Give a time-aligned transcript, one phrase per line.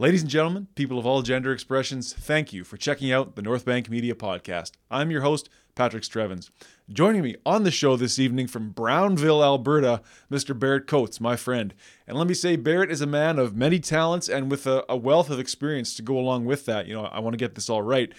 [0.00, 3.66] Ladies and gentlemen, people of all gender expressions, thank you for checking out the North
[3.66, 4.72] Bank Media Podcast.
[4.90, 6.48] I'm your host, Patrick Strevens.
[6.88, 10.00] Joining me on the show this evening from Brownvale, Alberta,
[10.32, 10.58] Mr.
[10.58, 11.74] Barret Coates, my friend.
[12.06, 14.96] And let me say, Barret is a man of many talents and with a, a
[14.96, 16.86] wealth of experience to go along with that.
[16.86, 18.10] You know, I want to get this all right.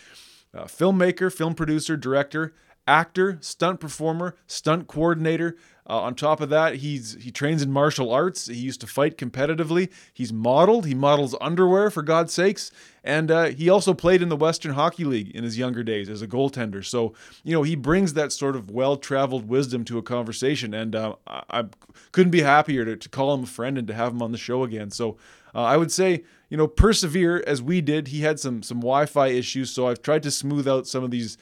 [0.53, 2.53] Uh, filmmaker, film producer, director,
[2.91, 5.55] actor, stunt performer, stunt coordinator.
[5.89, 8.47] Uh, on top of that, he's he trains in martial arts.
[8.47, 9.89] He used to fight competitively.
[10.13, 10.85] He's modeled.
[10.85, 12.69] He models underwear for God's sakes,
[13.03, 16.21] and uh, he also played in the Western Hockey League in his younger days as
[16.21, 16.85] a goaltender.
[16.85, 21.15] So you know he brings that sort of well-traveled wisdom to a conversation, and uh,
[21.25, 21.63] I, I,
[22.11, 24.37] couldn't be happier to, to call him a friend and to have him on the
[24.37, 24.91] show again.
[24.91, 25.17] So
[25.55, 28.09] uh, I would say you know persevere as we did.
[28.09, 31.37] He had some some Wi-Fi issues, so I've tried to smooth out some of these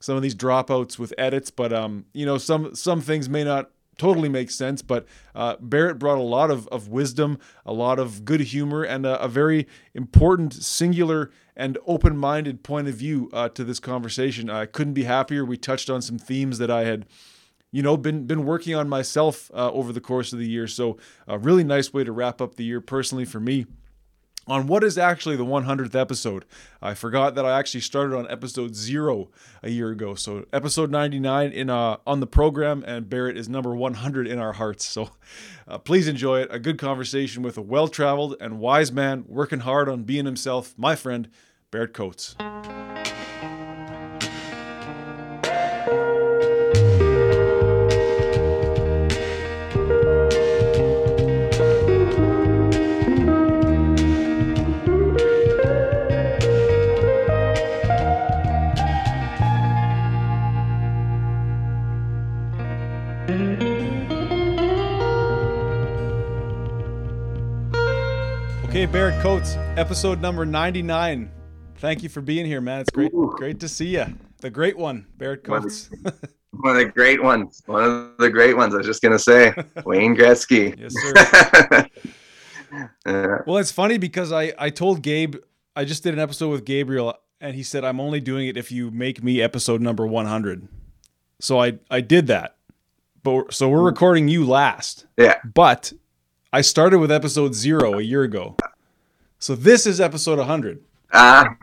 [0.00, 3.70] some of these dropouts with edits, but um, you know, some some things may not
[3.98, 4.82] totally make sense.
[4.82, 9.06] But uh, Barret brought a lot of, of wisdom, a lot of good humor, and
[9.06, 14.50] a, a very important, singular, and open minded point of view uh, to this conversation.
[14.50, 15.44] I couldn't be happier.
[15.44, 17.06] We touched on some themes that I had.
[17.72, 20.96] You know, been been working on myself uh, over the course of the year, so
[21.26, 23.66] a really nice way to wrap up the year personally for me
[24.46, 26.44] on what is actually the 100th episode.
[26.80, 29.28] I forgot that I actually started on episode 0
[29.62, 30.14] a year ago.
[30.14, 34.52] So episode 99 in uh, on the program and Barret is number 100 in our
[34.54, 34.86] hearts.
[34.86, 35.10] So
[35.66, 36.48] uh, please enjoy it.
[36.50, 40.94] A good conversation with a well-traveled and wise man working hard on being himself, my
[40.94, 41.28] friend
[41.70, 42.36] Barret Coates.
[68.76, 71.30] Okay, Barret Coates, episode number 99.
[71.76, 72.82] Thank you for being here, man.
[72.82, 73.32] It's great Ooh.
[73.34, 74.04] great to see you.
[74.42, 75.88] The great one, Barret Coates.
[76.50, 77.62] One of the great ones.
[77.64, 78.74] One of the great ones.
[78.74, 79.54] I was just gonna say,
[79.86, 80.78] Wayne Gretzky.
[80.78, 81.88] yes, sir.
[83.06, 83.38] Yeah.
[83.46, 85.36] Well, it's funny because I I told Gabe
[85.74, 88.70] I just did an episode with Gabriel and he said I'm only doing it if
[88.70, 90.68] you make me episode number 100.
[91.40, 92.58] So I I did that.
[93.22, 93.86] But so we're mm.
[93.86, 95.06] recording you last.
[95.16, 95.36] yeah.
[95.54, 95.94] But
[96.56, 98.56] I started with episode 0 a year ago.
[99.38, 100.80] So this is episode 100.
[101.12, 101.54] Ah,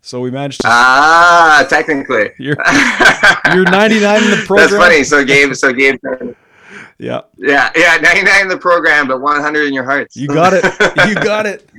[0.00, 2.30] So we managed to ah, technically.
[2.40, 2.56] you're
[3.54, 4.70] you're 99 in the program.
[4.70, 5.04] That's funny.
[5.04, 6.00] So Gabe, so Gabe,
[6.98, 7.20] Yeah.
[7.38, 10.16] yeah, yeah, 99 in the program, but 100 in your hearts.
[10.16, 10.64] You got it.
[11.06, 11.70] You got it.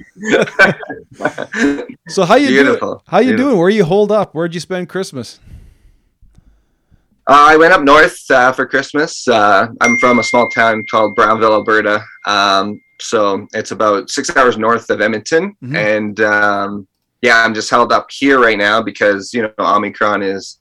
[2.08, 2.88] So how you Beautiful.
[2.88, 3.02] doing?
[3.08, 3.50] How you Beautiful.
[3.50, 3.60] doing?
[3.60, 4.34] Where you hold up?
[4.34, 5.42] Where'd you spend Christmas?
[7.28, 9.28] Uh, I went up north uh, for Christmas.
[9.28, 12.04] Uh, I'm from a small town called Brownvale, Alberta.
[12.28, 15.56] Um, so it's about six hours north of Edmonton.
[15.64, 15.76] Mhm.
[15.76, 16.88] And um,
[17.22, 20.60] yeah, I'm just held up here right now because, you know, Omicron is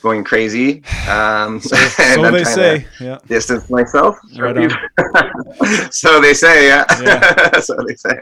[0.00, 0.82] going crazy.
[1.08, 2.86] Um, So, and so I'm they say.
[3.00, 3.18] Yeah.
[3.26, 4.16] distance myself.
[4.36, 4.70] Right
[5.90, 6.84] so they say, yeah.
[7.02, 7.60] Yeah.
[7.60, 8.18] so they say.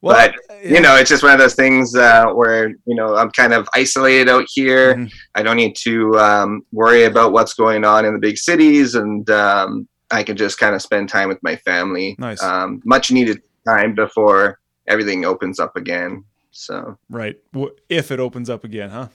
[0.00, 0.68] Well, but yeah.
[0.74, 3.68] you know, it's just one of those things uh, where you know I'm kind of
[3.74, 4.94] isolated out here.
[4.94, 5.12] Mhm.
[5.34, 9.28] I don't need to um, worry about what's going on in the big cities, and
[9.30, 12.16] um, I can just kind of spend time with my family.
[12.18, 12.42] Nice.
[12.42, 16.24] Um, much needed time before everything opens up again.
[16.50, 17.38] So Right.
[17.88, 19.08] If it opens up again, huh?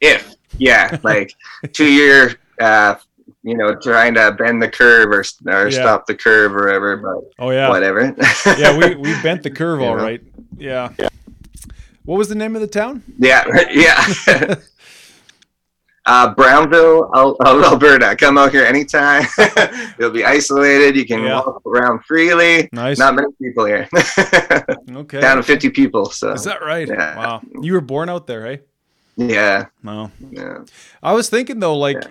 [0.00, 1.34] If yeah, like
[1.72, 2.34] two year.
[2.60, 2.96] Uh,
[3.42, 5.70] you know, trying to bend the curve or, or Yeah.
[5.70, 7.70] stop the curve or whatever, but Oh yeah.
[7.70, 8.14] whatever.
[8.58, 10.02] yeah, we, we bent the curve You all know?
[10.02, 10.20] right.
[10.58, 10.90] Yeah.
[12.04, 13.02] What was the name of the town?
[13.18, 14.56] Yeah, yeah.
[16.06, 18.14] uh, Brownvale, Al- Al- Alberta.
[18.16, 19.24] Come out here anytime.
[19.98, 20.96] You'll be isolated.
[20.96, 21.36] You can Yeah.
[21.36, 22.68] walk around freely.
[22.72, 22.98] Nice.
[22.98, 23.88] Not many people here.
[24.90, 25.20] okay.
[25.20, 26.06] Down to 50 people.
[26.10, 26.88] So, Is that right?
[26.88, 27.16] Yeah.
[27.16, 27.42] Wow.
[27.62, 28.56] You were born out there, eh?
[29.20, 29.66] Yeah.
[29.82, 30.10] No.
[30.30, 30.58] yeah.
[31.02, 32.02] I was thinking though, like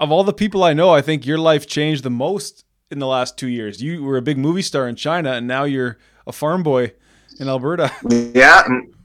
[0.00, 3.06] of all the people I know, I think your life changed the most in the
[3.06, 3.82] last two years.
[3.82, 6.92] You were a big movie star in China, and now you're a farm boy
[7.40, 7.90] in Alberta.
[8.34, 8.62] Yeah.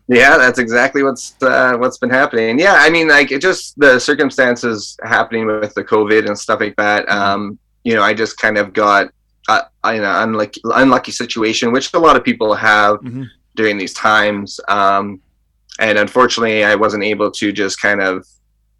[0.07, 2.59] Yeah, that's exactly what's uh, what's been happening.
[2.59, 6.75] Yeah, I mean, like it just the circumstances happening with the COVID and stuff like
[6.75, 7.07] that.
[7.09, 9.07] Um, you know, I just kind of got
[9.47, 13.25] uh, in an unlucky, unlucky situation, which a lot of people have Mhm.
[13.55, 14.59] during these times.
[14.67, 15.21] Um,
[15.79, 18.25] and unfortunately, I wasn't able to just kind of,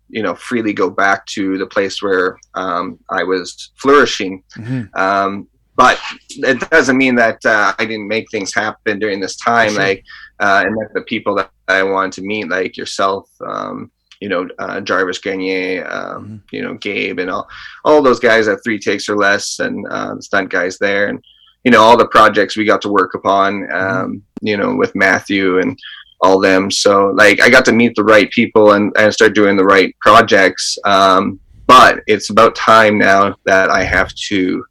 [0.10, 4.44] you know, freely go back to the place where um, I was flourishing.
[4.58, 4.96] Mhm.
[4.98, 6.00] Um, but
[6.30, 9.72] it doesn't mean that uh, I didn't make things happen during this time.
[9.72, 9.80] Sure.
[9.80, 10.04] Like,
[10.40, 13.90] uh, and that the people that I wanted to meet, like yourself, um,
[14.20, 16.42] you know, uh, Jarvis Grenier, um, Mhm.
[16.52, 17.48] you know, Gabe, and all,
[17.86, 21.24] all those guys at three takes or less, and uh, the stunt guys there, and
[21.64, 25.60] you know all the projects we got to work upon um, you know with matthew
[25.60, 25.78] and
[26.22, 29.56] all them so like i got to meet the right people and, and start doing
[29.58, 34.64] the right projects um, but it's about time now that i have to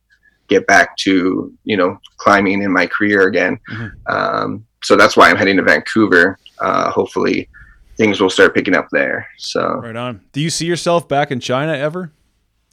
[0.49, 3.91] get back to you know climbing in my career again Mhm.
[4.09, 7.49] um, so that's why i'm heading to vancouver uh, hopefully
[7.97, 10.21] things will start picking up there so Right on.
[10.33, 12.13] Do you see yourself back in China ever?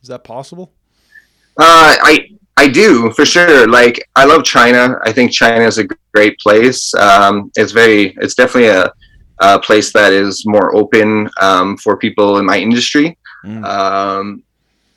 [0.01, 0.71] Is that possible?
[1.57, 3.68] Uh, I I do for sure.
[3.68, 5.00] Like I love China.
[5.04, 6.94] I think China is a great place.
[6.95, 8.15] Um, it's very.
[8.19, 8.92] It's definitely a,
[9.39, 13.18] a place that is more open um, for people in my industry.
[13.45, 13.63] Mm.
[13.63, 14.44] Um,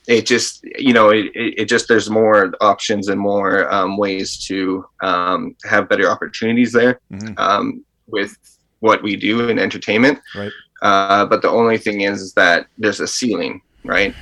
[0.08, 4.84] it just you know it, it, just there's more options and more um, ways to
[5.02, 7.38] um, have better opportunities there Mhm.
[7.38, 8.36] um, with
[8.80, 10.18] what we do in entertainment.
[10.34, 10.52] Right.
[10.82, 14.14] Uh, but the only thing is, is that there's a ceiling, right?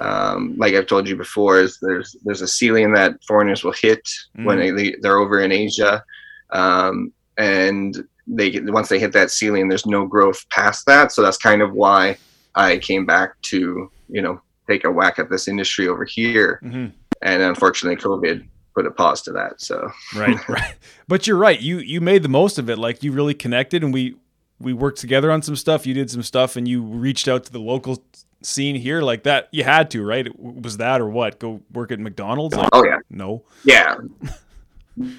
[0.00, 4.08] Um, like I've told you before, is there's there's a ceiling that foreigners will hit
[4.34, 4.76] when Mm.
[4.76, 6.02] they, they're over in Asia,
[6.50, 11.12] um, and they once they hit that ceiling, there's no growth past that.
[11.12, 12.16] So that's kind of why
[12.54, 16.92] I came back to you know take a whack at this industry over here, Mhm.
[17.22, 19.60] and unfortunately, COVID put a pause to that.
[19.60, 20.74] So Right, right.
[21.08, 21.60] But you're right.
[21.60, 22.78] You you made the most of it.
[22.78, 24.14] Like you really connected, and we
[24.60, 25.86] we worked together on some stuff.
[25.86, 28.02] You did some stuff, and you reached out to the local
[28.42, 29.48] scene here like that.
[29.52, 30.28] You had to, right?
[30.38, 31.38] Was that or what?
[31.38, 32.56] Go work at McDonald's?
[32.56, 33.44] Like, oh yeah, no.
[33.64, 33.96] yeah,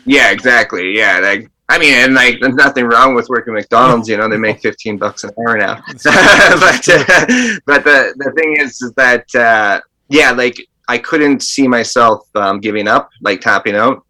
[0.06, 1.20] yeah, exactly, yeah.
[1.20, 4.10] Like I mean, and like there's nothing wrong with working at McDonald's.
[4.10, 5.76] You know, they make 15 bucks an hour now.
[6.04, 9.80] but uh, but the the thing is, is that uh,
[10.10, 10.58] yeah, like
[10.90, 14.04] I couldn't see myself um, giving up, like tapping out.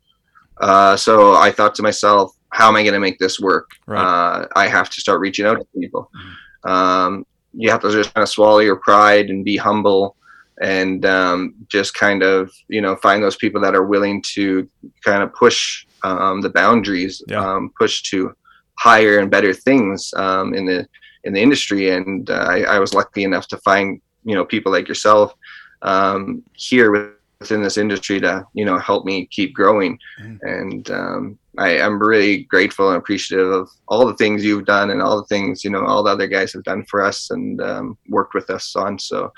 [0.60, 3.70] Uh, so I thought to myself, how am I going to make this work?
[3.86, 4.02] Right.
[4.02, 6.10] Uh, I have to start reaching out to people.
[6.64, 10.16] Um, you have to just kind of swallow your pride and be humble,
[10.62, 14.68] and um, just kind of you know find those people that are willing to
[15.04, 17.44] kind of push um, the boundaries, Yeah.
[17.46, 18.34] um, push to
[18.80, 20.88] higher and better things um, in the
[21.24, 21.92] in the industry.
[21.92, 25.34] And uh, I, I was lucky enough to find you know people like yourself
[25.84, 26.92] um, here
[27.40, 29.98] within this industry to you know help me keep growing.
[30.22, 30.40] Mhm.
[30.42, 35.02] And um, I, I'm really grateful and appreciative of all the things you've done and
[35.02, 37.98] all the things you know all the other guys have done for us and um,
[38.08, 38.98] worked with us on.
[38.98, 39.32] So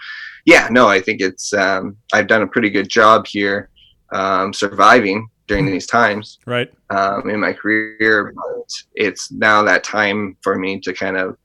[0.45, 3.69] yeah, no, I think it's um, I've done a pretty good job here
[4.11, 6.71] um, surviving during these times Right.
[6.89, 8.31] um, in my career.
[8.35, 11.37] But it's now that time for me to kind of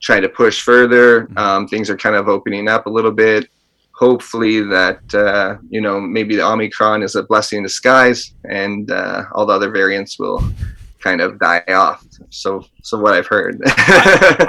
[0.00, 1.26] try to push further.
[1.26, 1.38] Mhm.
[1.38, 3.48] Um, things are kind of opening up a little bit.
[4.00, 9.24] Hopefully that uh, you know maybe the Omicron is a blessing in disguise, and uh,
[9.34, 10.42] all the other variants will
[11.00, 12.04] kind of die off.
[12.30, 13.60] So, so what I've heard.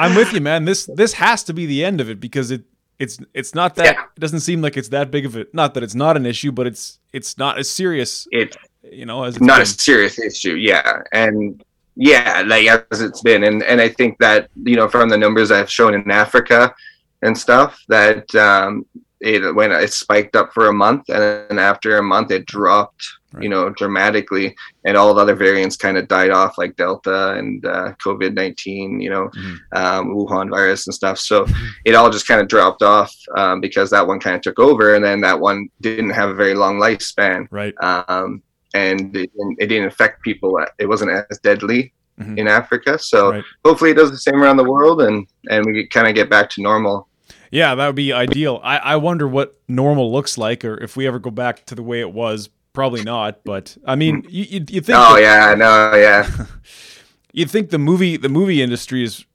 [0.04, 0.64] I'm with you, man.
[0.66, 2.64] This this has to be the end of it because it
[2.98, 4.04] it's it's not that Yeah.
[4.16, 6.52] it doesn't seem like it's that big of a not that it's not an issue,
[6.54, 9.64] but it's it's not as serious, It's you know, as it's not been.
[9.64, 11.62] a serious issue yeah and
[11.96, 15.52] yeah like as it's been and and i think that you know from the numbers
[15.52, 16.74] i've shown in africa
[17.22, 18.86] and stuff that um
[19.22, 23.04] it when it spiked up for a month and then after a month it dropped
[23.34, 23.44] Right.
[23.44, 24.54] you know dramatically
[24.84, 29.10] and all the other variants kind of died off like delta and uh, covid-19 you
[29.10, 29.58] know Mhm.
[29.74, 31.46] um, wuhan virus and stuff so
[31.86, 34.96] it all just kind of dropped off um, because that one kind of took over
[34.96, 37.74] and then that one didn't have a very long lifespan right.
[37.82, 38.42] um,
[38.74, 40.58] and it, didn't- it didn't affect people.
[40.80, 42.38] It wasn't as deadly Mhm.
[42.38, 42.98] in Africa.
[43.00, 43.44] So Right.
[43.66, 46.50] hopefully it does the same around the world, and and we kind of get back
[46.52, 47.08] to normal.
[47.52, 48.60] Yeah, that would be ideal.
[48.64, 51.84] I, I wonder what normal looks like, or if we ever go back to the
[51.84, 52.50] way it was.
[52.74, 54.30] Probably not, but I mean, hmm.
[54.30, 56.46] you you, you think Oh that- yeah, no, yeah,
[57.34, 59.26] you think the movie the movie industry is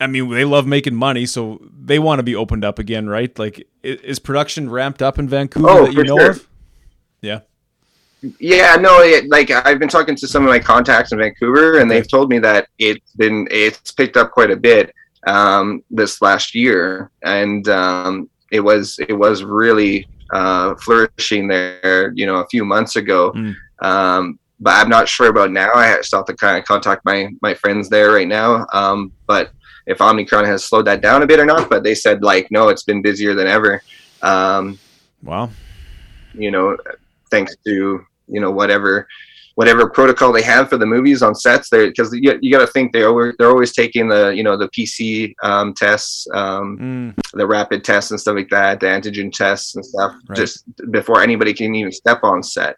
[0.00, 3.38] I mean, they love making money, so they want to be opened up again, right?
[3.38, 6.30] Like, is production ramped up in Vancouver Oh, that you know sure.
[6.30, 6.48] of?
[7.20, 7.40] Yeah.
[8.40, 8.74] yeah.
[8.80, 12.08] No, it, like I've been talking to some of my contacts in Vancouver, and they've
[12.08, 14.92] told me that it's been it's picked up quite a bit
[15.26, 22.26] um, this last year, and um, it was it was really uh, flourishing there, you
[22.26, 23.32] know, a few months ago.
[23.32, 23.54] Mm.
[23.82, 25.72] Um, but I'm not sure about now.
[25.74, 28.66] I still have to kind of contact my my friends there right now.
[28.72, 29.52] Um, but
[29.86, 32.68] if Omicron has slowed that down a bit or not, but they said like no,
[32.68, 33.82] it's been busier than ever.
[34.22, 34.78] Um,
[35.22, 35.50] Wow.
[36.34, 36.76] you know,
[37.30, 39.06] thanks to you know whatever
[39.54, 42.66] whatever protocol they have for the movies on sets there because you, you got to
[42.72, 47.14] think they are they're always taking the you know the PC um, tests um, Mm,
[47.34, 50.36] the rapid tests and stuff like that, the antigen tests and stuff, Right.
[50.36, 52.76] just before anybody can even step on set.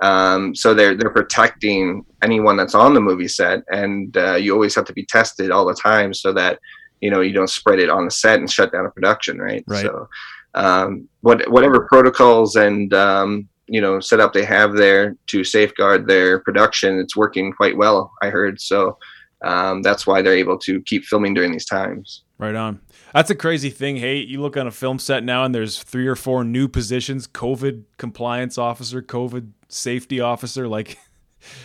[0.00, 4.74] Um, so they're they're protecting anyone that's on the movie set, and uh, you always
[4.74, 6.58] have to be tested all the time so that
[7.00, 9.64] you know you don't spread it on the set and shut down a production, right?
[9.66, 9.82] Right.
[9.82, 10.08] So
[10.54, 16.40] um, what whatever protocols and um, you know setup they have there to safeguard their
[16.40, 18.12] production, it's working quite well.
[18.22, 18.98] I heard so.
[19.42, 22.22] Um, that's why they're able to keep filming during these times.
[22.38, 22.80] Right on.
[23.12, 23.96] That's a crazy thing.
[23.96, 27.26] Hey, you look on a film set now, and there's three or four new positions:
[27.26, 30.66] COVID compliance officer, COVID safety officer.
[30.66, 30.98] Like,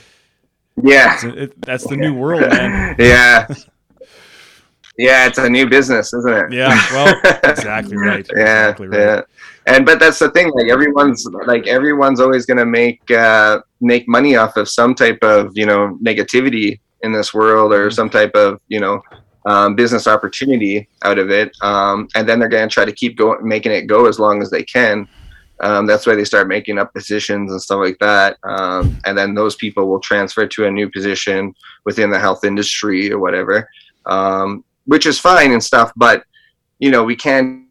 [0.84, 2.96] yeah, it, that's the new world, man.
[3.00, 3.48] yeah.
[5.00, 6.51] Yeah, it's a new business, isn't it?
[6.51, 8.27] Yeah, well, exactly right.
[8.36, 9.00] yeah, exactly right.
[9.00, 9.22] yeah.
[9.70, 10.52] And but that's the thing.
[10.56, 15.20] Like everyone's like everyone's always going to make uh, make money off of some type
[15.22, 17.94] of you know negativity in this world or mm-hmm.
[17.94, 19.00] some type of you know
[19.46, 23.16] um, business opportunity out of it, um, and then they're going to try to keep
[23.16, 25.08] going, making it go as long as they can.
[25.62, 29.36] Um, that's why they start making up positions and stuff like that, um, and then
[29.36, 31.54] those people will transfer to a new position
[31.86, 33.70] within the health industry or whatever,
[34.08, 35.92] um, which is fine and stuff.
[35.96, 36.24] But
[36.80, 37.69] you know, we can't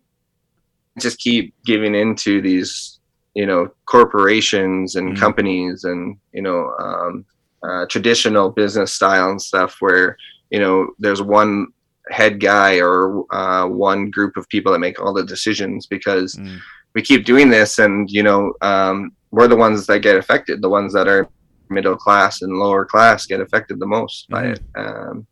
[1.00, 3.00] just keep giving into these,
[3.34, 5.20] you know, corporations and mm-hmm.
[5.20, 7.24] companies and you know um,
[7.62, 10.16] uh, traditional business style and stuff where
[10.50, 11.66] you know there's one
[12.10, 16.58] head guy or uh, one group of people that make all the decisions because mm.
[16.94, 20.68] we keep doing this and you know um, we're the ones that get affected the
[20.68, 21.28] ones that are
[21.70, 24.34] middle class and lower class get affected the most mm.
[24.34, 24.52] by mm-hmm.
[24.52, 25.26] it um,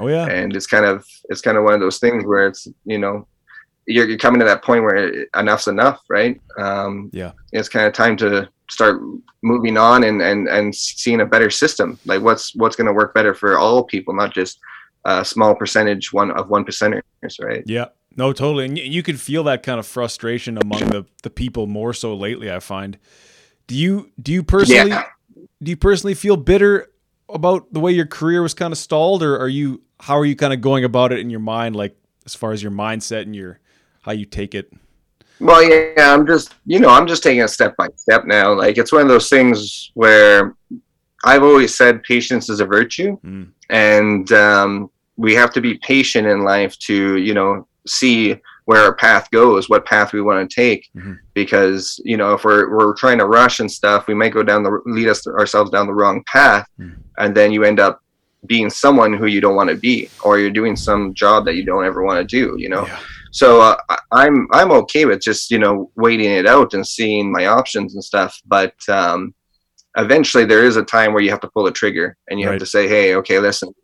[0.00, 2.66] oh yeah and it's kind of it's kind of one of those things where it's
[2.84, 3.26] you know
[3.88, 6.40] you're, you're coming to that point where enough's enough right?
[6.58, 7.32] Um, yeah.
[7.52, 9.00] it's kind of time to start
[9.42, 11.98] moving on and and and seeing a better system.
[12.04, 14.60] Like what's what's going to work better for all people not just
[15.04, 17.02] a small percentage one of one percenters
[17.40, 17.62] right?
[17.66, 17.86] Yeah.
[18.16, 18.66] No totally.
[18.66, 22.52] And you can feel that kind of frustration among the the people more so lately
[22.52, 22.98] i find.
[23.66, 25.04] Do you do you personally yeah.
[25.62, 26.90] do you personally feel bitter
[27.28, 30.36] about the way your career was kind of stalled or are you how are you
[30.36, 33.36] kind of going about it in your mind like as far as your mindset and
[33.36, 33.60] your
[34.08, 34.72] how you take it
[35.40, 38.52] well, yeah, I'm just, you know, I'm just taking a step by step now.
[38.52, 40.56] Like it's one of those things where
[41.24, 43.50] I've always said patience is a virtue, mm.
[43.70, 48.94] and um, we have to be patient in life to, you know, see where our
[48.94, 50.88] path goes, what path we want to take.
[50.96, 51.14] Mm-hmm.
[51.34, 54.62] Because you know, if we're we're trying to rush and stuff, we might go down
[54.62, 56.96] the lead us ourselves down the wrong path, mm.
[57.18, 58.02] and then you end up
[58.46, 61.64] being someone who you don't want to be, or you're doing some job that you
[61.64, 62.56] don't ever want to do.
[62.58, 62.86] You know.
[62.86, 62.98] Yeah
[63.30, 63.76] so uh,
[64.12, 68.02] I'm I'm okay with just you know waiting it out and seeing my options and
[68.02, 68.40] stuff.
[68.46, 69.34] But um,
[69.96, 72.52] eventually, there is a time where you have to pull the trigger and you right.
[72.52, 73.74] have to say, "Hey, okay, listen,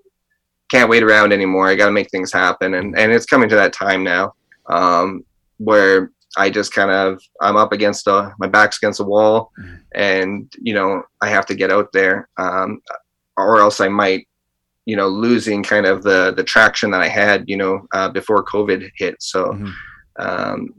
[0.71, 1.69] can't wait around anymore.
[1.69, 4.35] I got to make things happen." And and it's coming to that time now
[4.67, 5.25] um,
[5.59, 9.77] where I just kind of I'm up against a my back's against a wall, mm-hmm.
[9.95, 12.81] and you know I have to get out there, um,
[13.37, 14.27] or else I might
[14.87, 18.45] you know losing kind of the the traction that I had you know uh, before
[18.45, 19.17] COVID hit.
[19.21, 19.53] So.
[19.53, 19.71] Mm-hmm.
[20.17, 20.75] Um,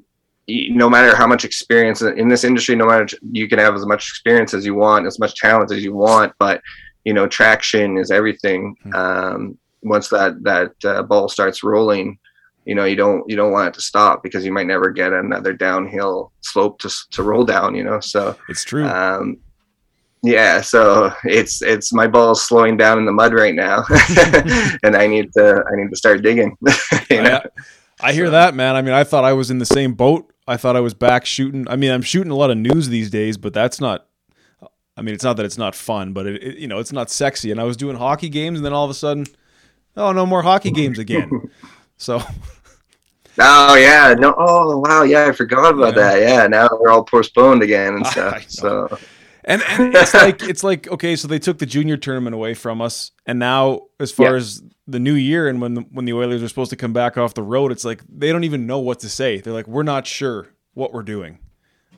[0.48, 4.08] no matter how much experience in this industry, no matter you can have as much
[4.10, 6.62] experience as you want, as much talent as you want, but
[7.04, 8.76] you know traction is everything.
[8.86, 8.96] Mm-hmm.
[8.96, 12.20] Um, once that that uh, ball starts rolling,
[12.66, 15.14] you know you don't you don't want it to stop because you might never get
[15.14, 17.76] another downhill slope to to roll down.
[17.76, 18.86] You know, so it's true.
[18.86, 19.38] Um,
[20.26, 23.84] yeah so it's it's my ball's slowing down in the mud right now
[24.84, 26.58] and i need to i need to start digging
[27.10, 27.40] you know?
[28.00, 28.32] I, I hear so.
[28.32, 30.80] that man i mean i thought i was in the same boat i thought i
[30.80, 33.80] was back shooting i mean i'm shooting a lot of news these days but that's
[33.80, 34.08] not
[34.98, 37.10] i mean it's not that it's not fun but it, it you know it's not
[37.10, 39.26] sexy and i was doing hockey games and then all of a sudden
[39.96, 41.30] oh no more hockey games again
[41.98, 42.22] so
[43.38, 44.34] Oh yeah, no.
[44.38, 46.12] Oh wow, yeah, I forgot about yeah.
[46.12, 46.22] that.
[46.22, 48.50] Yeah, now they're all postponed again and stuff.
[48.50, 48.98] So
[49.46, 52.82] and, and it's like it's like okay, so they took the junior tournament away from
[52.82, 54.38] us, and now as far yeah.
[54.38, 57.18] as the new year and when the, when the Oilers are supposed to come back
[57.18, 59.40] off the road, it's like they don't even know what to say.
[59.40, 61.40] They're like, we're not sure what we're doing.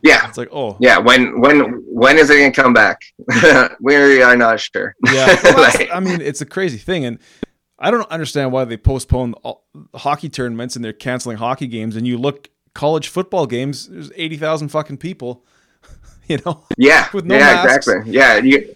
[0.04, 0.98] Yeah, it's like oh yeah.
[0.98, 3.02] When when when is it gonna come back?
[3.82, 4.94] we are not sure.
[5.06, 5.26] Yeah,
[5.58, 7.18] like, I mean it's a crazy thing, and
[7.80, 9.36] I don't understand why they postpone
[9.96, 11.96] hockey tournaments and they're canceling hockey games.
[11.96, 15.46] And you look college football games, there's eighty thousand fucking people
[16.30, 16.64] you know?
[16.78, 17.08] Yeah.
[17.14, 17.88] With no yeah, masks.
[17.88, 18.12] exactly.
[18.12, 18.38] Yeah.
[18.38, 18.76] You,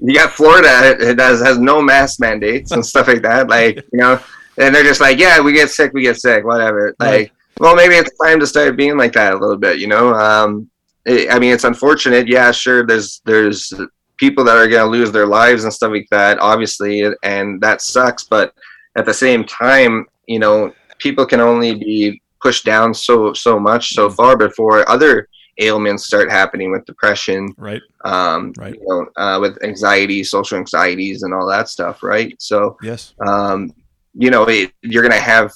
[0.00, 3.48] you got Florida it has, has no mask mandates and stuff like that.
[3.48, 4.20] Like, you know,
[4.58, 6.94] and they're just like, yeah, we get sick, we get sick, whatever.
[6.98, 7.32] Like, right.
[7.58, 10.14] well, maybe it's time to start being like that a little bit, you know?
[10.14, 10.68] Um,
[11.04, 12.28] it, I mean, it's unfortunate.
[12.28, 12.86] Yeah, sure.
[12.86, 13.72] There's, there's
[14.18, 17.04] people that are going to lose their lives and stuff like that, obviously.
[17.22, 18.24] And that sucks.
[18.24, 18.52] But
[18.96, 23.94] at the same time, you know, people can only be pushed down so, so much
[23.94, 24.14] so mm.
[24.14, 25.28] far before other
[25.58, 27.82] ailments start happening with depression, right?
[28.04, 28.74] Um, right.
[28.74, 32.34] You know, uh, with anxiety, social anxieties, and all that stuff, right?
[32.40, 33.72] So, yes, um,
[34.14, 35.52] you know, it, you're going to have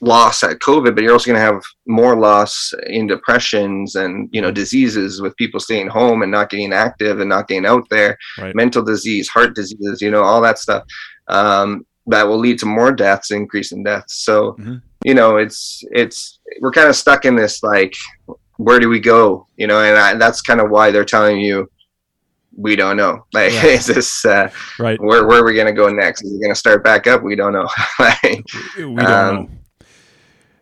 [0.00, 4.42] loss at COVID, but you're also going to have more loss in depressions and you
[4.42, 8.18] know diseases with people staying home and not getting active and not getting out there.
[8.38, 8.54] Right.
[8.54, 10.84] Mental disease, heart diseases, you know, all that stuff
[11.28, 14.24] um, that will lead to more deaths, increase in deaths.
[14.24, 14.82] So Mhm.
[15.04, 17.94] you know, it's it's we're kind of stuck in this like,
[18.56, 19.46] where do we go?
[19.56, 21.68] You know, and I, that's kind of why they're telling you.
[22.56, 23.24] We don't know.
[23.34, 23.64] Like, Yeah.
[23.66, 25.00] is this uh, Right.
[25.00, 26.22] where where are we gonna go next?
[26.24, 27.22] Is it gonna start back up?
[27.22, 27.68] We don't know.
[27.98, 28.44] like,
[28.76, 29.48] We don't Um, know.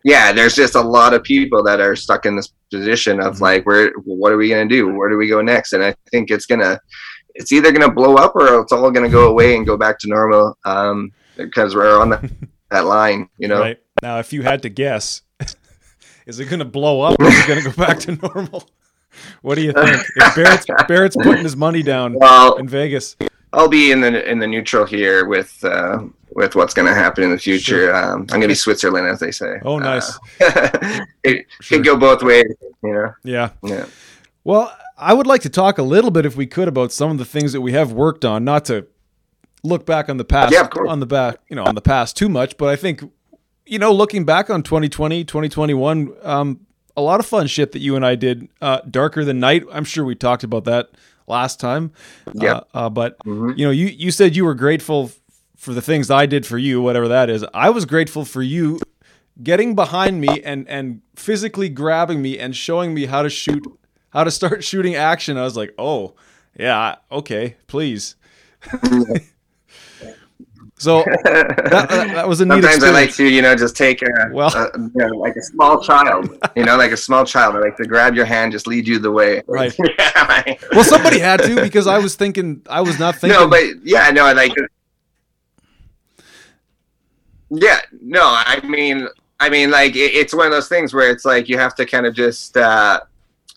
[0.03, 3.41] yeah, there's just a lot of people that are stuck in this position of Mhm.
[3.41, 4.91] like, where, what are we gonna do?
[4.93, 5.73] Where do we go next?
[5.73, 6.79] And I think it's gonna,
[7.35, 10.07] it's either gonna blow up or it's all gonna go away and go back to
[10.07, 10.57] normal.
[10.65, 12.23] Um, because we're on that,
[12.71, 13.59] that line, you know.
[13.59, 13.79] Right.
[14.01, 15.21] Now, if you had to guess,
[16.25, 18.67] is it going to blow up or is it going to go back to normal?
[19.43, 20.01] What do you think?
[20.15, 23.15] If Barret's, Barret's putting his money down Well, in Vegas.
[23.53, 25.99] I'll be in the in the neutral here with uh,
[26.31, 27.93] with what's gonna happen in the future.
[27.93, 29.59] Um, I'm gonna be Switzerland, as they say.
[29.63, 30.17] Oh, nice.
[30.41, 31.77] Uh, it Sure.
[31.77, 32.45] could go both ways,
[32.83, 33.13] you know.
[33.23, 33.51] Yeah.
[33.61, 33.85] Yeah.
[34.43, 37.19] Well, I would like to talk a little bit, if we could, about some of
[37.19, 38.43] the things that we have worked on.
[38.43, 38.87] Not to
[39.63, 42.29] look back on the past, Yeah, on the back, you know, on the past too
[42.29, 43.03] much, but I think,
[43.65, 46.59] you know, looking back on 2020, 2021, um,
[46.95, 48.47] a lot of fun shit that you and I did.
[48.61, 49.63] Uh, Darker than Night.
[49.71, 50.89] I'm sure we talked about that
[51.27, 51.91] last time.
[52.33, 52.53] Yeah.
[52.55, 53.57] Uh, uh, but Mhm.
[53.57, 55.19] you know, you you said you were grateful f-
[55.57, 57.45] for the things I did for you, whatever that is.
[57.53, 58.79] I was grateful for you
[59.41, 63.63] getting behind me and and physically grabbing me and showing me how to shoot,
[64.11, 65.37] how to start shooting action.
[65.37, 66.13] I was like, oh
[66.59, 68.15] yeah, okay, please.
[70.83, 74.01] so that, that, that was a neat Sometimes I like to, you know, just take
[74.01, 77.55] a, Well- a- you know, like a small child, you know, like a small child.
[77.55, 79.41] I like to grab your hand, just lead you the way.
[79.47, 79.73] Right.
[79.99, 83.39] yeah, well, somebody had to because I was thinking, I was not thinking.
[83.39, 84.51] no, but yeah, no, I like.
[87.49, 89.07] Yeah, no, I mean,
[89.39, 91.85] I mean, like it, it's one of those things where it's like you have to
[91.85, 93.01] kind of just, uh,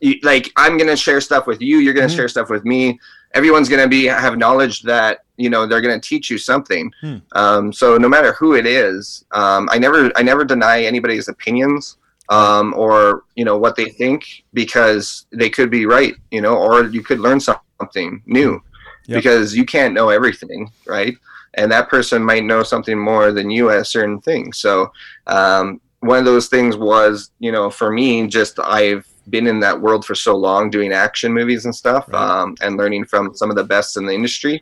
[0.01, 1.79] you, like, I'm gonna share stuff with you.
[1.79, 2.17] You're gonna Mhm.
[2.17, 2.99] share stuff with me.
[3.35, 6.93] Everyone's gonna be have knowledge that you know they're gonna teach you something.
[7.01, 7.17] Hmm.
[7.33, 11.97] Um, so no matter who it is, um, I never, I never deny anybody's opinions
[12.29, 16.85] um, or you know what they think because they could be right, you know, or
[16.85, 18.63] you could learn something new
[19.09, 19.19] Yep.
[19.19, 21.15] because you can't know everything, right?
[21.55, 24.59] And that person might know something more than you at certain things.
[24.59, 24.91] So
[25.29, 29.81] um, one of those things was, you know, for me, just I've been in that
[29.81, 32.21] world for so long doing action movies and stuff Right.
[32.21, 34.61] um, and learning from some of the best in the industry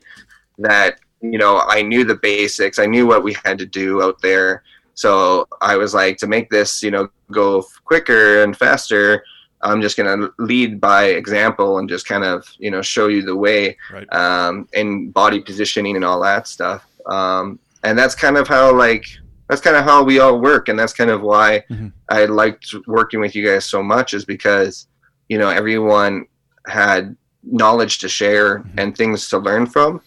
[0.59, 4.21] that you know i knew the basics i knew what we had to do out
[4.21, 4.63] there
[4.95, 9.25] so i was like to make this you know go quicker and faster
[9.63, 13.23] i'm just going to lead by example and just kind of you know show you
[13.23, 14.13] the way Right.
[14.13, 19.05] um, and body positioning and all that stuff um, and that's kind of how like
[19.49, 21.93] that's kind of how we all work and that's kind of why Mhm.
[22.11, 24.87] i liked working with you guys so much is because
[25.29, 26.27] you know everyone
[26.67, 28.71] had knowledge to share Mhm.
[28.79, 30.01] and things to learn from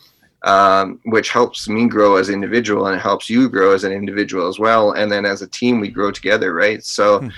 [0.53, 3.91] um, which helps me grow as an individual and it helps you grow as an
[4.01, 7.29] individual as well and then as a team we grow together right so Hmm.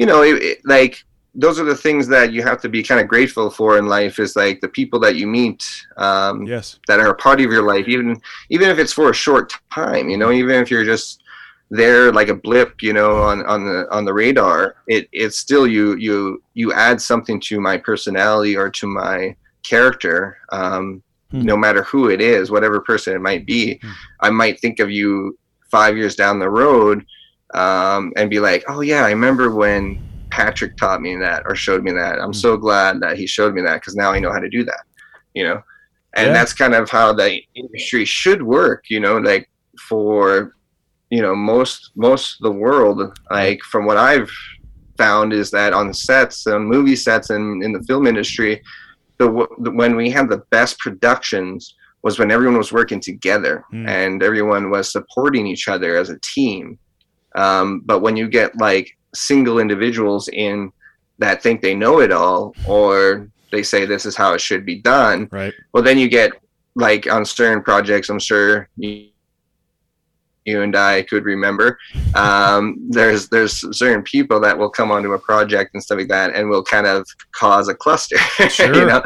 [0.00, 0.94] you know it, it- like
[1.44, 4.16] those are the things that you have to be kind of grateful for in life
[4.24, 5.60] is like the people that you meet
[6.06, 6.66] um, Yes.
[6.88, 8.08] that are a part of your life even
[8.54, 11.22] even if it's for a short time you know even if you're just
[11.70, 15.66] there like a blip you know on on the on the radar it it's still
[15.66, 19.34] you you you add something to my personality or to my
[19.70, 21.02] character um
[21.34, 21.42] Hmm.
[21.42, 23.90] no matter who it is whatever person it might be Hmm.
[24.20, 25.36] i might think of you
[25.70, 27.04] five years down the road
[27.54, 31.82] um and be like oh yeah i remember when patrick taught me that or showed
[31.82, 32.32] me that i'm Hmm.
[32.46, 34.82] so glad that he showed me that because now i know how to do that
[35.34, 35.60] you know
[36.16, 36.32] and Yeah.
[36.32, 39.48] that's kind of how the industry should work you know like
[39.88, 40.54] for
[41.10, 42.98] you know most most of the world
[43.30, 44.30] like from what i've
[44.96, 48.62] found is that on sets on movie sets and in the film industry
[49.18, 53.88] the, the when we had the best productions was when everyone was working together Mm.
[53.88, 56.78] and everyone was supporting each other as a team
[57.36, 60.72] um, but when you get like single individuals in
[61.18, 64.80] that think they know it all or they say this is how it should be
[64.80, 65.54] done Right.
[65.72, 66.32] well then you get
[66.74, 69.08] like on certain projects i'm sure you,
[70.44, 71.78] you and i could remember
[72.14, 76.34] um, there's there's certain people that will come onto a project and stuff like that
[76.34, 78.16] and will kind of cause a cluster
[78.48, 78.74] Sure.
[78.74, 79.02] you know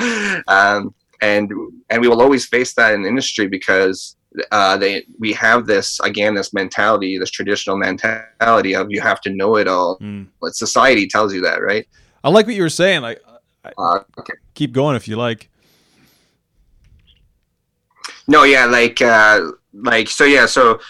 [0.49, 1.51] um, and
[1.91, 4.17] and we will always face that in industry because
[4.53, 9.31] uh, they we have this again this mentality this traditional mentality of you have to
[9.31, 10.27] know it all Mm.
[10.41, 11.87] but society tells you that right
[12.25, 13.03] I like what you were saying.
[13.03, 13.23] Like,
[13.65, 15.49] uh, okay keep going if you like.
[18.27, 20.81] No, yeah, like uh like so yeah, so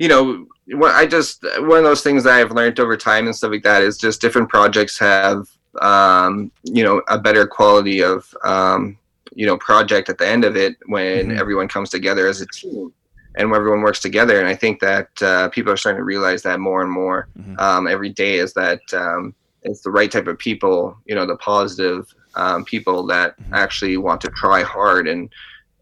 [0.00, 0.46] you know,
[0.86, 3.82] I just one of those things that I've learned over time and stuff like that
[3.82, 5.46] is just different projects have
[5.82, 8.96] um, you know a better quality of um,
[9.34, 11.38] you know project at the end of it when mm-hmm.
[11.38, 12.90] everyone comes together as a team
[13.36, 14.40] and when everyone works together.
[14.40, 17.60] And I think that uh, people are starting to realize that more and more mm-hmm.
[17.60, 19.34] um, every day is that um,
[19.64, 23.54] it's the right type of people, you know, the positive um, people that mm-hmm.
[23.54, 25.30] actually want to try hard and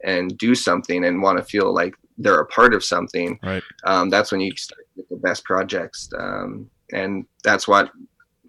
[0.02, 3.38] and do something and want to feel like they're a part of something.
[3.42, 3.62] Right.
[3.84, 7.90] Um, that's when you start with the best projects, um, and that's what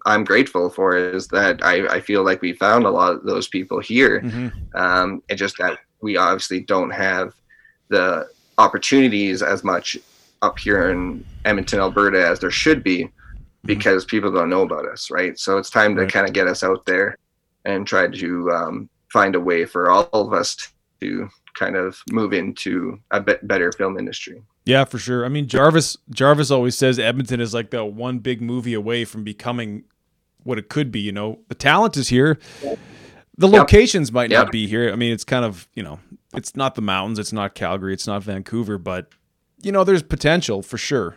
[0.06, 3.48] I'm grateful for is that I, I feel like we found a lot of those
[3.48, 4.20] people here.
[4.20, 4.76] Mm-hmm.
[4.76, 7.34] Um, it's just that we obviously don't have
[7.88, 8.28] the
[8.58, 9.98] opportunities as much
[10.42, 13.10] up here in Edmonton, Alberta, as there should be, mm-hmm.
[13.66, 14.16] because mm-hmm.
[14.16, 15.38] people don't know about us, right?
[15.38, 16.12] So it's time to right.
[16.12, 17.16] kind of get us out there
[17.66, 22.32] and try to um, find a way for all of us to kind of move
[22.32, 24.42] into a bit better film industry.
[24.64, 25.24] Yeah, for sure.
[25.24, 29.24] I mean, Jarvis Jarvis always says Edmonton is like the one big movie away from
[29.24, 29.84] becoming
[30.42, 31.00] what it could be.
[31.00, 32.38] You know, the talent is here.
[32.62, 33.60] The yep.
[33.60, 34.44] locations might yep.
[34.44, 34.92] not be here.
[34.92, 35.98] I mean, it's kind of you know,
[36.34, 39.08] it's not the mountains, it's not Calgary, it's not Vancouver, but
[39.62, 41.16] you know, there's potential for sure.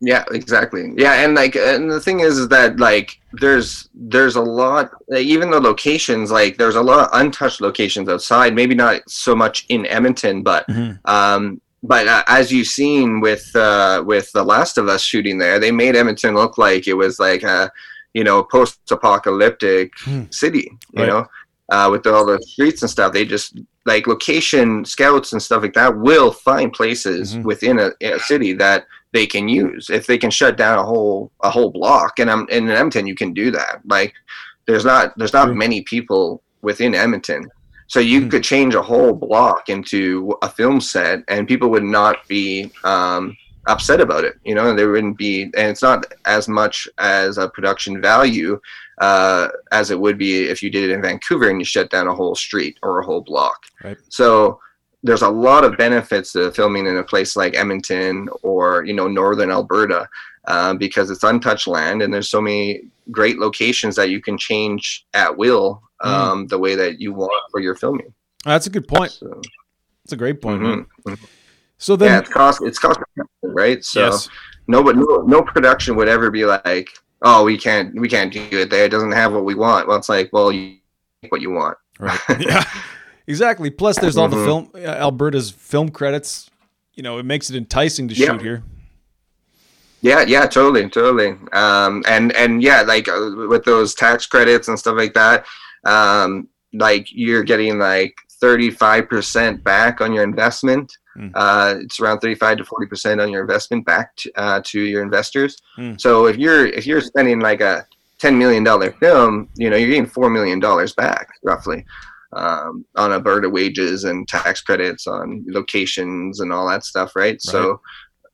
[0.00, 0.92] Yeah, exactly.
[0.96, 4.90] Yeah, and like, and the thing is, is that like, there's there's a lot.
[5.16, 8.54] Even the locations, like, there's a lot of untouched locations outside.
[8.54, 11.10] Maybe not so much in Edmonton, but mm-hmm.
[11.10, 15.58] um, but uh, as you've seen with uh, with the Last of Us shooting there,
[15.58, 17.70] they made Edmonton look like it was like a
[18.14, 20.32] you know post-apocalyptic mm.
[20.32, 20.70] city.
[20.92, 21.08] You right.
[21.08, 21.26] know,
[21.70, 23.12] uh, with all the streets and stuff.
[23.12, 27.42] They just like location scouts and stuff like that will find places mm-hmm.
[27.42, 31.32] within a, a, city that they can use if they can shut down a whole
[31.42, 32.18] a whole block.
[32.18, 33.80] And I'm in Edmonton, you can do that.
[33.86, 34.14] Like
[34.66, 37.48] there's not there's not many people within Edmonton.
[37.88, 38.28] So you mm-hmm.
[38.28, 43.34] could change a whole block into a film set, and people would not be um,
[43.66, 44.38] upset about it.
[44.44, 48.60] You know, and there wouldn't be, and it's not as much as a production value
[48.98, 52.08] uh, as it would be if you did it in Vancouver and you shut down
[52.08, 53.66] a whole street or a whole block.
[53.82, 53.96] Right.
[54.10, 54.60] So
[55.02, 59.08] there's a lot of benefits to filming in a place like Edmonton or you know
[59.08, 60.08] northern Alberta
[60.46, 65.06] uh, because it's untouched land and there's so many great locations that you can change
[65.14, 66.08] at will mm.
[66.08, 66.48] um, mm.
[66.48, 68.12] the way that you want for your filming.
[68.44, 69.12] That's a good point.
[69.12, 69.40] So,
[70.04, 70.62] That's a great point.
[70.62, 71.14] Mm-hmm.
[71.78, 72.98] So then, yeah, it's cost it's cost
[73.42, 73.84] right.
[73.84, 74.28] So yes.
[74.66, 76.88] no, but no, no production would ever be like,
[77.22, 78.84] oh, we can't we can't do it there.
[78.84, 79.86] It doesn't have what we want.
[79.86, 80.78] Well, it's like, well, you
[81.28, 81.78] what you want.
[82.00, 82.20] Right.
[82.40, 82.64] yeah.
[83.28, 83.68] Exactly.
[83.68, 84.38] Plus, there's all mm-hmm.
[84.38, 86.50] the film uh, Alberta's film credits.
[86.94, 88.26] You know, it makes it enticing to yeah.
[88.26, 88.62] shoot here.
[90.00, 91.36] Yeah, yeah, totally, totally.
[91.52, 95.44] Um, and and yeah, like uh, with those tax credits and stuff like that,
[95.84, 100.96] um, like you're getting like 35% back on your investment.
[101.16, 101.32] Mm.
[101.34, 105.60] Uh, it's around 35 to 40% on your investment back to, uh, to your investors.
[105.76, 106.00] Mm.
[106.00, 107.86] So if you're if you're spending like a
[108.20, 111.84] 10 million dollar film, you know you're getting four million dollars back roughly
[112.32, 117.32] um, on Alberta wages and tax credits on locations and all that stuff, right?
[117.32, 117.42] right?
[117.42, 117.80] So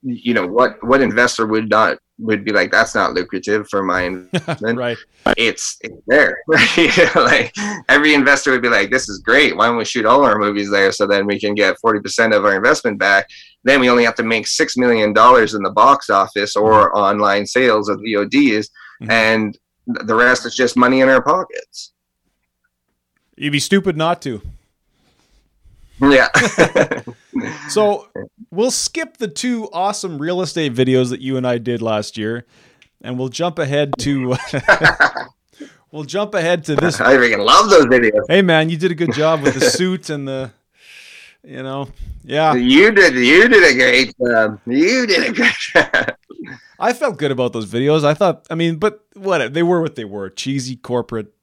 [0.04, 4.02] you know what what investor would not would be like that's not lucrative for my
[4.02, 4.98] investment right
[5.36, 6.38] it's, it's there
[7.16, 7.52] like
[7.88, 10.70] every investor would be like this is great why don't we shoot all our movies
[10.70, 13.26] there so then we can get 40% of our investment back
[13.64, 16.98] then we only have to make six million dollars in the box office or mm-hmm.
[16.98, 18.68] online sales of vods
[19.02, 19.10] mm-hmm.
[19.10, 21.93] and the rest is just money in our pockets
[23.36, 24.40] you'd be stupid not to
[26.00, 26.28] yeah.
[27.68, 28.08] so
[28.50, 32.46] we'll skip the two awesome real estate videos that you and I did last year,
[33.02, 34.36] and we'll jump ahead to.
[35.90, 37.00] we'll jump ahead to this.
[37.00, 38.24] I freaking love those videos.
[38.28, 40.50] Hey man, you did a good job with the suit and the,
[41.42, 41.88] you know,
[42.24, 42.54] yeah.
[42.54, 43.14] You did.
[43.14, 44.60] You did a great job.
[44.66, 46.16] You did a great job.
[46.78, 48.04] I felt good about those videos.
[48.04, 51.33] I thought, I mean, but what they were, what they were, cheesy corporate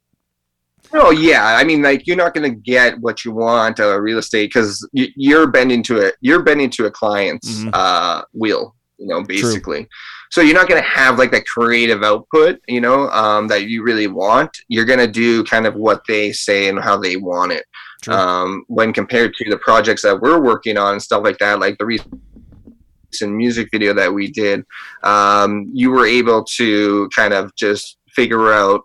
[0.94, 4.02] Oh yeah, I mean, like you're not going to get what you want out of
[4.02, 6.16] real estate because you're bending to it.
[6.22, 7.70] You're bending to a client's mm-hmm.
[7.74, 9.84] uh, wheel, you know, basically.
[9.84, 9.90] True.
[10.32, 13.84] So you're not going to have like that creative output, you know, um, that you
[13.84, 14.58] really want.
[14.70, 17.66] You're going to do kind of what they say and how they want it.
[18.08, 21.78] Um, when compared to the projects that we're working on and stuff like that, like
[21.78, 22.12] the recent
[23.22, 24.64] music video that we did,
[25.04, 28.82] um, you were able to kind of just figure out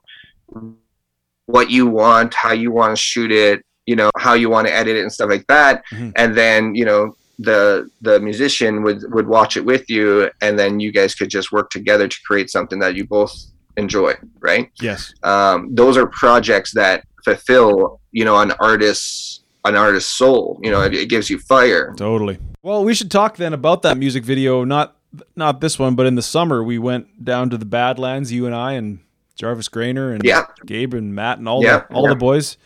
[1.46, 4.74] what you want, how you want to shoot it, you know, how you want to
[4.74, 5.84] edit it and stuff like that.
[5.92, 6.10] Mm-hmm.
[6.16, 10.80] And then, you know, the the musician would would watch it with you and then
[10.80, 13.32] you guys could just work together to create something that you both
[13.76, 14.70] enjoy, right?
[14.80, 15.12] Yes.
[15.22, 20.58] Um, those are projects that fulfill, you know, an artist's an artist's soul.
[20.62, 21.94] You know, it, it gives you fire.
[21.96, 22.38] Totally.
[22.62, 24.64] Well, we should talk then about that music video.
[24.64, 24.96] Not
[25.34, 28.32] not this one, but in the summer we went down to the Badlands.
[28.32, 29.00] You and I and
[29.36, 30.46] Jarvis Grainer and Yeah.
[30.64, 32.08] Gabe and Matt and all Yeah, the all yeah.
[32.10, 32.56] the boys.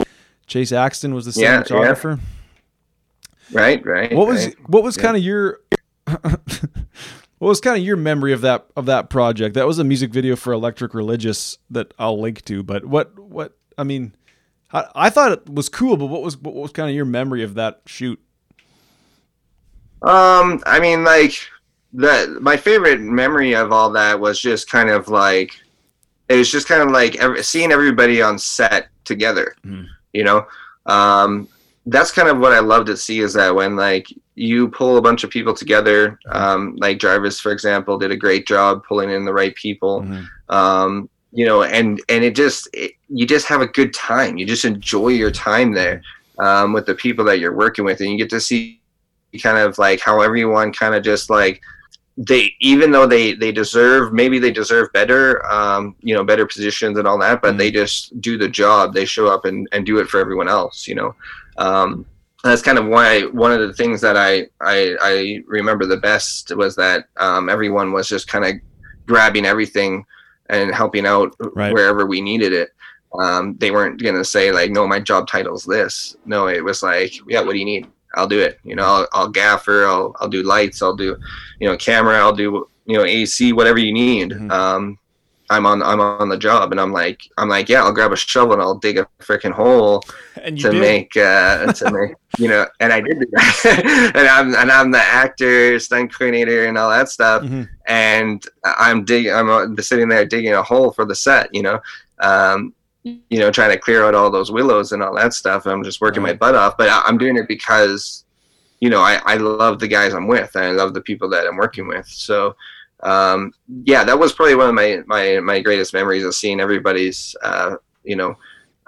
[0.46, 2.18] Chase Axton was the Yeah, cinematographer.
[3.52, 4.12] Right, right.
[4.14, 4.56] What was right.
[4.70, 5.02] what was Yeah.
[5.02, 5.60] kind of your
[6.06, 6.38] what
[7.48, 9.54] was kind of your memory of that of that project?
[9.54, 12.62] That was a music video for Electric Religious that I'll link to.
[12.62, 14.14] But what what I mean,
[14.72, 15.96] I, I thought it was cool.
[15.96, 18.20] But what was what was kind of your memory of that shoot?
[20.02, 21.34] Um, I mean, like
[21.92, 25.60] the my favorite memory of all that was just kind of like
[26.30, 29.56] it was just kind of like every, seeing everybody on set together.
[29.66, 29.86] Mhm.
[30.12, 30.46] You know,
[30.86, 31.48] um,
[31.86, 35.02] that's kind of what I love to see is that when like you pull a
[35.02, 39.24] bunch of people together, um, like Jarvis, for example, did a great job pulling in
[39.24, 40.02] the right people.
[40.48, 44.36] Um, you know, and and it just it, you just have a good time.
[44.36, 46.02] You just enjoy your time there
[46.38, 48.80] um, with the people that you're working with, and you get to see
[49.42, 51.60] kind of like how everyone kind of just like
[52.28, 56.98] they even though they they deserve maybe they deserve better um you know better positions
[56.98, 58.92] and all that but they just do the job.
[58.92, 61.14] They show up and and do it for everyone else you know?
[61.56, 62.04] Um
[62.44, 66.54] that's kind of why one of the things that i i i remember the best
[66.56, 68.52] was that um everyone was just kind of
[69.06, 70.04] grabbing everything
[70.50, 71.72] and helping out Right.
[71.72, 72.70] wherever we needed it.
[73.18, 76.16] Um they weren't gonna say like no my job title's this.
[76.26, 78.58] No it was like yeah what do you need I'll do it.
[78.64, 81.16] You know, I'll, I'll gaffer, I'll, I'll do lights, I'll do,
[81.60, 84.30] you know, camera, I'll do, you know, AC, whatever you need.
[84.32, 84.50] Mhm.
[84.50, 84.98] Um,
[85.52, 88.16] I'm on, I'm on the job, and I'm like, I'm like, yeah, I'll grab a
[88.16, 90.00] shovel and I'll dig a freaking hole
[90.36, 90.72] to did.
[90.74, 94.92] make, uh, to make, you know, and I did do that, and I'm, and I'm
[94.92, 97.68] the actor, stunt coordinator, and all that stuff Mhm.
[97.86, 99.32] and I'm digging.
[99.34, 101.52] I'm uh, sitting there digging a hole for the set.
[101.52, 101.80] You know,
[102.20, 105.66] um, you know, trying to clear out all those willows and all that stuff.
[105.66, 108.24] I'm just working my butt off, but I- I'm doing it because,
[108.80, 111.46] you know, I, I love the guys I'm with and I love the people that
[111.46, 112.06] I'm working with.
[112.06, 112.54] So,
[113.02, 113.52] um,
[113.84, 117.76] yeah, that was probably one of my my my greatest memories of seeing everybody's, uh,
[118.04, 118.36] you know,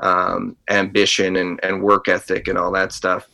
[0.00, 3.28] um, ambition and and work ethic and all that stuff.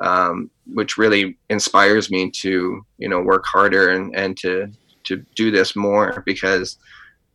[0.00, 4.72] Um, which really inspires me to you know work harder and and to
[5.04, 6.78] to do this more because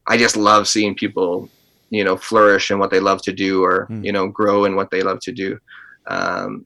[0.08, 1.50] I just love seeing people,
[1.90, 4.04] you know, flourish in what they love to do or, Hmm.
[4.04, 5.58] you know, grow in what they love to do.
[6.08, 6.66] Um,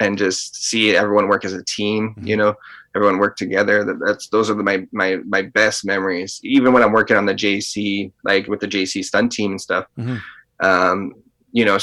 [0.00, 2.26] and just see everyone work as a team, Mhm.
[2.26, 2.54] you know,
[2.94, 3.84] everyone work together.
[3.84, 6.40] That, that's, those are the, my, my, my best memories.
[6.42, 9.86] Even when I'm working on the JC, like with the JC stunt team and stuff,
[9.98, 10.20] Mhm.
[10.62, 11.14] um,
[11.52, 11.78] you know,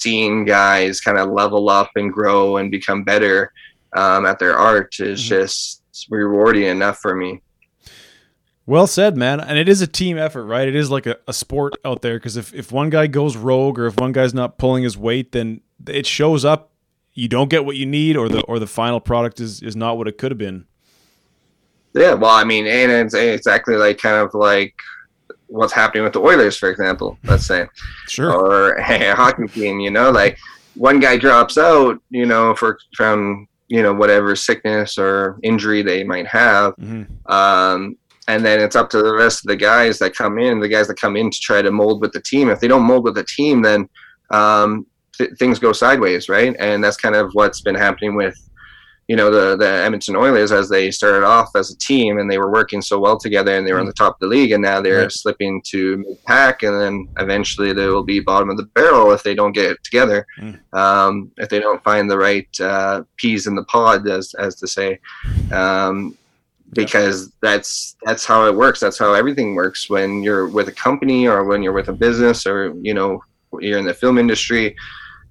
[0.00, 3.52] seeing guys kind of level up and grow and become better
[3.94, 5.28] um, at their art is Mhm.
[5.28, 7.40] just rewarding enough for me.
[8.66, 9.40] Well said, man.
[9.40, 10.68] And it is a team effort, right?
[10.68, 13.78] It is like a, a sport out there because if, if one guy goes rogue
[13.78, 16.70] or if one guy's not pulling his weight, then it shows up.
[17.14, 19.98] You don't get what you need, or the or the final product is is not
[19.98, 20.64] what it could have been.
[21.92, 24.74] Yeah, well, I mean, and it's exactly like kind of like
[25.48, 27.66] what's happening with the Oilers, for example, let's say,
[28.08, 28.32] Sure.
[28.32, 29.78] or a hockey team.
[29.80, 30.38] You know, like
[30.74, 36.04] one guy drops out, you know, for from you know whatever sickness or injury they
[36.04, 37.96] might have, hmm um,
[38.28, 40.86] and then it's up to the rest of the guys that come in, the guys
[40.88, 42.48] that come in to try to mold with the team.
[42.50, 43.88] If they don't mold with the team, then
[44.30, 44.86] um,
[45.18, 46.54] th- things go sideways, right?
[46.58, 48.36] And that's kind of what's been happening with,
[49.08, 52.38] you know, the the Edmonton Oilers as they started off as a team and they
[52.38, 54.62] were working so well together and they were on the top of the league, and
[54.62, 55.12] now they're Right.
[55.12, 59.24] slipping to mid pack, and then eventually they will be bottom of the barrel if
[59.24, 60.60] they don't get it together, Mm.
[60.72, 64.68] um, if they don't find the right uh, peas in the pod, as as to
[64.68, 65.00] say.
[65.50, 66.16] Um,
[66.72, 68.80] because that's that's how it works.
[68.80, 72.46] That's how everything works when you're with a company or when you're with a business
[72.46, 73.22] or you know
[73.60, 74.74] you're in the film industry.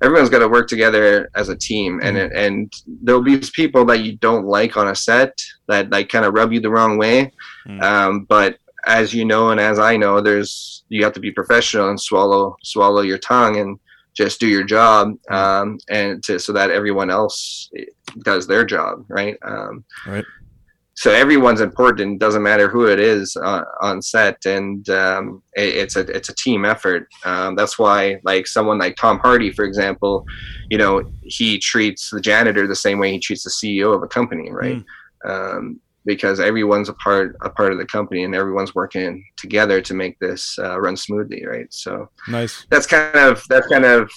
[0.04, 2.74] Everyone's got to work together as a team and it, and
[3.04, 6.52] there'll be people that you don't like on a set that like kind of rub
[6.52, 7.32] you the wrong way.
[7.68, 7.82] Mm.
[7.84, 11.90] um, but as you know and as i know there's you have to be professional
[11.90, 13.80] and swallow swallow your tongue and
[14.14, 17.70] just do your job um, and to so that everyone else
[18.24, 19.38] does their job right?
[19.44, 20.26] Um, Right.
[21.02, 25.96] So everyone's important doesn't matter who it is on, on set and um, it, it's
[25.96, 27.08] a it's a team effort.
[27.26, 30.28] Um, that's why like someone like tom hardy for example
[30.70, 34.08] you know he treats the janitor the same way he treats the ceo of a
[34.08, 34.84] company right?
[35.26, 39.96] Um, because everyone's a part a part of the company and everyone's working together to
[39.96, 41.74] make this uh, run smoothly right?
[41.74, 42.68] So Nice.
[42.70, 44.12] that's kind of that's kind of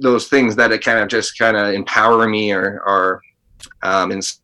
[0.00, 3.22] those things that it kind of just kind of empower me or or
[3.84, 4.42] um, inspire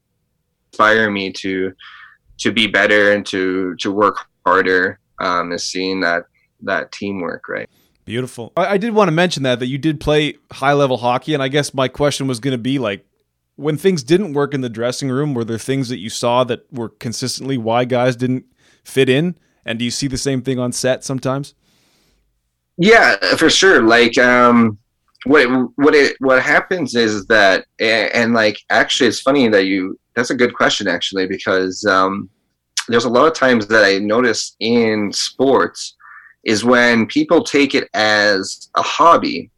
[1.10, 1.72] me to
[2.38, 6.24] to be better and to to work harder um, is seeing that
[6.60, 7.68] that teamwork right
[8.04, 8.52] Beautiful.
[8.56, 11.42] I, I did want to mention that that you did play high level hockey, and
[11.42, 13.06] I guess my question was going to be like,
[13.56, 16.66] when things didn't work in the dressing room, were there things that you saw that
[16.72, 18.44] were consistently why guys didn't
[18.84, 19.36] fit in?
[19.64, 21.54] And do you see the same thing on set sometimes?
[22.76, 23.82] Yeah, for sure.
[23.82, 24.78] Like, um,
[25.24, 29.66] what it, what it what happens is that, and, and like, actually, it's funny that
[29.66, 29.98] you.
[30.14, 32.28] That's a good question, actually, because um,
[32.88, 35.96] there's a lot of times that I notice in sports
[36.44, 39.50] is when people take it as a hobby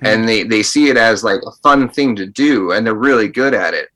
[0.00, 0.06] mm-hmm.
[0.06, 3.28] and they, they see it as like a fun thing to do and they're really
[3.28, 3.88] good at it.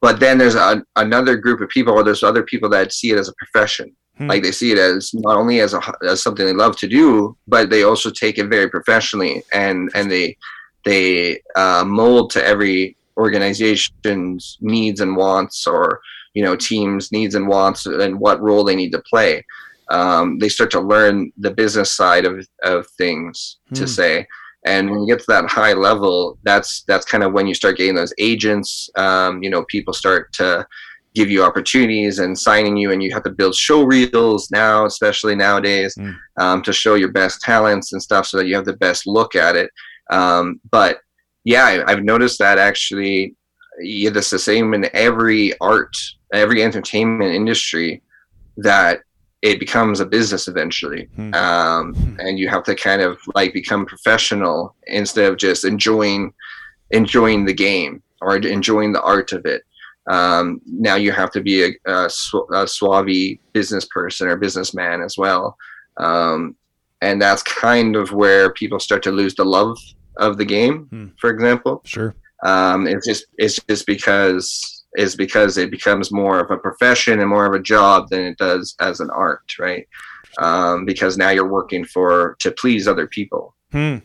[0.00, 3.18] But then there's a, another group of people or there's other people that see it
[3.18, 3.94] as a profession.
[4.18, 4.28] Hmm.
[4.28, 7.36] Like they see it as not only as a as something they love to do,
[7.46, 10.36] but they also take it very professionally and and they
[10.84, 16.00] they uh, mold to every organization's needs and wants or
[16.34, 19.44] you know teams needs and wants and what role they need to play
[19.88, 23.74] um, they start to learn the business side of, of things hmm.
[23.74, 24.26] to say
[24.66, 27.78] and when you get to that high level that's that's kind of when you start
[27.78, 30.66] getting those agents um, you know people start to
[31.16, 35.34] give you opportunities and signing you and you have to build show reels now especially
[35.34, 36.14] nowadays mm.
[36.38, 39.34] um, to show your best talents and stuff so that you have the best look
[39.34, 39.70] at it
[40.10, 40.98] um, but
[41.44, 43.34] yeah I, have noticed that actually
[43.80, 45.96] yeah, it's the same in every art
[46.34, 48.02] every entertainment industry
[48.58, 49.00] that
[49.40, 51.32] it becomes a business eventually hmm.
[51.32, 52.20] um, hmm.
[52.20, 56.30] and you have to kind of like become professional instead of just enjoying
[56.90, 59.62] enjoying the game or enjoying the art of it
[60.08, 62.08] um, now you have to be a, a,
[62.52, 65.56] a suave business person or businessman as well
[65.98, 66.54] um,
[67.02, 69.78] and that's kind of where people start to lose the love
[70.16, 71.06] of the game hmm.
[71.18, 72.14] for example sure
[72.44, 77.28] um, it's just it's just because is because it becomes more of a profession and
[77.28, 79.86] more of a job than it does as an art, right?
[80.38, 83.54] Um, because now you're working for to please other people.
[83.72, 83.98] Hmm.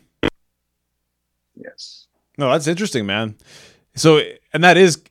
[1.56, 2.06] Yes.
[2.38, 3.36] No, that's interesting, man.
[3.94, 5.02] So, and that is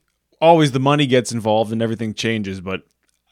[0.42, 2.82] always the money gets involved and everything changes, but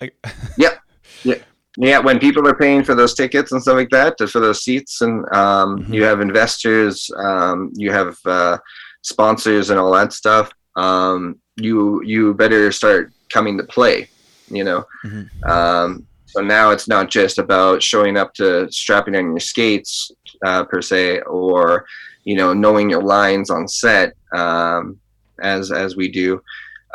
[0.02, 0.12] I...
[0.58, 0.76] yeah,
[1.24, 1.36] yeah,
[1.78, 2.00] yeah.
[2.00, 5.26] When people are paying for those tickets and stuff like that, for those seats, and
[5.34, 5.93] um, mm-hmm.
[5.93, 8.58] you have investors, um, you have uh,
[9.02, 10.52] sponsors, and all that stuff.
[10.76, 14.08] Um, you you better start coming to play
[14.50, 15.50] you know mm-hmm.
[15.50, 20.12] um, so now it's not just about showing up to strapping on your skates
[20.45, 21.86] uh, per se or
[22.24, 25.00] you know knowing your lines on set um,
[25.41, 26.41] as as we do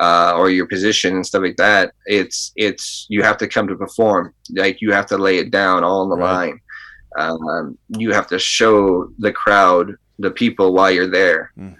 [0.00, 3.76] uh, or your position and stuff like that it's it's you have to come to
[3.76, 4.34] perform.
[4.54, 6.32] Like you have to lay it down all on the right.
[6.32, 6.60] line.
[7.16, 11.52] Um, you have to show the crowd the people while you're there.
[11.58, 11.76] Mm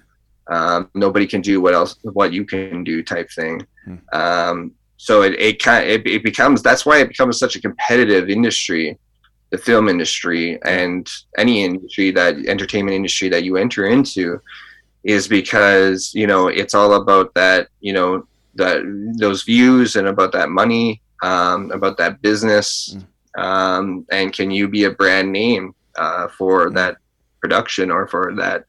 [0.49, 3.67] um, nobody can do what else what you can do type thing.
[3.85, 3.97] Hmm.
[4.13, 8.31] um, so it it, kind it, it becomes that's why it becomes such a competitive
[8.31, 8.99] industry
[9.51, 14.41] the film industry and any industry that entertainment industry that you enter into
[15.05, 18.83] is because you know it's all about that you know that
[19.19, 22.97] those views and about that money um, about that business
[23.35, 23.41] hmm.
[23.41, 26.97] um, and can you be a brand name uh, for that
[27.41, 28.65] production or for that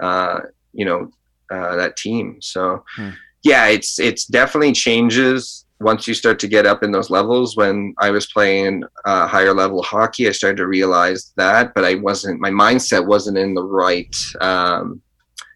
[0.00, 0.40] uh,
[0.72, 1.10] you know
[1.50, 2.40] uh, that team.
[2.40, 3.10] So hmm.
[3.42, 7.56] yeah, it's it's definitely changes once you start to get up in those levels.
[7.56, 11.96] When I was playing uh, higher level hockey, I started to realize that, but I
[11.96, 12.40] wasn't.
[12.40, 15.02] My mindset wasn't in the right um,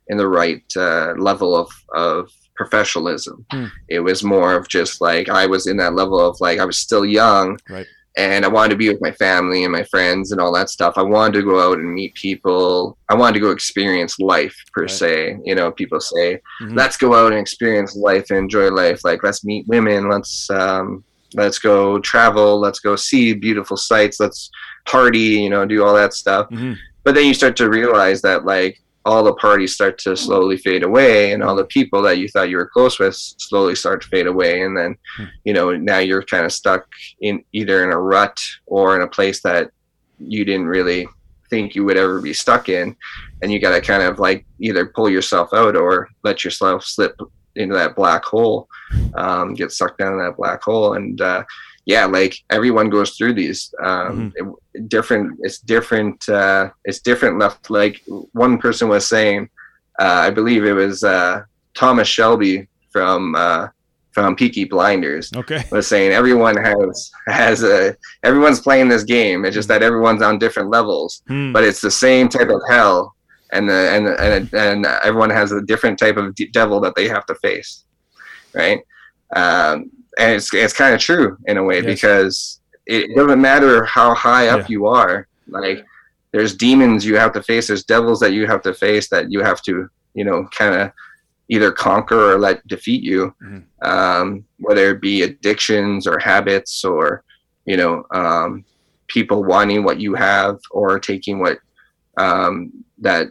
[0.08, 3.46] in the right uh, level of of professionalism.
[3.52, 3.66] Hmm.
[3.88, 6.78] It was more of just like I was in that level of like I was
[6.78, 7.58] still young.
[7.68, 7.86] Right
[8.18, 10.94] and I wanted to be with my family and my friends and all that stuff.
[10.96, 12.98] I wanted to go out and meet people.
[13.08, 14.90] I wanted to go experience life per right.
[14.90, 15.38] se.
[15.44, 16.74] You know, people say, mm-hmm.
[16.74, 20.10] "Let's go out and experience life and enjoy life." Like, let's meet women.
[20.10, 22.58] Let's um, let's go travel.
[22.58, 24.18] Let's go see beautiful sights.
[24.18, 24.50] Let's
[24.84, 25.40] party.
[25.44, 26.48] You know, do all that stuff.
[26.50, 26.72] Mm-hmm.
[27.04, 30.82] But then you start to realize that like all the parties start to slowly fade
[30.82, 34.08] away and all the people that you thought you were close with slowly start to
[34.08, 34.60] fade away.
[34.60, 35.24] And then hmm.
[35.44, 36.86] you know now you're kind of stuck
[37.22, 39.70] in either in a rut or in a place that
[40.18, 41.08] you didn't really
[41.48, 42.94] think you would ever be stuck in.
[43.40, 47.16] And you got to kind of like either pull yourself out or let yourself slip
[47.56, 48.68] into that black hole
[49.16, 50.94] um, get sucked down in that black hole.
[50.94, 51.44] And uh,
[51.88, 54.50] yeah, like everyone goes through these um, mm-hmm.
[54.74, 55.38] it, different.
[55.40, 56.28] It's different.
[56.28, 57.38] Uh, it's different.
[57.38, 59.48] Left like one person was saying,
[59.98, 63.68] uh, I believe it was uh, Thomas Shelby from uh,
[64.12, 65.30] from Peaky Blinders.
[65.34, 69.46] Okay, was saying everyone has has a everyone's playing this game.
[69.46, 71.54] It's just that everyone's on different levels, mm.
[71.54, 73.14] but it's the same type of hell,
[73.54, 77.24] and the and and and everyone has a different type of devil that they have
[77.24, 77.86] to face,
[78.52, 78.80] right?
[79.34, 81.84] Um, and it's it's kind of true in a way yes.
[81.84, 84.66] because it doesn't matter how high up yeah.
[84.68, 85.28] you are.
[85.46, 85.84] Like
[86.32, 89.40] there's demons you have to face there's devils that you have to face that you
[89.42, 90.92] have to you know kind of
[91.48, 93.64] either conquer or let defeat you Mhm.
[93.82, 97.24] um, whether it be addictions or habits or
[97.64, 98.64] you know um,
[99.06, 101.58] people wanting what you have or taking what
[102.18, 103.28] um, that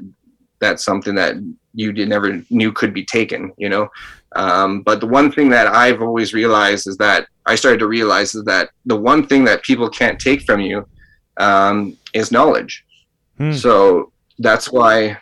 [0.59, 1.35] that's something that
[1.73, 3.89] you did never knew could be taken you know
[4.35, 8.35] um, but the one thing that i've always realized is that i started to realize
[8.35, 10.85] is that the one thing that people can't take from you
[11.37, 12.83] um, is knowledge
[13.37, 13.51] Hmm.
[13.51, 15.15] so that's why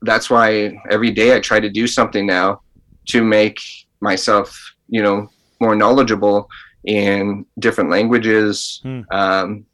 [0.00, 2.60] that's why every day i try to do something now
[3.08, 3.58] to make
[4.00, 5.28] myself you know
[5.60, 6.48] more knowledgeable
[6.84, 9.00] in different languages Hmm.
[9.12, 9.66] um,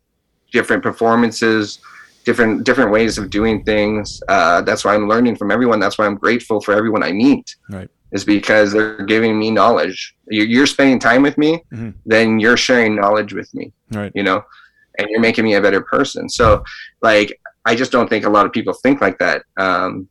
[0.52, 1.78] different performances
[2.24, 6.04] different different ways of doing things uh, that's why i'm learning from everyone that's why
[6.04, 7.88] i'm grateful for everyone i meet Right.
[8.12, 11.94] Is because they're giving me knowledge you're, you're spending time with me Mhm.
[12.06, 14.12] then you're sharing knowledge with me Right.
[14.14, 14.42] you know
[14.98, 16.62] and you're making me a better person so
[17.02, 20.08] like i just don't think a lot of people think like that um,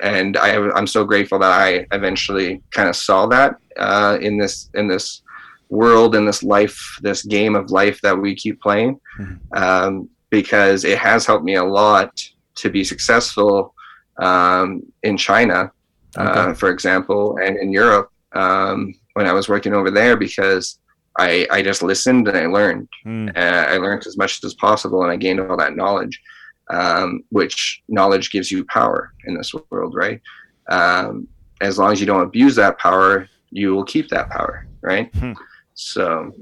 [0.00, 4.70] and I, i'm so grateful that i eventually kind of saw that uh, in this
[4.74, 5.22] in this
[5.68, 9.38] world in this life this game of life that we keep playing Mhm.
[9.62, 12.10] um, because it has helped me a lot
[12.56, 13.74] to be successful
[14.18, 15.70] um, in china
[16.18, 16.54] Okay.
[16.54, 20.78] for example and in europe um, when i was working over there because
[21.18, 25.10] I, I just listened and I learned uh, I learned as much as possible and
[25.10, 26.20] I gained all that knowledge,
[26.68, 30.20] um, which knowledge gives you power in this world, right?
[30.68, 31.26] Um,
[31.62, 35.10] as long as you don't abuse that power, you will keep that power, right?
[35.16, 35.32] Hmm.
[35.72, 36.34] So,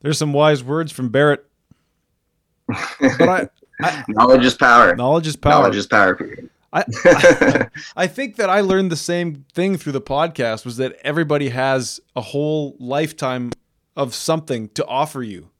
[0.00, 1.44] There's some wise words from Barret,
[3.18, 3.52] but
[3.82, 4.96] I, knowledge is power.
[4.96, 5.62] knowledge is power.
[5.62, 6.18] Knowledge is power.
[6.72, 7.66] I, I
[7.96, 12.00] I think that I learned the same thing through the podcast was that everybody has
[12.14, 13.50] a whole lifetime
[13.96, 15.50] of something to offer you.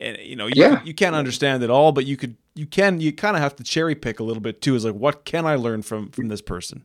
[0.00, 0.82] And you know, you, Yeah.
[0.84, 3.62] you can't understand it all, but you could you can you kind of have to
[3.64, 6.42] cherry pick a little bit too is like what can I learn from from this
[6.42, 6.84] person?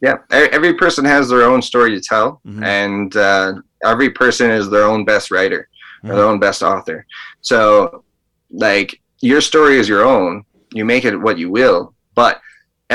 [0.00, 2.64] yeah, every person has their own story to tell, Mhm.
[2.64, 3.52] and uh,
[3.84, 5.68] every person is their own best writer
[6.02, 6.14] or Mhm.
[6.16, 7.06] their own best author.
[7.40, 8.02] So,
[8.50, 10.42] like your story is your own.
[10.72, 12.40] You make it what you will, but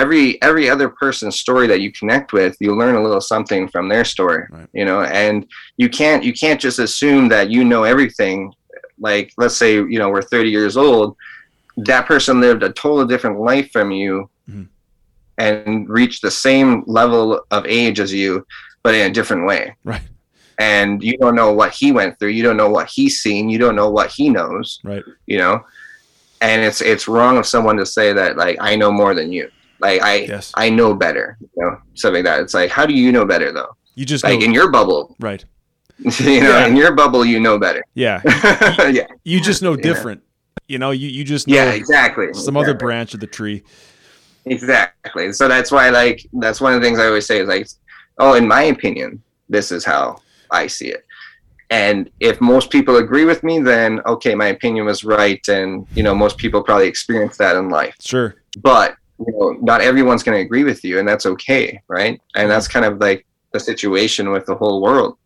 [0.02, 3.90] every every other person's story that you connect with, you learn a little something from
[3.90, 4.44] their story.
[4.50, 4.68] Right.
[4.74, 5.46] You know, and
[5.78, 8.54] you can't you can't just assume that you know everything.
[9.00, 11.16] Like, let's say you know we're 30 years old.
[11.90, 14.30] That person lived a totally different life from you.
[14.50, 14.68] Mhm.
[15.40, 18.46] And reached the same level of age as you,
[18.84, 20.02] but in a different way Right.
[20.58, 23.60] and you don't know what he went through you don't know what he's seen you
[23.64, 25.04] don't know what he knows Right.
[25.28, 25.56] you know
[26.42, 29.46] and it's it's wrong of someone to say that like i know more than you
[29.80, 30.52] like i Yes.
[30.56, 33.52] i know better you know something like that it's like how do you know better
[33.52, 35.44] though You just like know, in your bubble right.
[36.00, 36.68] you know Yeah.
[36.68, 38.22] in your bubble you know better Yeah.
[38.92, 39.82] yeah You just know Yeah.
[39.84, 40.22] different.
[40.68, 43.64] You know, you you just know yeah exactly some other branch of the tree.
[44.46, 47.68] exactly so that's why like that's one of the things i always say is like
[48.20, 50.18] oh in my opinion this is how
[50.52, 51.06] i see it
[51.70, 56.04] and if most people agree with me then okay my opinion was right and you
[56.04, 58.36] know most people probably experience that in life Sure.
[58.62, 62.20] but you know not everyone's going to agree with you and that's okay right?
[62.36, 65.18] And that's kind of like the situation with the whole world.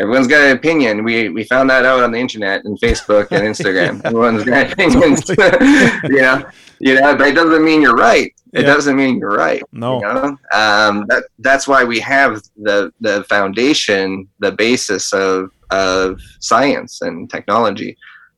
[0.00, 1.02] Everyone's got an opinion.
[1.02, 3.94] We we found that out on the internet and facebook and instagram.
[4.02, 4.08] Yeah.
[4.08, 5.28] everyone's got opinions.
[5.28, 5.36] You
[6.22, 6.44] know
[6.80, 8.32] you know but it doesn't mean you're right.
[8.54, 8.72] It Yeah.
[8.74, 9.96] doesn't mean you're right No.
[9.96, 10.24] you know?
[10.52, 17.28] Um, that that's why we have the the foundation the basis of of science and
[17.28, 17.96] technology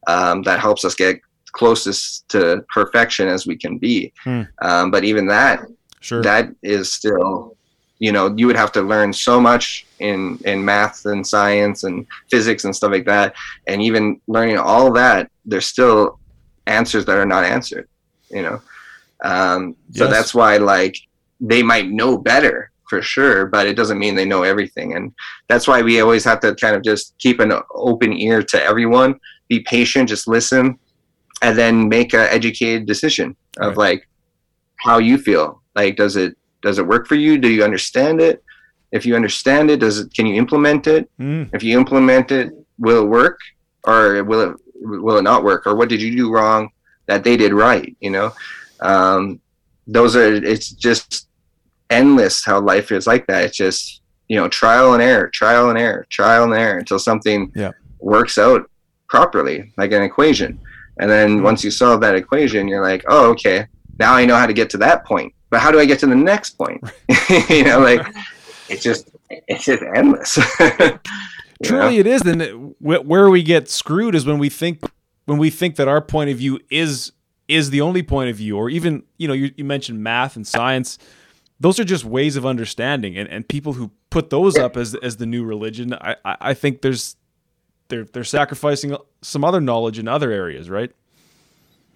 [0.08, 1.20] um, that helps us get
[1.52, 4.42] closest to perfection as we can be Hmm.
[4.62, 5.60] um, but even that
[6.00, 6.22] Sure.
[6.22, 7.56] that is still
[7.98, 12.06] you know you would have to learn so much in in math and science and
[12.30, 13.34] physics and stuff like that
[13.66, 16.18] and even learning all that there's still
[16.66, 17.86] answers that are not answered
[18.30, 18.60] you know
[19.22, 20.12] um, so Yes.
[20.12, 20.96] that's why like
[21.40, 25.12] they might know better for sure but it doesn't mean they know everything and
[25.48, 29.18] that's why we always have to kind of just keep an open ear to everyone
[29.48, 30.78] be patient just listen
[31.42, 34.06] and then make an educated decision of like
[34.84, 35.62] how you feel.
[35.74, 37.38] Like does it does it work for you?
[37.38, 38.42] Do you understand it?
[38.92, 41.08] If you understand it does it can you implement it?
[41.18, 41.50] Mm.
[41.52, 43.38] if you implement it will it work?
[43.84, 45.66] Or will it will it not work?
[45.66, 46.70] Or what did you do wrong
[47.06, 48.32] that they did right you know?
[48.80, 49.40] Um,
[49.86, 51.28] those are it's just
[51.90, 53.44] endless how life is like that.
[53.44, 57.50] It's just you know trial and error trial and error trial and error until something
[57.54, 57.72] Yeah.
[57.98, 58.70] works out
[59.08, 60.60] properly like an equation
[60.98, 61.42] and then Mhm.
[61.42, 63.66] once you solve that equation you're like oh okay
[63.98, 66.06] now i know how to get to that point but how do i get to
[66.06, 66.82] the next point
[67.48, 68.06] you know like
[68.68, 69.10] it's just
[69.48, 70.38] it's just endless
[71.62, 71.80] You know?
[71.82, 72.22] Truly, it is.
[72.22, 74.80] Then where we get screwed is when we think
[75.26, 77.12] when we think that our point of view is
[77.48, 80.46] is the only point of view, or even you know you, you mentioned math and
[80.46, 80.96] science.
[81.60, 85.18] Those are just ways of understanding, and, and people who put those up as as
[85.18, 87.16] the new religion, I, I think there's
[87.90, 90.90] they're they're sacrificing some other knowledge in other areas, right?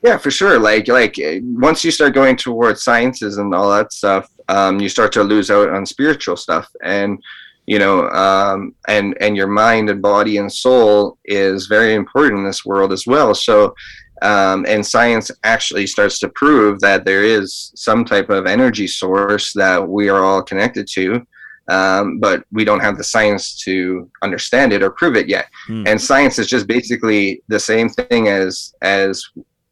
[0.02, 0.58] Yeah, for sure.
[0.58, 5.12] Like like once you start going towards sciences and all that stuff, um, you start
[5.12, 7.18] to lose out on spiritual stuff, and
[7.66, 12.44] you know, um, and and your mind and body and soul is very important in
[12.44, 13.34] this world as well.
[13.34, 13.74] So,
[14.20, 19.54] um, and science actually starts to prove that there is some type of energy source
[19.54, 21.26] that we are all connected to,
[21.68, 25.48] um, but we don't have the science to understand it or prove it yet.
[25.66, 25.84] Hmm.
[25.86, 29.24] And science is just basically the same thing as as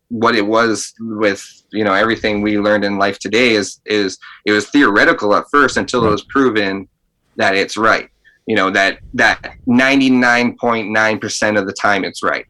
[0.09, 4.53] what it was with you know everything we learned in life today is is it
[4.53, 6.87] was theoretical at first until it was proven
[7.37, 8.11] that it's right
[8.47, 12.47] you know that that 99.9% of the time it's right.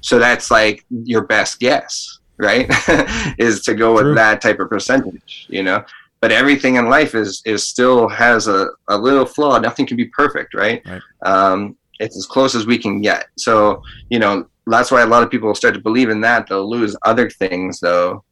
[0.00, 2.68] So that's like your best guess right?
[3.38, 5.84] Is to go with that type of percentage you know
[6.24, 10.06] but everything in life is is still has a, a little flaw nothing can be
[10.06, 11.02] perfect right, right.
[11.26, 15.22] Um, it's as close as we can get so you know that's why a lot
[15.22, 18.24] of people start to believe in that they'll lose other things though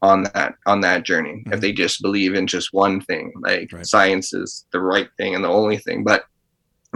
[0.00, 1.52] on that on that journey mm-hmm.
[1.52, 3.84] if they just believe in just one thing like right.
[3.84, 6.26] science is the right thing and the only thing but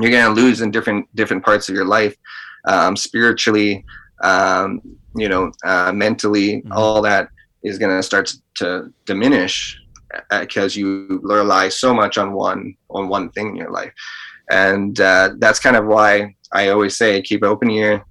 [0.01, 2.15] you're going to lose in different different parts of your life
[2.69, 3.85] um, spiritually
[4.23, 4.81] um,
[5.17, 6.71] you know uh, mentally mm-hmm.
[6.71, 7.29] all that
[7.65, 9.81] is going to start to diminish
[10.31, 13.93] because uh, you rely so much on one on one thing in your life
[14.51, 18.05] and uh, that's kind of why i always say keep open ear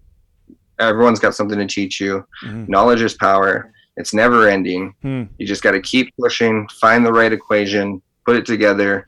[0.80, 2.26] everyone's got something to teach you.
[2.43, 2.66] Mm-hmm.
[2.68, 3.72] Knowledge is power.
[3.97, 4.93] It's never ending.
[5.04, 5.30] Mm.
[5.38, 9.08] You just got to keep pushing, find the right equation, put it together,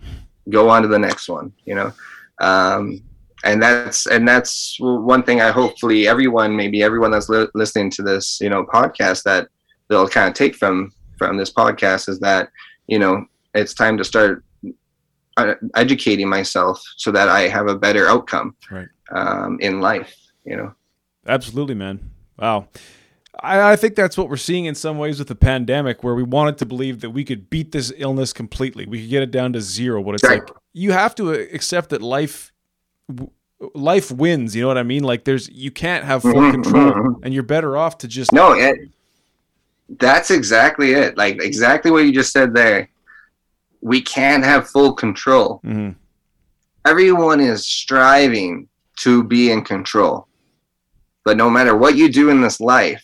[0.49, 1.51] go on to the next one.
[1.65, 1.93] You know,
[2.39, 3.01] um,
[3.43, 5.41] and that's and that's one thing.
[5.41, 9.47] I hopefully everyone, maybe everyone that's li- listening to this, you know, podcast that
[9.89, 12.49] they'll kind of take from from this podcast is that
[12.87, 14.43] you know it's time to start
[15.37, 18.87] uh, educating myself so that I have a better outcome right.
[19.11, 20.15] um, in life.
[20.45, 20.75] You know.
[21.27, 22.11] Absolutely, man.
[22.37, 22.67] Wow.
[23.41, 26.23] I, I, think that's what we're seeing in some ways with the pandemic, where we
[26.23, 28.85] wanted to believe that we could beat this illness completely.
[28.85, 29.99] We could get it down to zero.
[30.01, 30.39] What it's right.
[30.39, 32.53] like, you have to accept that life,
[33.73, 34.55] life wins.
[34.55, 35.03] You know what I mean?
[35.03, 37.23] Like, there's you can't have full mm-hmm, control, mm-hmm.
[37.23, 38.53] and you're better off to just no.
[38.53, 38.89] It,
[39.89, 41.17] that's exactly it.
[41.17, 42.89] Like exactly what you just said there.
[43.81, 45.61] We can't have full control.
[45.63, 45.91] Mm-hmm.
[46.85, 48.67] Everyone is striving
[48.97, 50.27] to be in control
[51.25, 53.03] but no matter what you do in this life,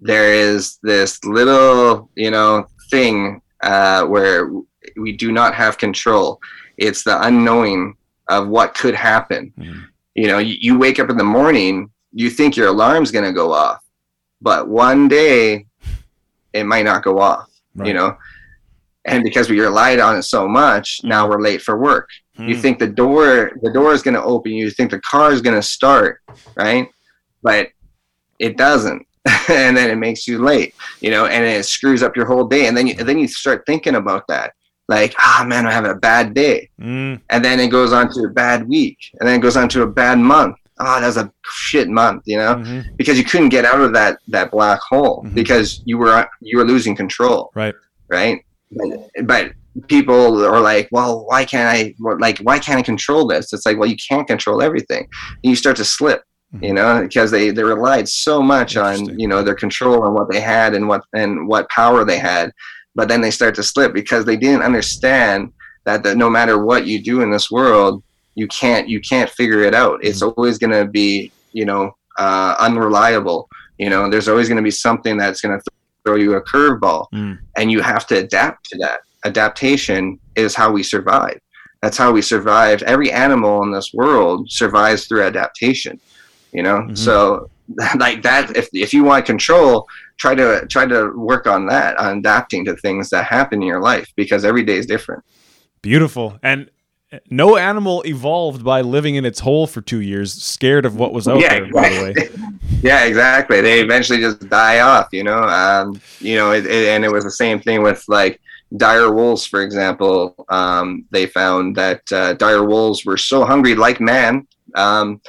[0.00, 4.50] there is this little, you know, thing uh, where
[4.96, 6.40] we do not have control.
[6.78, 7.96] It's the unknowing
[8.28, 9.52] of what could happen.
[9.58, 9.86] Mm.
[10.14, 13.32] You know, you, you wake up in the morning, you think your alarm's going to
[13.32, 13.82] go off,
[14.40, 15.65] but one day
[16.56, 17.48] it might not go off.
[17.74, 17.88] Right.
[17.88, 18.16] You know,
[19.04, 22.08] and because we relied on it so much, now we're late for work.
[22.38, 22.60] You hmm.
[22.60, 24.52] think the door the door is going to open.
[24.52, 26.20] You think the car is going to start,
[26.56, 26.88] right?
[27.46, 27.68] but
[28.40, 29.06] it doesn't.
[29.48, 32.66] and then it makes you late, you know, and it screws up your whole day.
[32.66, 34.52] And then you, and then you start thinking about that.
[34.88, 36.68] Like, ah, oh, man, I'm having a bad day.
[36.80, 37.20] Mm.
[37.30, 38.98] And then it goes on to a bad week.
[39.18, 40.56] And then it goes on to a bad month.
[40.78, 42.94] Oh, that's a shit month, you know, mm-hmm.
[42.96, 45.34] because you couldn't get out of that that black hole mm-hmm.
[45.34, 47.50] because you were you were losing control.
[47.54, 47.74] Right.
[48.08, 48.44] Right.
[48.70, 49.52] But, but
[49.88, 53.52] people are like, well, why can't I like why can't I control this?
[53.52, 55.08] It's like, well, you can't control everything.
[55.42, 56.22] And you start to slip
[56.62, 60.30] you know because they they relied so much on you know their control and what
[60.30, 62.52] they had and what and what power they had
[62.94, 65.52] but then they start to slip because they didn't understand
[65.84, 68.02] that, that no matter what you do in this world
[68.36, 69.98] you can't you can't figure it out.
[70.02, 70.32] It's mm-hmm.
[70.36, 74.08] always going to be you know uh, unreliable you know?
[74.08, 75.70] There's always going to be something that's going to
[76.04, 77.06] throw you a curveball.
[77.12, 77.38] Mm.
[77.58, 79.00] and you have to adapt to that.
[79.24, 81.40] Adaptation is how we survive.
[81.82, 82.82] That's how we survive.
[82.84, 86.00] Every animal in this world survives through adaptation
[86.52, 86.78] you know?
[86.78, 86.94] Mm-hmm.
[86.94, 87.50] so
[87.98, 92.18] like that if, if you want control try to try to work on that on
[92.18, 95.22] adapting to things that happen in your life because every day is different.
[95.82, 96.38] Beautiful.
[96.42, 96.70] And
[97.30, 101.28] no animal evolved by living in its hole for two years scared of what was
[101.28, 102.12] out yeah, there exactly.
[102.14, 102.52] by the way
[102.82, 107.04] yeah exactly they eventually just die off you know um, you know it, it, and
[107.04, 108.40] it was the same thing with like
[108.76, 114.00] dire wolves for example um, they found that uh, dire wolves were so hungry like
[114.00, 115.20] man um,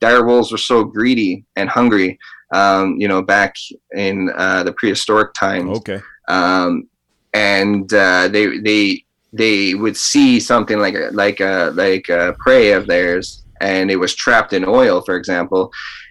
[0.00, 2.18] dire wolves were so greedy and hungry,
[2.52, 3.56] um, you know, back
[3.94, 5.78] in uh, the prehistoric times.
[5.78, 6.00] Okay.
[6.28, 6.88] Um,
[7.32, 12.72] and uh, they they they would see something like a like a like a prey
[12.72, 15.70] of theirs, and it was trapped in oil, for example.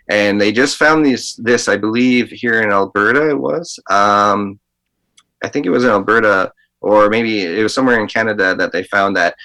[0.10, 3.30] And they just found these this, I believe, here in Alberta.
[3.30, 4.60] It was, um,
[5.44, 6.52] I think it was in Alberta,
[6.82, 9.36] or maybe it was somewhere in Canada that they found that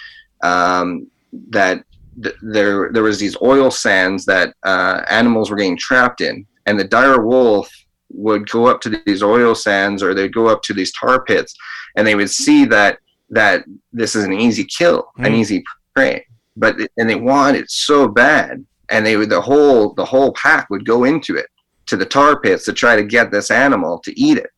[0.43, 1.07] um,
[1.51, 1.85] that
[2.23, 6.79] th- there there was these oil sands that uh, animals were getting trapped in, and
[6.79, 7.71] the dire wolf
[8.13, 11.55] would go up to these oil sands or they'd go up to these tar pits,
[11.97, 12.99] and they would see that
[13.31, 15.27] that this is an easy kill, mm.
[15.27, 15.65] an easy
[15.95, 16.25] prey,
[16.57, 20.69] but and they want it so bad, and they would the whole the whole pack
[20.71, 21.47] would go into it
[21.87, 24.51] to the tar pits to try to get this animal to eat it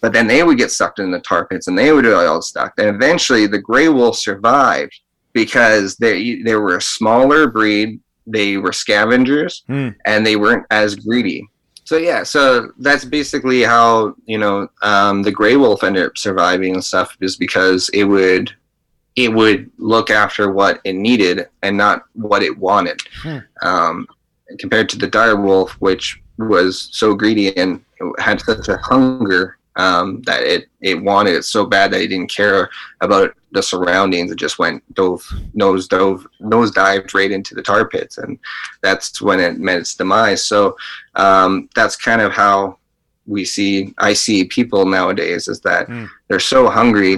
[0.00, 2.42] but then they would get sucked in the tar pits and they would get all
[2.42, 2.72] stuck.
[2.78, 4.92] And eventually the gray wolf survived
[5.32, 9.90] because they they were a smaller breed, they were scavengers, hmm.
[10.06, 11.46] and they weren't as greedy.
[11.88, 16.74] So yeah, so that's basically how you know um, the gray wolf ended up surviving
[16.74, 18.54] and stuff is because it would
[19.16, 23.00] it would look after what it needed and not what it wanted.
[23.22, 23.38] Hmm.
[23.62, 24.06] Um,
[24.58, 27.82] compared to the dire wolf, which was so greedy and
[28.18, 32.30] had such a hunger um, that it it wanted it so bad that it didn't
[32.30, 32.68] care
[33.00, 34.30] about the surroundings.
[34.30, 35.24] It just went dove
[35.54, 38.38] nose dove nose dived right into the tar pits, and
[38.82, 40.44] that's when it met its demise.
[40.44, 40.76] So
[41.14, 42.78] um, that's kind of how
[43.26, 46.08] we see I see people nowadays is that mm.
[46.26, 47.16] they're so hungry,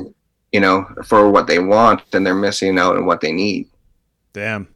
[0.52, 3.68] you know, for what they want, and they're missing out on what they need.
[4.34, 4.68] Damn,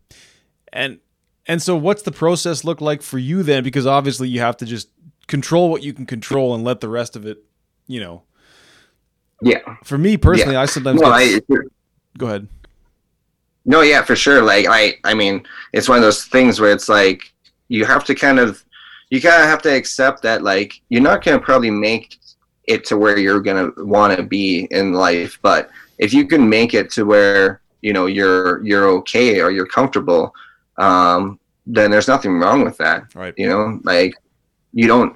[0.72, 1.00] and
[1.46, 3.62] and so what's the process look like for you then?
[3.62, 4.88] Because obviously you have to just
[5.26, 7.44] control what you can control and let the rest of it
[7.86, 8.22] you know.
[9.42, 9.60] Yeah.
[9.82, 10.62] For me personally, yeah.
[10.62, 11.10] I sometimes get...
[11.10, 11.40] I,
[12.16, 12.48] go ahead.
[13.64, 14.42] No, yeah, for sure.
[14.42, 17.32] Like I, I mean, it's one of those things where it's like
[17.68, 18.64] you have to kind of,
[19.10, 22.18] you kind of have to accept that like you're not to probably make
[22.64, 23.42] it to where you're
[23.74, 27.92] to want to be in life, but if you can make it to where you
[27.92, 30.34] know you're you're okay or you're comfortable,
[30.78, 33.14] um, then there's nothing wrong with that.
[33.14, 33.34] Right.
[33.36, 34.14] You know, like
[34.72, 35.14] you don't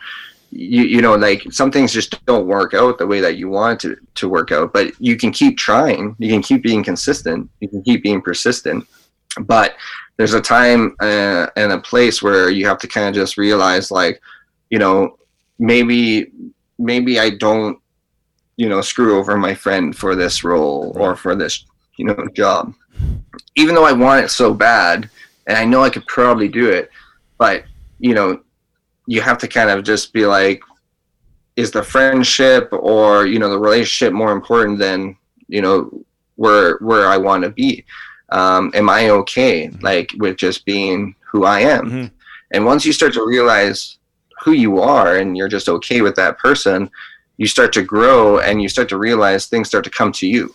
[0.51, 3.79] you, you know like some things just don't work out the way that you want
[3.81, 6.17] to to work out but you can keep trying.
[6.19, 7.51] You can keep being consistent.
[7.61, 8.87] You can keep being persistent.
[9.41, 9.77] But
[10.17, 13.91] there's a time uh, and a place where you have to kind of just realize
[13.91, 14.21] like
[14.69, 15.17] you know
[15.59, 16.31] maybe
[16.79, 17.79] maybe i don't
[18.57, 21.65] you know screw over my friend for this role or for this
[21.97, 22.75] you know job.
[23.57, 25.09] Even though i want it so bad
[25.47, 26.91] and i know i could probably do it
[27.39, 27.65] but
[27.99, 28.41] you know
[29.09, 30.61] you have to kind of just be like,
[31.57, 35.17] is the friendship or you know the relationship more important than
[35.49, 35.91] you know
[36.37, 37.85] where where I want to be?
[38.29, 39.83] Um, am I okay mm-hmm.
[39.83, 41.87] like with just being who I am?
[41.87, 42.07] Mm-hmm.
[42.53, 43.97] And once you start to realize
[44.45, 46.91] who you are and you're just okay with that person,
[47.39, 50.55] you start to grow and you start to realize things start to come to you.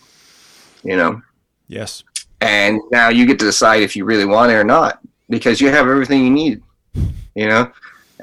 [0.83, 1.21] You know.
[1.67, 2.03] Yes.
[2.39, 5.69] And now you get to decide if you really want it or not because you
[5.69, 6.61] have everything you need.
[7.35, 7.71] You know,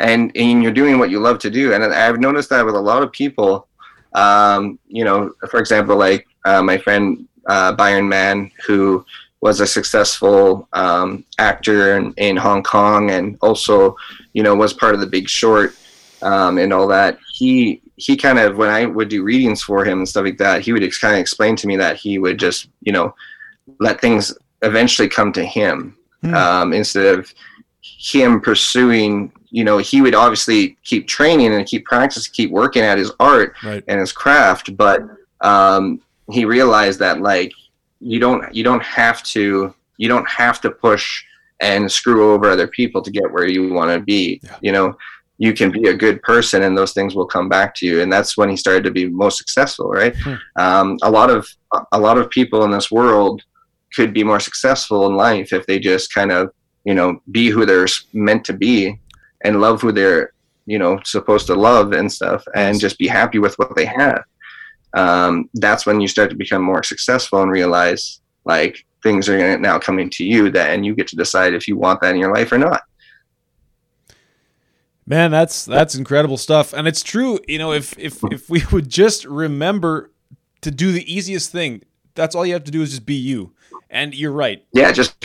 [0.00, 1.72] and and you're doing what you love to do.
[1.72, 3.66] And I've noticed that with a lot of people.
[4.12, 9.04] Um, you know, for example, like uh, my friend uh, Byron Mann, who
[9.40, 13.96] was a successful um, actor in, in, Hong Kong and also,
[14.34, 15.74] you know, was part of the Big Short
[16.22, 17.18] um, and all that.
[17.32, 20.62] He he kind of when I would do readings for him and stuff like that,
[20.62, 23.14] he would ex- kind of explain to me that he would just you know
[23.78, 26.34] let things eventually come to him hmm.
[26.34, 27.32] um, instead of
[27.80, 32.98] him pursuing you know he would obviously keep training and keep practicing keep working at
[32.98, 33.84] his art right.
[33.88, 35.02] and his craft but
[35.42, 37.52] um, he realized that like
[38.00, 41.22] you don't you don't have to you don't have to push
[41.60, 44.56] and screw over other people to get where you want to be yeah.
[44.62, 44.96] you know
[45.38, 48.12] you can be a good person and those things will come back to you and
[48.12, 50.34] that's when he started to be most successful right hmm.
[50.56, 51.46] um, a lot of
[51.92, 53.42] a lot of people in this world
[53.94, 56.52] could be more successful in life if they just kind of
[56.84, 58.98] you know be who they're meant to be
[59.42, 60.32] and love who they're
[60.66, 64.22] you know supposed to love and stuff and just be happy with what they have.
[64.94, 69.78] Um, that's when you start to become more successful and realize like things are now
[69.78, 72.34] coming to you that and you get to decide if you want that in your
[72.34, 72.82] life or not.
[75.06, 76.72] Man that's that's incredible stuff.
[76.72, 80.10] And it's true you know if if if we would just remember
[80.60, 81.82] to do the easiest thing
[82.14, 83.52] that's all you have to do is just be you.
[83.88, 84.64] And you're right.
[84.72, 85.16] Yeah just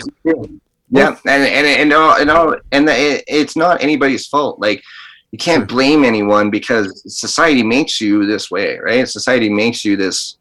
[0.89, 4.59] yeah, and and and all, and all, and it, it's not anybody's fault.
[4.59, 4.83] Like
[5.31, 9.07] you can't blame anyone because society makes you this way, right?
[9.07, 10.37] Society makes you this,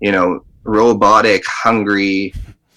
[0.00, 2.34] you know, robotic, hungry,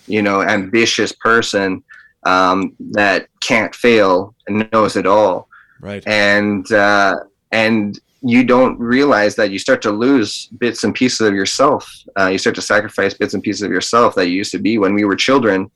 [0.08, 1.84] you know, ambitious person
[2.24, 5.50] um, that can't fail and knows it all.
[5.82, 6.08] Right.
[6.08, 11.34] And uh, and you don't realize that you start to lose bits and pieces of
[11.34, 11.92] yourself.
[12.20, 14.78] Uh, you start to sacrifice bits and pieces of yourself that you used to be
[14.78, 15.70] when we were children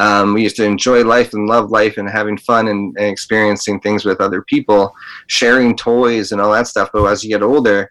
[0.00, 3.78] um, we used to enjoy life and love life and having fun and, and, experiencing
[3.80, 4.94] things with other people,
[5.26, 6.88] sharing toys and all that stuff.
[6.90, 7.90] But as you get older,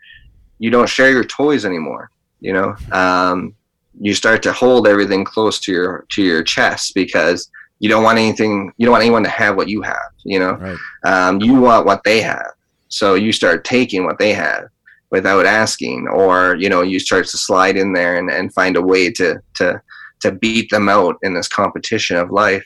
[0.57, 2.09] you don't share your toys anymore.
[2.41, 3.53] You know, um,
[4.01, 8.17] you start to hold everything close to your to your chest because you don't want
[8.17, 8.73] anything.
[8.77, 10.11] You don't want anyone to have what you have.
[10.23, 10.77] You know, right.
[11.05, 12.53] um, you want what they have.
[12.87, 14.69] So you start taking what they have
[15.11, 18.81] without asking, or you know, you start to slide in there and, and find a
[18.81, 19.79] way to to
[20.21, 22.65] to beat them out in this competition of life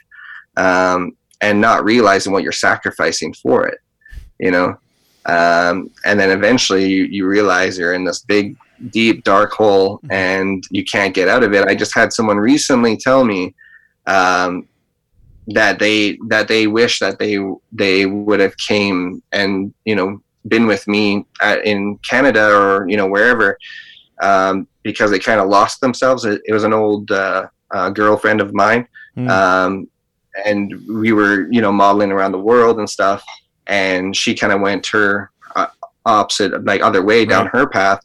[0.57, 3.79] um, and not realizing what you're sacrificing for it
[4.39, 4.75] you know
[5.25, 8.57] um, and then eventually you, you realize you're in this big
[8.89, 10.11] deep dark hole mm-hmm.
[10.11, 13.53] and you can't get out of it i just had someone recently tell me
[14.05, 14.67] um,
[15.47, 17.37] that they that they wish that they
[17.71, 22.97] they would have came and you know been with me at, in canada or you
[22.97, 23.57] know wherever
[24.23, 26.25] um, because they kind of lost themselves.
[26.25, 29.29] It, it was an old uh, uh, girlfriend of mine, mm.
[29.29, 29.87] um,
[30.45, 33.23] and we were you know modeling around the world and stuff.
[33.67, 35.67] And she kind of went her uh,
[36.05, 37.55] opposite, like other way down right.
[37.55, 37.99] her path,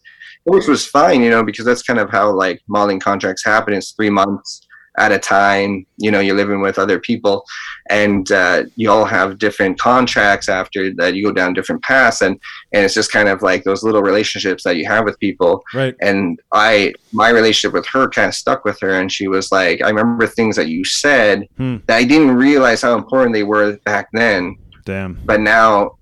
[0.45, 3.75] which was fine, you know, because that's kind of how like modeling contracts happen.
[3.75, 4.68] It's three months
[4.99, 5.87] at a time.
[5.97, 7.45] You know, you're living with other people,
[7.91, 11.15] and uh, you all have different contracts after that.
[11.15, 12.39] You go down different paths, and
[12.73, 15.63] and it's just kind of like those little relationships that you have with people.
[15.75, 15.95] Right.
[16.01, 19.83] And I, my relationship with her kind of stuck with her, and she was like,
[19.83, 21.77] I remember things that you said hmm.
[21.87, 24.57] that I didn't realize how important they were back then.
[24.85, 25.19] Damn.
[25.25, 25.98] But now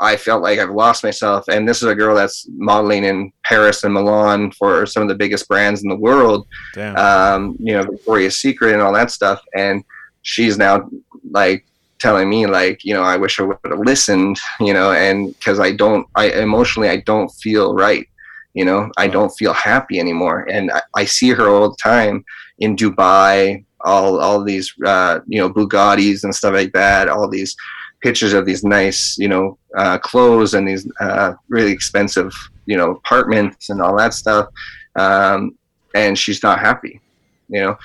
[0.00, 1.44] I felt like I've lost myself.
[1.48, 5.14] And this is a girl that's modeling in Paris and Milan for some of the
[5.14, 6.46] biggest brands in the world.
[6.94, 9.42] Um, you know, Victoria's Secret and all that stuff.
[9.54, 9.84] And
[10.22, 10.88] she's now
[11.30, 11.66] like
[11.98, 15.60] telling me like, you know, I wish I would have listened, you know, and because
[15.60, 18.06] I don't, I emotionally, I don't feel right.
[18.54, 20.48] You know, I don't feel happy anymore.
[20.50, 22.24] And I, I see her all the time
[22.58, 27.54] in Dubai, all, all these, uh, you know, Bugattis and stuff like that, all these,
[28.00, 32.32] pictures of these nice, you know, uh, clothes and these uh, really expensive,
[32.66, 34.48] you know, apartments and all that stuff.
[34.96, 35.56] Um,
[35.94, 37.00] and she's not happy,
[37.48, 37.78] you know.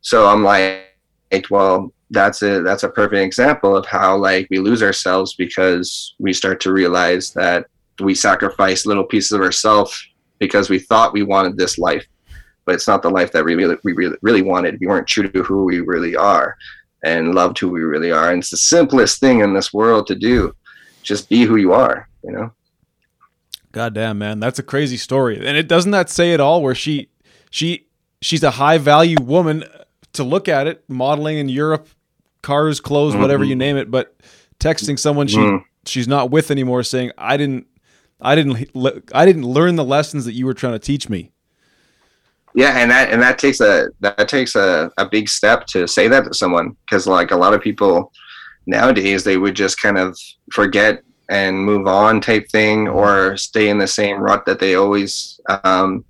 [0.00, 0.90] So I'm like,
[1.50, 6.32] well, that's a that's a perfect example of how like we lose ourselves because we
[6.32, 7.66] start to realize that
[8.00, 10.08] we sacrifice little pieces of ourselves
[10.38, 12.04] because we thought we wanted this life,
[12.64, 14.78] but it's not the life that we really we really, really wanted.
[14.80, 16.56] We weren't true to who we really are
[17.04, 18.30] and loved who we really are.
[18.30, 20.54] And it's the simplest thing in this world to do.
[21.02, 22.50] Just be who you are, you know?
[23.72, 24.40] God damn, man.
[24.40, 25.36] That's a crazy story.
[25.36, 27.10] And it doesn't that say it all where she
[27.50, 27.86] she
[28.22, 29.64] she's a high value woman
[30.14, 31.88] to look at it, modeling in Europe,
[32.40, 33.22] cars, clothes, mm-hmm.
[33.22, 34.16] whatever you name it, but
[34.60, 35.64] texting someone she mm-hmm.
[35.86, 37.66] she's not with anymore saying, "I didn't
[38.20, 38.70] I didn't
[39.12, 41.32] I didn't learn the lessons that you were trying to teach me."
[42.54, 46.08] Yeah and that and that takes a that takes a, a big step to say
[46.08, 48.12] that to someone because like a lot of people
[48.66, 50.16] nowadays they would just kind of
[50.52, 55.40] forget and move on type thing or stay in the same rut that they always
[55.64, 56.04] um,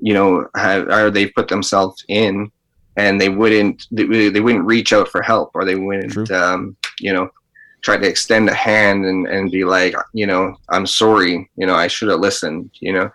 [0.00, 2.50] you know have or they put themselves in
[2.96, 7.12] and they wouldn't they, they wouldn't reach out for help or they wouldn't um, you
[7.12, 7.28] know
[7.82, 11.74] try to extend a hand and, and be like you know i'm sorry you know
[11.74, 13.08] i should have listened you know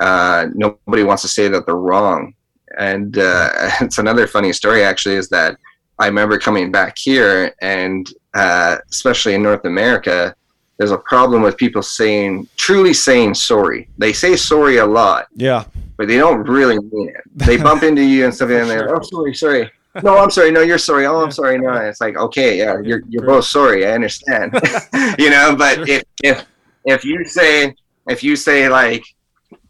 [0.00, 2.34] uh, nobody wants to say that they're wrong.
[2.78, 5.56] And uh, it's another funny story, actually, is that
[5.98, 10.34] I remember coming back here, and uh, especially in North America,
[10.76, 13.88] there's a problem with people saying, truly saying sorry.
[13.96, 15.28] They say sorry a lot.
[15.34, 15.64] Yeah.
[15.96, 17.22] But they don't really mean it.
[17.36, 19.70] They bump into you and stuff, and they're, oh, sorry, sorry.
[20.02, 20.50] No, I'm sorry.
[20.50, 21.06] No, you're sorry.
[21.06, 21.58] Oh, I'm sorry.
[21.58, 23.86] No, it's like, okay, yeah, you're, you're both sorry.
[23.86, 24.52] I understand.
[25.18, 26.44] you know, but if, if,
[26.84, 27.72] if you say,
[28.08, 29.04] if you say like,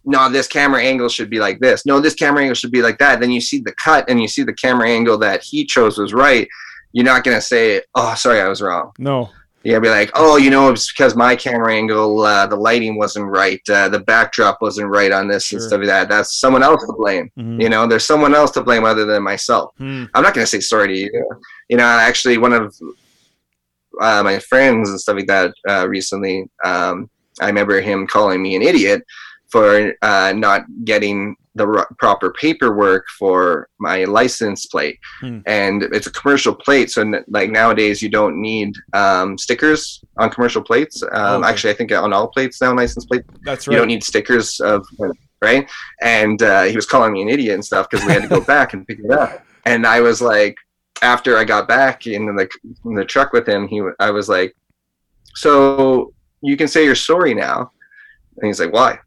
[0.04, 1.86] no, this camera angle should be like this.
[1.86, 3.20] No, this camera angle should be like that.
[3.20, 6.12] Then you see the cut and you see the camera angle that he chose was
[6.12, 6.48] right.
[6.92, 9.30] You're not gonna say, "Oh, sorry, I was wrong." No.
[9.64, 13.26] Yeah, be like, "Oh, you know, it's because my camera angle, uh, the lighting wasn't
[13.26, 15.58] right, uh, the backdrop wasn't right on this sure.
[15.58, 17.30] and stuff like that." That's someone else to blame.
[17.38, 17.62] Mm-hmm.
[17.62, 19.72] You know, there's someone else to blame other than myself.
[19.80, 20.10] Mm.
[20.14, 21.30] I'm not gonna say sorry to you.
[21.70, 22.76] You know, actually, one of
[24.00, 27.08] uh, my friends and stuff like that uh, recently, um,
[27.40, 29.02] I remember him calling me an idiot
[29.54, 34.98] for uh, not getting the r- proper paperwork for my license plate.
[35.20, 35.38] Hmm.
[35.46, 40.30] and it's a commercial plate so n- like nowadays you don't need um, stickers on
[40.30, 40.96] commercial plates.
[41.04, 41.48] Um, okay.
[41.50, 44.58] actually i think on all plates now license plate that's right you don't need stickers
[44.60, 44.84] of
[45.48, 45.70] right?
[46.00, 48.40] And uh, he was calling me an idiot and stuff because we had to go
[48.54, 50.56] back and pick it up and i was like
[51.02, 52.48] after i got back in the,
[52.86, 54.52] in the truck with him he i was like
[55.34, 56.12] so
[56.44, 57.70] you can say you're sorry now.
[58.36, 58.98] And he's like why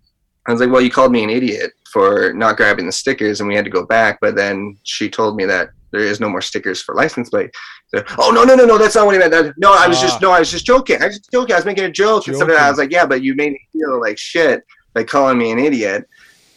[0.48, 3.48] I was like, well, you called me an idiot for not grabbing the stickers and
[3.50, 4.20] we had to go back.
[4.22, 7.52] But then she told me that there is no more stickers for license plate.
[7.88, 9.32] So, oh no no no no, that's not what he meant.
[9.32, 10.20] That, no, I was just Ah.
[10.22, 11.02] no, I was just joking.
[11.02, 11.54] I was just joking.
[11.54, 12.60] I was making a joke and stuff like.
[12.60, 15.60] I was like, yeah, but you made me feel like shit by calling me an
[15.60, 16.06] idiot.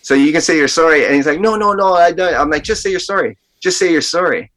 [0.02, 1.06] So you can say you're sorry.
[1.06, 2.34] And he's like, no no no, I don't.
[2.34, 3.36] I'm like, just say you're sorry.
[3.60, 4.50] Just say you're sorry.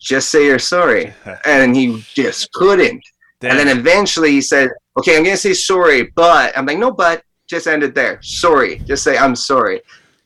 [0.00, 1.12] Just say you're sorry.
[1.44, 3.02] And he just couldn't.
[3.42, 6.90] And then eventually he said, okay, I'm going to say sorry, but I'm like, no,
[6.90, 8.20] but just end it there.
[8.22, 8.78] Sorry.
[8.80, 9.80] Just say, I'm sorry.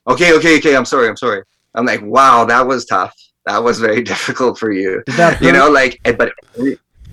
[0.09, 0.77] Okay, okay, okay.
[0.77, 1.09] I'm sorry.
[1.09, 1.43] I'm sorry.
[1.75, 3.15] I'm like, wow, that was tough.
[3.47, 5.03] That was very difficult for you.
[5.41, 6.33] You know, like, eh, but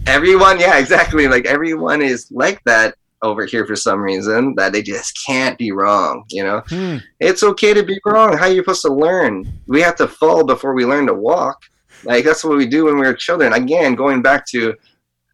[0.08, 1.28] everyone, yeah, exactly.
[1.28, 5.72] Like, everyone is like that over here for some reason that they just can't be
[5.72, 6.24] wrong.
[6.30, 6.98] You know, Hmm.
[7.20, 8.38] it's okay to be wrong.
[8.38, 9.46] How are you supposed to learn?
[9.68, 11.58] We have to fall before we learn to walk.
[12.06, 13.52] Like that's what we do when we were children.
[13.54, 14.74] Again, going back to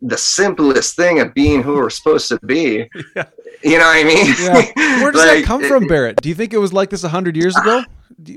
[0.02, 2.90] the simplest thing of being who we're supposed to be.
[3.16, 3.72] Yeah.
[3.72, 4.36] You know what I mean?
[4.40, 5.02] Yeah.
[5.02, 6.22] Where does Like, that come it- from, Barret?
[6.22, 7.84] Do you think it was like this hundred years ago?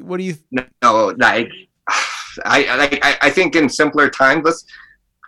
[0.02, 0.36] What do you?
[0.50, 1.50] No, like
[2.46, 4.42] I, I, I- I think in simpler times.
[4.44, 4.64] Let's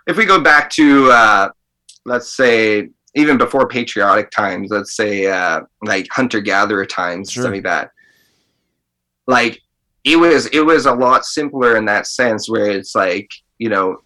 [0.07, 1.49] if we go back to uh,
[2.05, 4.69] let's say even before patriotic times.
[4.71, 7.43] Let's say uh, like hunter gatherer times, Sure.
[7.43, 7.91] something like that.
[9.27, 9.61] Like
[10.03, 13.29] it was, it was a lot simpler in that sense, where it's like
[13.59, 13.97] you know,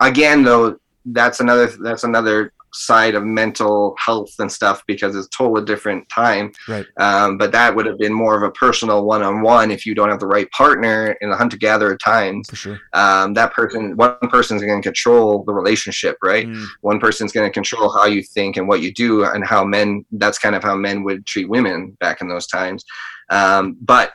[0.00, 0.76] again though,
[1.12, 6.52] that's another that's another side of mental health and stuff because it's totally different time
[6.68, 6.84] Right.
[7.00, 10.20] um, but that would have been more of a personal one-on-one if you don't have
[10.20, 12.78] the right partner in the hunter-gatherer times For sure.
[12.92, 16.66] um, that person one person's going to control the relationship right Mm.
[16.82, 20.04] one person's going to control how you think and what you do and how men
[20.12, 22.84] that's kind of how men would treat women back in those times
[23.30, 24.12] um, but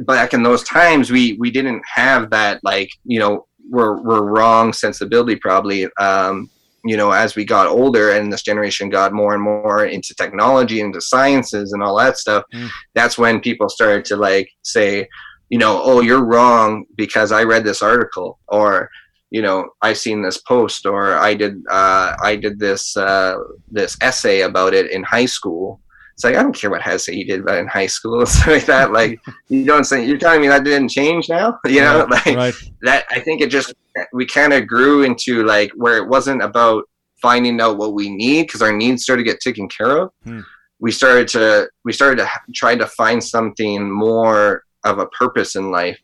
[0.00, 4.72] back in those times we we didn't have that like you know we're, we're wrong
[4.72, 6.48] sensibility probably um,
[6.84, 10.80] you know as we got older and this generation got more and more into technology
[10.80, 12.68] into sciences and all that stuff Mm.
[12.94, 15.08] that's when people started to like say
[15.48, 18.88] you know oh you're wrong because i read this article or
[19.30, 23.34] you know i've seen this post or i did uh, i did this uh,
[23.70, 25.80] this essay about it in high school
[26.16, 28.66] it's like i don't care what essay you did it in high school stuff like
[28.66, 32.26] that like you don't say you're telling me that didn't change now you know right.
[32.26, 32.54] like right.
[32.82, 33.74] that i think it just
[34.12, 36.84] we kind of grew into like where it wasn't about
[37.20, 40.40] finding out what we need because our needs started to get taken care of Hmm.
[40.80, 45.70] we started to we started to try to find something more of a purpose in
[45.70, 45.98] life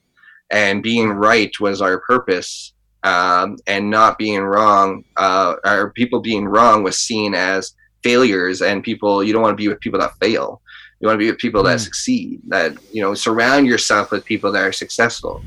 [0.50, 6.46] and being right was our purpose um, and not being wrong uh, or people being
[6.46, 10.12] wrong was seen as failures and people you don't want to be with people that
[10.20, 10.61] fail
[11.00, 11.84] you want to be with people that Hmm.
[11.88, 15.42] succeed that you know surround yourself with people that are successful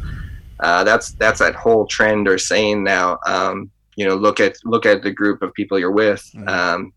[0.62, 4.86] uh, that's that's that whole trend or saying now um, you know look at look
[4.86, 6.50] at the group of people you're with Mhm.
[6.50, 6.94] um,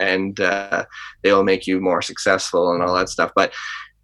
[0.00, 0.84] and uh,
[1.22, 3.52] they'll make you more successful and all that stuff but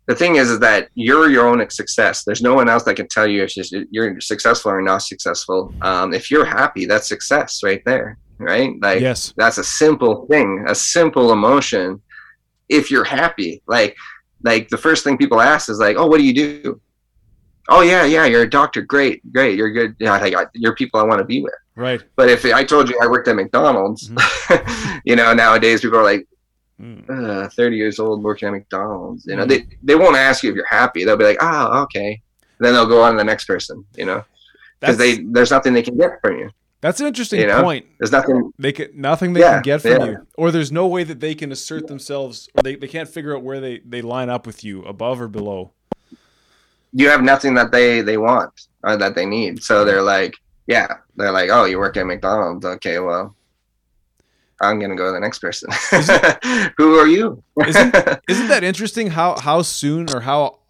[0.06, 2.24] the thing is, is that you're your own success.
[2.24, 3.52] There's no one else that can tell you if
[3.90, 5.74] you're successful or not successful.
[5.82, 8.72] Um, if you're happy, that's success right there, right?
[8.80, 9.32] Like yes.
[9.36, 12.00] that's a simple thing, a simple emotion.
[12.68, 13.96] If you're happy, like
[14.42, 16.80] like the first thing people ask is like, "Oh, what do you do?"
[17.68, 18.82] Oh yeah, yeah, you're a doctor.
[18.82, 19.56] Great, great.
[19.56, 19.94] You're good.
[19.98, 21.52] Yeah, like, I- you're people I want to be with.
[21.76, 22.02] Right.
[22.16, 24.10] But if I told you I worked at McDonald's,
[25.04, 26.26] you know, nowadays people are like,
[26.80, 27.10] Mm.
[27.10, 29.26] uh, 30 years old working at McDonald's.
[29.26, 31.04] You know, they, they won't ask you if you're happy.
[31.04, 32.22] They'll be like, oh, okay.
[32.60, 34.22] Then they'll go on to the next person, you know,
[34.78, 36.50] because they there's nothing they can get from you.
[36.80, 37.62] That's an interesting you know?
[37.62, 37.86] point.
[37.98, 38.52] There's nothing.
[38.58, 40.04] They can nothing they Yeah, can get from yeah.
[40.06, 42.48] you, or there's no way that they can assert themselves.
[42.54, 45.28] Or they, they can't figure out where they, they line up with you, above or
[45.28, 45.72] below.
[46.92, 48.52] You have nothing that they they want
[48.82, 49.62] or that they need.
[49.62, 50.34] So they're like,
[50.66, 52.64] yeah, they're like, oh, you work at McDonald's.
[52.64, 53.34] Okay, well,
[54.60, 55.70] I'm gonna go to the next person.
[56.78, 57.42] Who are you?
[57.66, 57.94] Isn't
[58.28, 59.08] isn't that interesting?
[59.08, 60.60] How how soon or how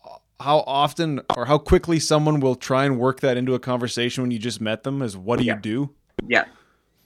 [0.41, 4.31] how often or how quickly someone will try and work that into a conversation when
[4.31, 5.03] you just met them?
[5.03, 5.55] is what do Yeah.
[5.55, 5.91] you do?
[6.27, 6.45] Yeah,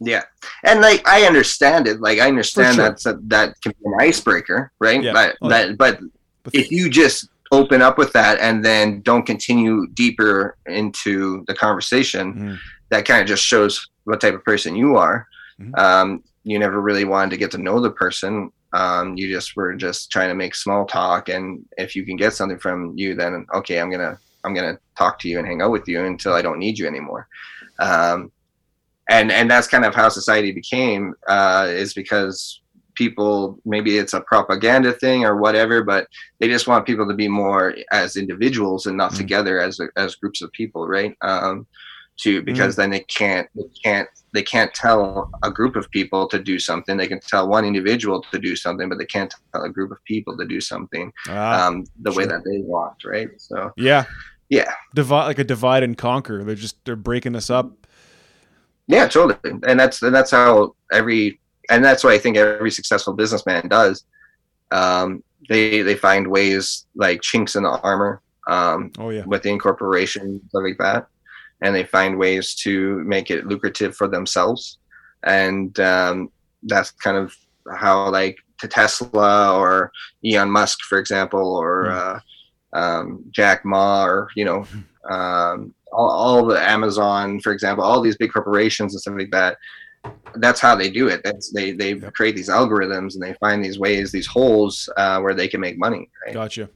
[0.01, 0.23] yeah,
[0.65, 2.01] and like I understand it.
[2.01, 2.85] Like I understand sure.
[2.85, 5.03] that's that can be an icebreaker, right?
[5.03, 5.13] Yeah.
[5.13, 6.01] But Oh, that, but
[6.45, 11.55] But if you just open up with that and then don't continue deeper into the
[11.55, 12.59] conversation, Mhm.
[12.91, 15.27] that kind of just shows what type of person you are.
[15.61, 15.79] Mhm.
[15.79, 18.51] Um, you never really wanted to get to know the person.
[18.73, 22.33] Um, you just were just trying to make small talk, and if you can get
[22.33, 25.71] something from you, then okay, I'm gonna I'm gonna talk to you and hang out
[25.71, 27.29] with you until I don't need you anymore.
[27.79, 28.33] Um,
[29.11, 32.61] and and that's kind of how society became uh, is because
[32.95, 36.07] people maybe it's a propaganda thing or whatever, but
[36.41, 39.17] they just want people to be more as individuals and not Mm.
[39.19, 41.15] together as as groups of people, right?
[41.23, 41.67] Um,
[42.21, 46.39] to because then they can't they can't they can't tell a group of people to
[46.39, 46.97] do something.
[46.99, 49.99] They can tell one individual to do something, but they can't tell a group of
[50.07, 53.29] people to do something Ah, um, the way that they want, right?
[53.39, 54.05] So yeah,
[54.51, 54.73] Yeah.
[54.95, 56.45] divide like a divide and conquer.
[56.45, 57.82] They're just they're breaking us up.
[58.93, 59.61] Yeah, totally.
[59.67, 61.41] And that's and that's how every
[61.71, 64.05] and that's what I think every successful businessman does.
[64.71, 69.51] Um, they they find ways like chinks in the armor um, Oh yeah, with the
[69.51, 71.07] incorporation stuff like that,
[71.63, 74.79] and they find ways to make it lucrative for themselves.
[75.25, 76.31] And um,
[76.65, 77.35] that's kind of
[77.73, 79.93] how like to Tesla or
[80.25, 82.21] Elon Musk, for example, or uh,
[82.73, 84.67] um, Jack Ma, or you know,
[85.11, 89.57] um, all, all the Amazon, for example, all these big corporations and stuff like that.
[90.37, 91.21] That's how they do it.
[91.23, 92.15] That's they they Yep.
[92.15, 95.79] create these algorithms and they find these ways, these holes uh, where they can make
[95.79, 96.11] money.
[96.25, 96.35] Right?
[96.35, 96.69] gotcha.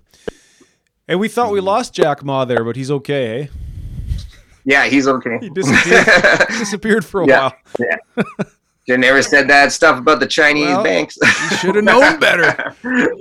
[1.08, 3.42] Hey, we thought we lost Jack Ma there, but he's okay.
[3.42, 3.46] Eh?
[4.64, 5.38] Yeah, he's okay.
[5.40, 6.06] He disappeared.
[6.48, 7.54] disappeared for a while.
[7.78, 7.96] Yeah.
[8.14, 8.26] while.
[8.86, 11.16] You never said that stuff about the Chinese Well, banks.
[11.50, 12.72] You should have known better.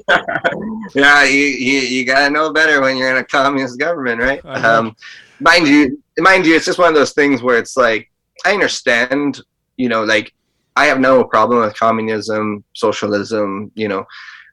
[0.93, 4.45] yeah, you, you you gotta know better when you're in a communist government, right?
[4.45, 4.95] Um,
[5.39, 8.09] mind you, mind you, it's just one of those things where it's like
[8.45, 9.41] I understand,
[9.77, 10.33] you know, like
[10.75, 14.05] I have no problem with communism, socialism, you know,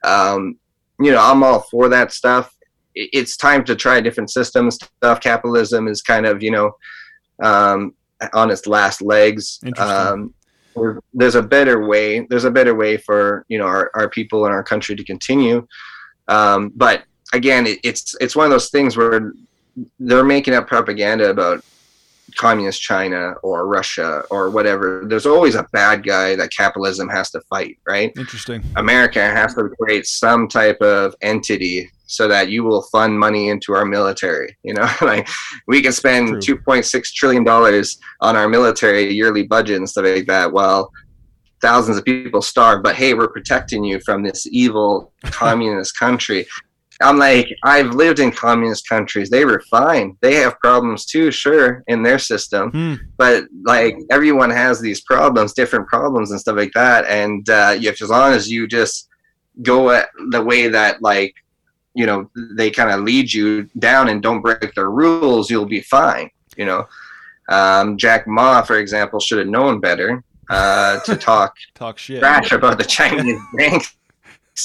[0.04, 0.58] um,
[1.00, 2.54] you know, I'm all for that stuff.
[2.94, 4.74] It's time to try different systems.
[4.74, 6.76] Stuff capitalism is kind of, you know,
[7.42, 7.94] um,
[8.34, 9.60] on its last legs.
[9.78, 10.34] Um,
[11.12, 12.20] there's a better way.
[12.20, 15.66] There's a better way for you know our, our people and our country to continue.
[16.28, 19.32] Um, but again, it, it's it's one of those things where
[19.98, 21.64] they're making up propaganda about
[22.36, 25.04] communist China or Russia or whatever.
[25.06, 28.12] There's always a bad guy that capitalism has to fight, right?
[28.16, 28.62] Interesting.
[28.76, 33.72] America has to create some type of entity so that you will fund money into
[33.72, 34.56] our military.
[34.62, 35.28] You know, like
[35.66, 40.04] we can spend two point six trillion dollars on our military yearly budget and stuff
[40.04, 40.52] like that.
[40.52, 40.90] While
[41.60, 46.46] thousands of people starve, but hey, we're protecting you from this evil communist country.
[47.02, 49.28] I'm like, I've lived in communist countries.
[49.30, 50.16] They were fine.
[50.20, 52.94] They have problems too, sure, in their system Hmm.
[53.18, 57.90] but like everyone has these problems different problems and stuff like that and uh you
[57.90, 59.08] as long as you just
[59.62, 61.34] go at the way that like
[61.94, 65.80] you know they kind of lead you down and don't break their rules you'll be
[65.82, 66.86] fine you know
[67.48, 72.20] um jack ma for example should have known better uh to talk Talk shit.
[72.20, 73.96] trash about the chinese banks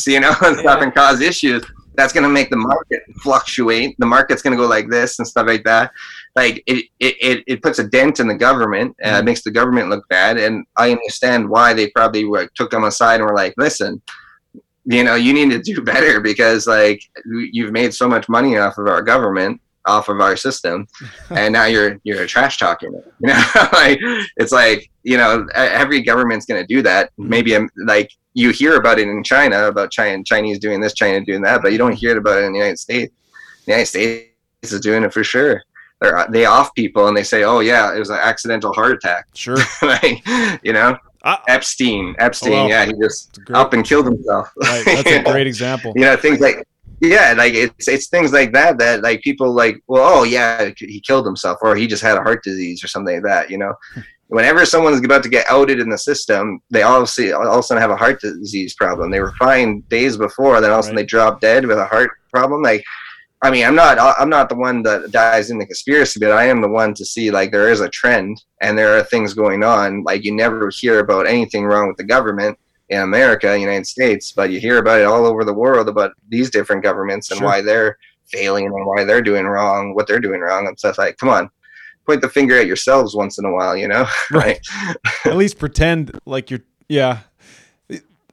[0.08, 0.84] you know and stuff Yeah.
[0.84, 1.64] and cause issues
[1.98, 3.96] that's going to make the market fluctuate.
[3.98, 5.92] The market's going to go like this and stuff like that.
[6.36, 9.20] Like it, it, it, it puts a dent in the government Mhm.
[9.20, 12.84] it makes the government look bad and i understand why they probably were, took them
[12.84, 14.02] aside and were like listen
[14.86, 18.78] you know you need to do better because like you've made so much money off
[18.78, 20.86] of our government off of our system
[21.32, 24.00] and now you're you're trash talking it you know like
[24.38, 27.28] it's like you know every government's going to do that Mhm.
[27.30, 31.24] maybe um, like you hear about it in china about china chinese doing this china
[31.24, 33.14] doing that but you don't hear it about it in the united states
[33.66, 34.28] the united states
[34.74, 35.64] is doing it for sure
[36.02, 39.26] they're they off people and they say oh yeah it was an accidental heart attack
[39.34, 39.58] Sure.
[39.82, 40.22] like
[40.64, 41.42] you know Ah.
[41.48, 42.68] epstein epstein Oh, wow.
[42.68, 44.84] yeah he just up and killed himself right.
[44.86, 45.92] That's a great example.
[45.96, 46.64] you know things like
[47.00, 51.00] yeah like it's it's things like that that like people like well oh yeah he
[51.00, 53.74] killed himself or he just had a heart disease or something like that you know?
[53.94, 54.02] Hmm.
[54.30, 57.82] Whenever someone's about to get outed in the system they obviously all of a sudden
[57.82, 59.10] have a heart disease problem.
[59.10, 61.04] They were fine days before then all of a sudden Right.
[61.04, 62.84] they drop dead with a heart problem like
[63.42, 66.44] i mean i'm not i'm not the one that dies in the conspiracy but i
[66.46, 69.64] am the one to see like there is a trend and there are things going
[69.64, 72.58] on like you never hear about anything wrong with the government
[72.90, 76.50] in America, United States, but you hear about it all over the world about these
[76.50, 77.48] different governments and Sure.
[77.48, 81.18] why they're failing and why they're doing wrong, what they're doing wrong, and stuff like.
[81.18, 81.50] Come on,
[82.06, 84.06] point the finger at yourselves once in a while, you know?
[84.32, 84.60] Right.
[85.26, 86.62] At least pretend like you're.
[86.90, 87.20] Yeah.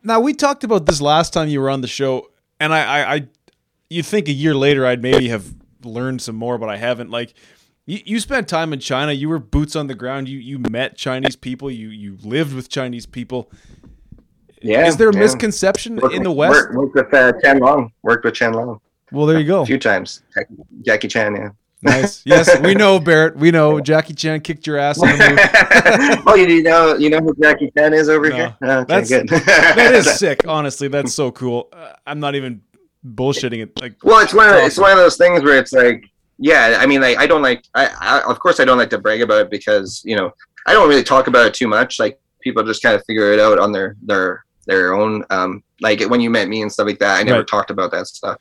[0.02, 2.30] Now we talked about this last time you were on the show,
[2.60, 3.28] and I, I, I
[3.88, 7.10] you think a year later I'd maybe have learned some more, but I haven't.
[7.10, 7.34] Like,
[7.86, 9.12] you, you spent time in China.
[9.12, 10.28] You were boots on the ground.
[10.28, 11.70] You you met Chinese people.
[11.70, 13.50] You you lived with Chinese people.
[14.64, 14.86] Yeah.
[14.86, 15.20] Is there a yeah.
[15.20, 16.52] misconception Worked in the West?
[16.52, 17.92] Worked, worked with uh, Chen Long.
[18.02, 18.80] Worked with Chen Long
[19.12, 19.62] Well, there you go.
[19.62, 20.22] a few times.
[20.82, 21.50] Jackie Chan, yeah.
[21.82, 22.22] Nice.
[22.24, 23.36] Yes, we know Barret.
[23.36, 26.22] We know Jackie Chan kicked your ass in the movie.
[26.26, 28.36] oh, you know, you know who Jackie Chan is over No.
[28.36, 28.56] here?
[28.62, 29.28] Okay, That's- good.
[29.46, 30.46] That is sick.
[30.48, 31.68] Honestly, that's so cool.
[31.72, 32.62] Uh, I'm not even
[33.06, 33.78] bullshitting it.
[33.82, 36.08] Like, Well, it's one of It's it's one of those things where it's like,
[36.38, 38.98] yeah, I mean, like I don't like, I, I of course I don't like to
[38.98, 40.32] brag about it because you know
[40.66, 42.00] I don't really talk about it too much.
[42.00, 45.24] Like people just kind of figure it out on their their their own.
[45.30, 47.48] Um, like when you met me and stuff like that, I never Right.
[47.48, 48.38] talked about that stuff.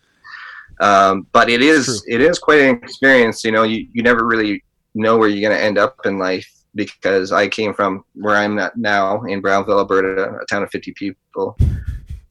[0.80, 2.16] Um, but it is True.
[2.16, 3.44] it is quite an experience.
[3.44, 4.64] You know, you you never really
[4.96, 8.58] know where you're going to end up in life because I came from where I'm
[8.60, 11.58] at now in Brownvale, Alberta, a town of 50 people.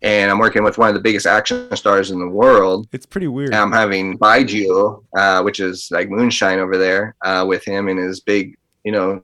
[0.02, 2.88] and I'm working with one of the biggest action stars in the world.
[2.92, 3.54] It's pretty weird.
[3.54, 8.18] I'm having Baijiu, uh, which is like moonshine over there, uh, with him in his
[8.18, 9.22] big, you know,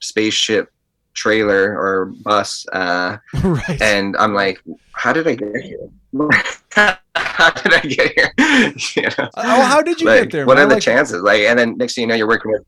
[0.00, 0.70] spaceship
[1.18, 2.66] trailer or bus.
[2.72, 3.82] Uh, right.
[3.82, 4.62] and I'm like,
[4.92, 5.88] how did I get here?
[7.14, 8.32] how did I get here?
[8.96, 9.28] you know?
[9.36, 10.46] Oh, how did you like, get there?
[10.46, 10.66] What man?
[10.66, 11.22] are the Like, chances?
[11.22, 12.64] Like, and then next thing you know, you're working with,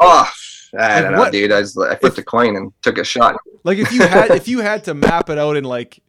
[0.00, 0.30] oh,
[0.78, 1.50] I don't know, what- dude.
[1.52, 3.36] I, was, I flipped a coin and took a shot.
[3.64, 6.00] Like if you had if you had to map it out in like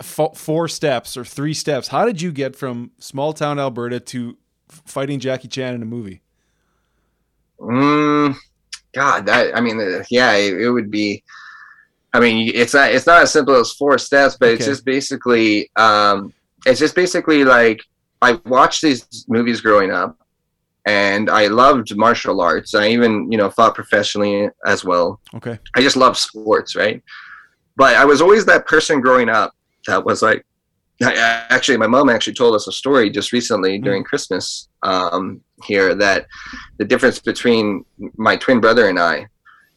[0.00, 4.36] f- four steps or three steps, how did you get from small town Alberta to
[4.68, 6.22] fighting Jackie Chan in a movie?
[7.60, 8.34] Mm,
[8.94, 11.22] God, that I mean, uh, yeah, it, it would be.
[12.14, 15.70] I mean, it's not it's not as simple as four steps, but it's just basically
[15.76, 16.32] um,
[16.66, 17.80] it's just basically like
[18.20, 20.18] I watched these movies growing up,
[20.86, 22.74] and I loved martial arts.
[22.74, 25.20] I even you know fought professionally as well.
[25.34, 25.58] Okay.
[25.74, 27.02] I just love sports, right?
[27.76, 29.54] But I was always that person growing up
[29.86, 30.44] that was like,
[31.02, 36.26] actually, my mom actually told us a story just recently during Christmas um, here that
[36.78, 37.84] the difference between
[38.16, 39.26] my twin brother and I,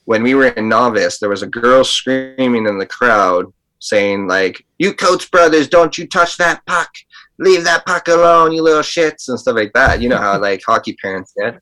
[0.05, 4.65] when we were in novice, there was a girl screaming in the crowd saying like,
[4.77, 6.89] "You coach brothers, don't you touch that puck!
[7.39, 10.01] Leave that puck alone, you little shits!" and stuff like that.
[10.01, 11.59] You know how like hockey parents did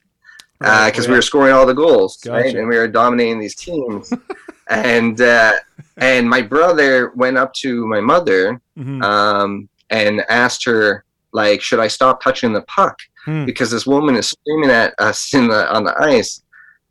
[0.59, 2.55] because Uh, we were scoring all the goals, right?
[2.55, 4.13] And we were dominating these teams.
[4.69, 5.53] and uh,
[5.97, 8.59] and my brother went up to my mother.
[8.77, 9.03] Mhm.
[9.03, 13.45] um, and asked her like, "Should I stop touching the puck?" Hmm.
[13.45, 16.41] Because this woman is screaming at us in the on the ice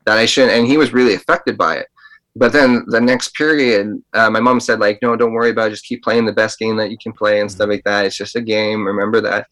[0.06, 1.86] that I shouldn't, and he was really affected by it.
[2.36, 5.70] But then the next period, uh, my mom said like, "No, don't worry about it.
[5.70, 8.06] Just keep playing the best game that you can play and stuff like that.
[8.06, 8.86] It's just a game.
[8.86, 9.46] Remember that."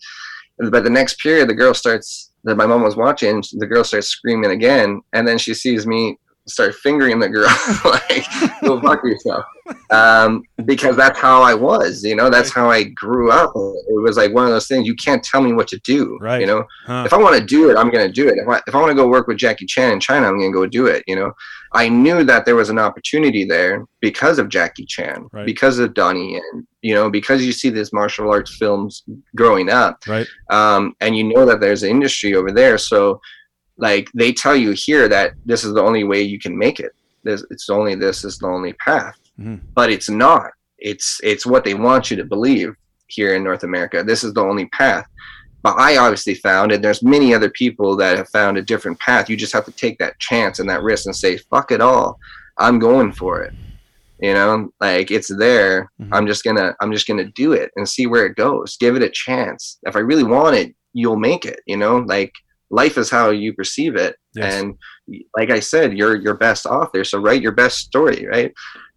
[0.58, 3.42] But the next period, the girl starts that my mom was watching.
[3.58, 6.18] The girl starts screaming again, and then she sees me
[6.50, 7.48] start fingering the girl
[7.84, 8.24] like,
[8.62, 9.44] "Go fuck yourself,"
[9.90, 12.02] um, because that's how I was.
[12.04, 13.52] You know, that's how I grew up.
[13.54, 16.18] It was like one of those things you can't tell me what to do.
[16.20, 16.40] Right.
[16.40, 17.04] You know, Huh.
[17.06, 18.34] if I want to do it, I'm going to do it.
[18.38, 20.52] If I, if I want to go work with Jackie Chan in China, I'm going
[20.52, 21.02] to go do it.
[21.06, 21.32] You know,
[21.72, 25.46] I knew that there was an opportunity there because of Jackie Chan, Right.
[25.46, 29.04] because of Donnie Yen, you know, because you see these martial arts films
[29.36, 30.26] growing up, Right.
[30.50, 32.78] um, and you know that there's an industry over there.
[32.78, 33.20] So,
[33.80, 36.92] like, they tell you here that this is the only way you can make it.
[37.24, 39.60] This, it's only this is the only path, Mhm.
[39.74, 40.50] but it's not.
[40.78, 42.74] It's it's what they want you to believe
[43.08, 44.02] here in North America.
[44.02, 45.04] This is the only path.
[45.62, 49.28] But I obviously found, and there's many other people that have found a different path.
[49.28, 52.18] You just have to take that chance and that risk and say, "Fuck it all,
[52.56, 53.52] I'm going for it."
[54.20, 55.90] You know, like it's there.
[56.00, 56.08] Mhm.
[56.12, 58.78] I'm just gonna, I'm just gonna do it and see where it goes.
[58.78, 59.78] Give it a chance.
[59.82, 61.60] If I really want it, you'll make it.
[61.66, 62.32] You know, like
[62.70, 64.54] life is how you perceive it, Yes.
[64.54, 64.74] and
[65.36, 67.02] like I said, you're your best author.
[67.04, 68.52] So write your best story, right?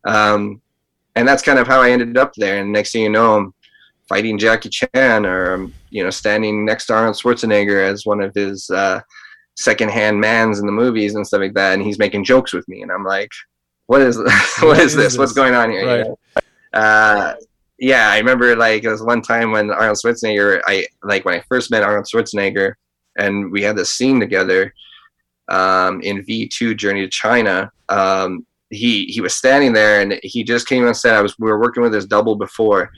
[0.05, 0.61] Um,
[1.15, 2.59] and that's kind of how I ended up there.
[2.61, 3.53] And next thing you know, I'm
[4.09, 8.33] fighting Jackie Chan, or um, you know, standing next to Arnold Schwarzenegger as one of
[8.35, 8.99] his uh,
[9.55, 11.73] secondhand mans in the movies and stuff like that.
[11.73, 13.29] And he's making jokes with me, and I'm like,
[13.87, 14.17] "What is
[14.61, 15.17] what is this?
[15.17, 16.17] What's going on here?" you know?
[16.73, 17.35] Uh,
[17.79, 21.43] yeah, I remember like it was one time when Arnold Schwarzenegger, I like when I
[21.49, 22.73] first met Arnold Schwarzenegger,
[23.17, 24.73] and we had this scene together
[25.49, 27.71] um, in Viy 2 Journey to China.
[27.89, 31.15] Um, he he was standing there and he just came on set.
[31.15, 32.89] I was we were working with his double before,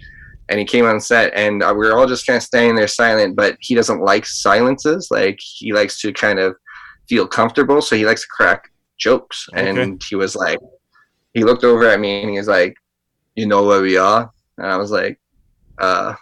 [0.49, 2.88] and he came on set and uh, we were all just kind of standing there
[2.88, 3.36] silent.
[3.36, 5.09] But he doesn't like silences.
[5.11, 6.55] Like he likes to kind of
[7.09, 9.47] feel comfortable, so he likes to crack jokes.
[9.53, 10.59] And he was like,
[11.34, 12.76] he looked over at me and he was like,
[13.36, 15.20] "You know where we are?" And I was like,
[15.78, 16.13] "Uh,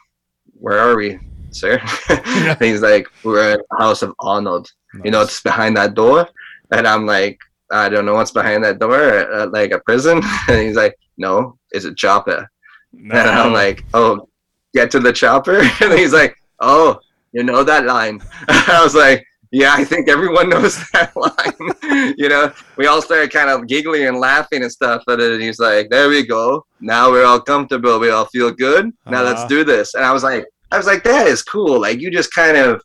[0.54, 1.20] where are we,
[1.54, 1.80] sir?"
[2.10, 4.72] and he's like, "We're in the house of Arnold."
[5.04, 6.28] you know, it's behind that door.
[6.72, 7.40] And I'm like,
[7.72, 8.96] I don't know what's behind that door,
[9.34, 10.22] uh, like a prison.
[10.48, 12.48] And he's like, no, it's a chopper.
[12.92, 13.16] No.
[13.20, 14.30] And I'm like, oh,
[14.76, 15.58] get to the chopper.
[15.82, 17.00] And he's like, oh,
[17.32, 18.22] you know that line.
[18.48, 22.14] I was like, yeah, I think everyone knows that line.
[22.16, 25.02] you know, we all started kind of giggling and laughing and stuff.
[25.08, 26.66] And then he's like, there we go.
[26.82, 28.00] Now we're all comfortable.
[28.00, 28.92] We all feel good.
[29.08, 29.48] Now let's Uh-huh.
[29.50, 29.96] do this.
[29.96, 31.80] And I was like, I was like, that is cool.
[31.80, 32.82] Like you just kind of,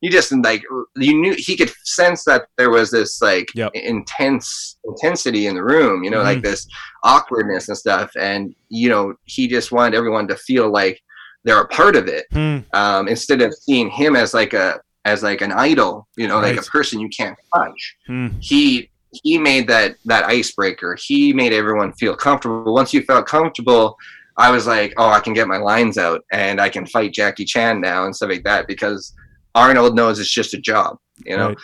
[0.00, 0.62] you just like
[0.96, 3.72] you knew he could sense that there was this like Yep.
[3.74, 6.02] intense intensity in the room.
[6.02, 6.66] You know, like this
[7.04, 8.10] awkwardness and stuff.
[8.18, 11.00] And you know, he just wanted everyone to feel like
[11.44, 12.58] they're a part of it Hmm.
[12.74, 16.08] um, instead of seeing him as like a as like an idol.
[16.16, 18.28] You know, like a person you can't touch Hmm.
[18.40, 18.90] he
[19.24, 20.96] he made that that icebreaker.
[20.98, 22.72] He made everyone feel comfortable.
[22.72, 23.96] Once you felt comfortable,
[24.46, 27.44] I was like, oh, I can get my lines out and I can fight Jackie
[27.52, 29.02] Chan now and stuff like that because
[29.54, 30.96] Arnold knows it's just a job,
[31.26, 31.48] you know.
[31.48, 31.58] Right.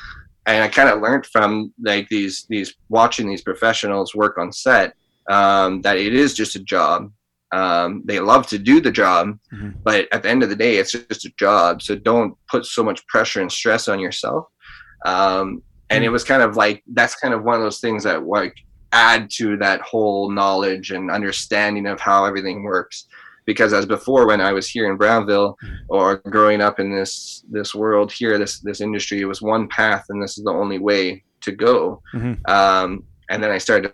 [0.49, 4.89] And I kind of learned from like these these watching these professionals work on set
[5.29, 7.11] um, that it is just a job
[7.53, 9.71] Um, they love to do the job, mm-hmm.
[9.83, 11.81] but at the end of the day, it's just a job.
[11.81, 14.47] So don't put so much pressure and stress on yourself.
[15.05, 16.13] Um, and it mm.
[16.13, 18.55] was kind of like that's kind of one of those things that like
[18.93, 23.07] add to that whole knowledge and understanding of how everything works
[23.45, 25.77] because as before when i was here in brownvale mm.
[25.89, 30.05] or growing up in this this world here this this industry it was one path
[30.09, 32.35] and this is the only way to go mm-hmm.
[32.51, 33.93] um, and then i started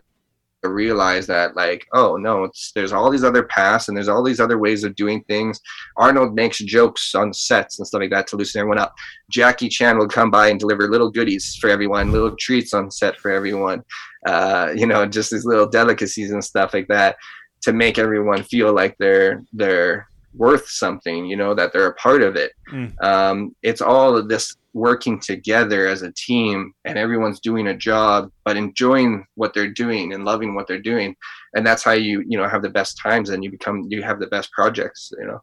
[0.71, 4.41] realize that like oh no it's there's all these other paths and there's all these
[4.41, 5.61] other ways of doing things.
[5.97, 8.95] Arnold makes jokes on sets and stuff like that to loosen everyone up.
[9.31, 13.17] Jackie chan will come by and deliver little goodies for everyone little treats on set
[13.19, 13.83] for everyone
[14.27, 17.17] uh, you know just these little delicacies and stuff like that
[17.63, 22.23] to make everyone feel like they're they're worth something you know that they're a part
[22.23, 22.53] of it.
[22.73, 23.03] Mm.
[23.05, 28.31] um, it's all of this working together as a team and everyone's doing a job
[28.45, 31.15] but enjoying what they're doing and loving what they're doing.
[31.55, 34.21] And that's how you you know have the best times and you become you have
[34.21, 35.41] the best projects you know.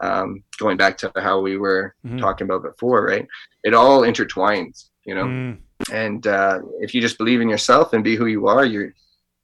[0.00, 2.18] Um, going back to how we were mm-hmm.
[2.18, 3.26] talking about before right?
[3.64, 5.24] It all intertwines you know?
[5.24, 5.58] Mm.
[5.92, 8.92] and uh, if you just believe in yourself and be who you are you're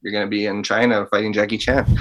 [0.03, 1.87] you're going to be in china fighting jackie chan.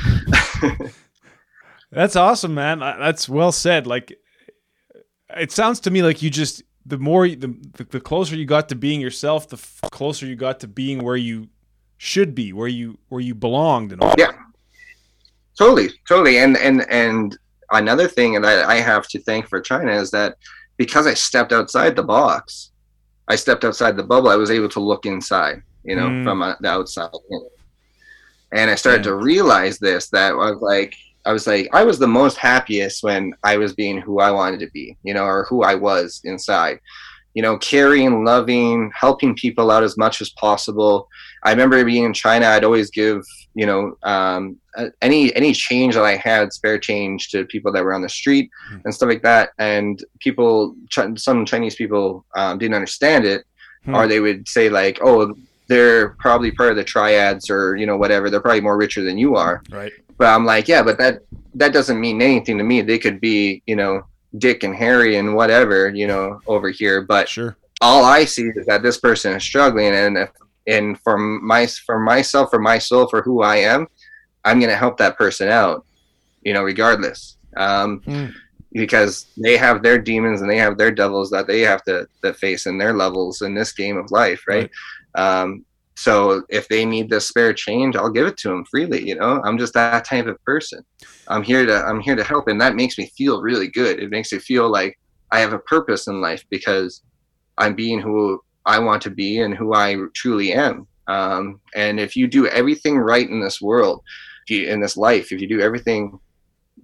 [1.92, 2.80] That's awesome man.
[2.80, 3.88] That's well said.
[3.88, 4.18] Like
[5.36, 7.54] it sounds to me like you just the more the,
[7.90, 11.18] the closer you got to being yourself, the f- closer you got to being where
[11.18, 11.50] you
[11.98, 14.14] should be, where you where you belonged, and all.
[14.18, 14.32] Yeah,
[15.58, 16.38] totally, totally.
[16.38, 17.38] And and and
[17.72, 20.38] another thing that I have to thank for China is that
[20.78, 22.72] because I stepped outside the box,
[23.28, 24.30] I stepped outside the bubble.
[24.30, 26.24] I was able to look inside, you know, mm.
[26.24, 27.10] from uh, the outside,
[28.54, 29.12] and I started yeah.
[29.12, 30.96] to realize this that I was like,
[31.28, 34.62] I was like, I was the most happiest when I was being who I wanted
[34.62, 36.80] to be, you know, or who I was inside.
[37.34, 41.10] You know, caring, loving, helping people out as much as possible.
[41.44, 43.24] I remember being in China, I'd always give,
[43.56, 44.56] you know, um,
[45.02, 48.50] any any change that I had, spare change, to people that were on the street
[48.72, 48.82] mm.
[48.86, 49.50] and stuff like that.
[49.60, 50.76] And people,
[51.18, 53.44] some Chinese people um, didn't understand it,
[53.86, 53.96] mm.
[53.96, 55.36] or they would say like, "Oh,
[55.68, 58.30] they're probably part of the triads, or you know, whatever.
[58.30, 61.22] They're probably more richer than you are." Right but I'm like, yeah, but that
[61.56, 62.82] that doesn't mean anything to me.
[62.82, 64.04] They could be, you know,
[64.38, 67.02] Dick and Harry and whatever, you know, over here.
[67.02, 67.58] But sure.
[67.82, 70.30] all I see is that this person is struggling, and if,
[70.66, 73.88] and for my for myself, for my soul, for who I am,
[74.44, 75.86] I'm gonna help that person out,
[76.42, 77.38] you know, regardless.
[77.56, 78.34] Um, mm.
[78.74, 82.34] Because they have their demons and they have their devils that they have to, to
[82.34, 84.70] face in their levels in this game of life, right?
[85.16, 85.42] right.
[85.42, 85.66] Um,
[85.98, 89.08] so if they need the spare change, I'll give it to them freely.
[89.08, 90.86] You know, I'm just that type of person.
[91.28, 94.00] I'm here to I'm here to help, and that makes me feel really good.
[94.00, 95.00] It makes me feel like
[95.32, 97.02] I have a purpose in life because
[97.58, 100.86] I'm being who I want to be and who I truly am.
[101.08, 104.04] Um, and if you do everything right in this world,
[104.50, 106.20] you, in this life, if you do everything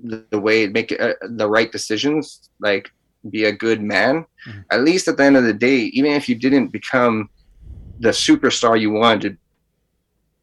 [0.03, 2.89] the, the way make uh, the right decisions, like
[3.29, 4.61] be a good man, mm-hmm.
[4.71, 7.29] at least at the end of the day, even if you didn't become
[7.99, 9.37] the superstar you wanted to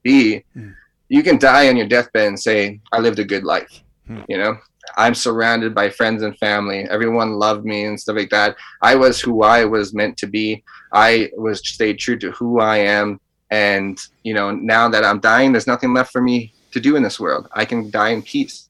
[0.03, 0.75] be, mm.
[1.09, 3.83] you can die on your deathbed and say, I lived a good life.
[4.09, 4.25] Mm.
[4.29, 4.57] You know,
[4.97, 6.87] I'm surrounded by friends and family.
[6.91, 8.57] Everyone loved me and stuff like that.
[8.83, 10.65] I was who I was meant to be.
[10.93, 13.21] I was stayed true to who I am.
[13.51, 17.03] And, you know, now that I'm dying, there's nothing left for me to do in
[17.03, 17.49] this world.
[17.53, 18.69] I can die in peace.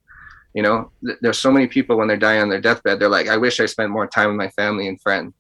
[0.55, 3.29] You know, th- there's so many people when they're dying on their deathbed, they're like,
[3.29, 5.35] I wish I spent more time with my family and friends.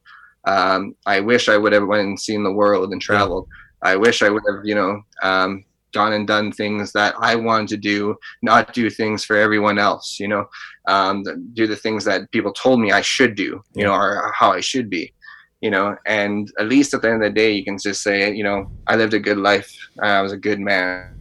[0.44, 3.46] Um, I wish I would have went and seen the world and traveled.
[3.84, 3.92] Yeah.
[3.92, 7.68] I wish I would have, you know, um, gone and done things that I wanted
[7.68, 10.48] to do, not do things for everyone else, you know,
[10.86, 14.52] um, do the things that people told me I should do, you know, or how
[14.52, 15.12] I should be,
[15.60, 18.32] you know, and at least at the end of the day, you can just say,
[18.32, 19.70] you know, I lived a good life.
[20.02, 21.16] I was a good man.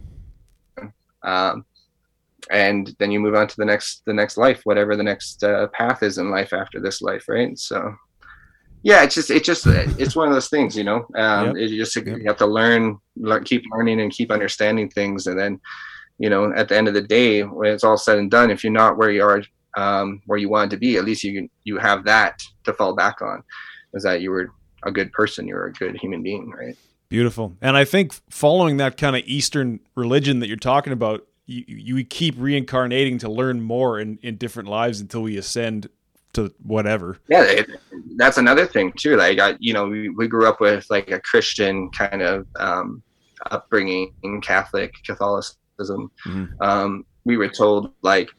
[1.22, 1.64] Um,
[2.50, 5.66] and then you move on to the next, the next life, whatever the next uh,
[5.68, 7.28] path is in life after this life.
[7.28, 7.58] Right.
[7.58, 7.94] So,
[8.82, 11.70] yeah it's just it's just it's one of those things you know um yep.
[11.70, 12.06] you just yep.
[12.06, 15.60] you have to learn, learn keep learning and keep understanding things and then
[16.18, 18.64] you know at the end of the day when it's all said and done if
[18.64, 19.42] you're not where you are
[19.76, 23.22] um, where you wanted to be at least you you have that to fall back
[23.22, 23.42] on
[23.94, 24.52] is that you were
[24.82, 26.76] a good person you're a good human being right
[27.08, 31.64] beautiful and i think following that kind of eastern religion that you're talking about you,
[31.66, 35.88] you keep reincarnating to learn more in, in different lives until we ascend
[36.32, 37.18] to whatever.
[37.28, 37.70] Yeah, it,
[38.16, 39.16] that's another thing too.
[39.16, 43.02] Like I, you know, we, we grew up with like a Christian kind of um,
[43.50, 44.12] upbringing,
[44.42, 46.10] Catholic Catholicism.
[46.26, 46.44] Mm-hmm.
[46.60, 48.30] Um, we were told like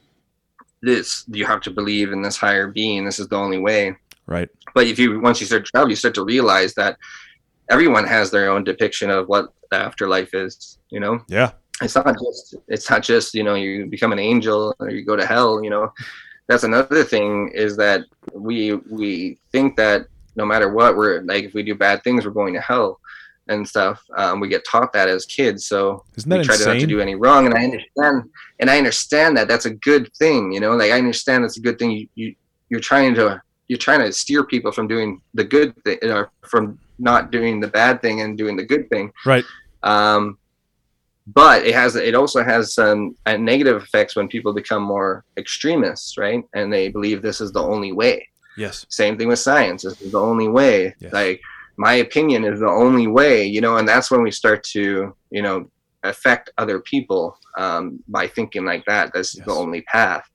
[0.81, 3.05] this, you have to believe in this higher being.
[3.05, 3.95] This is the only way.
[4.26, 4.49] Right.
[4.73, 6.97] But if you once you start to travel, you start to realize that
[7.69, 10.80] everyone has their own depiction of what the afterlife is.
[10.89, 11.19] You know.
[11.27, 11.51] Yeah.
[11.81, 15.15] it's not just it's not just you know you become an angel or you go
[15.15, 15.91] to hell you know
[16.52, 18.02] that's another thing is that
[18.34, 22.32] we we think that no matter what we're like if we do bad things we're
[22.32, 22.99] going to hell
[23.48, 24.02] and stuff.
[24.18, 26.86] Um, we get taught that as kids so Isn't that we try to not to
[26.86, 27.45] do any wrong.
[27.45, 28.30] And i understand
[28.60, 30.73] and i understand that that's a good thing you know?
[30.76, 31.91] Like i understand that's a good thing.
[31.91, 32.36] You, you
[32.69, 36.78] you're trying to you're trying to steer people from doing the good thing or from
[36.99, 39.11] not doing the bad thing and doing the good thing.
[39.26, 39.45] Right.
[39.84, 40.38] um,
[41.34, 46.18] but it has it also has some uh, negative effects when people become more extremists
[46.18, 48.28] right and they believe this is the only way
[48.58, 48.86] Yes.
[48.90, 51.14] same thing with science this is the only way Yes.
[51.14, 51.40] like
[51.78, 55.41] my opinion is the only way you know and that's when we start to you
[55.41, 55.70] know
[56.03, 59.45] affect other people um, by thinking like that that's Yes.
[59.45, 60.26] the only path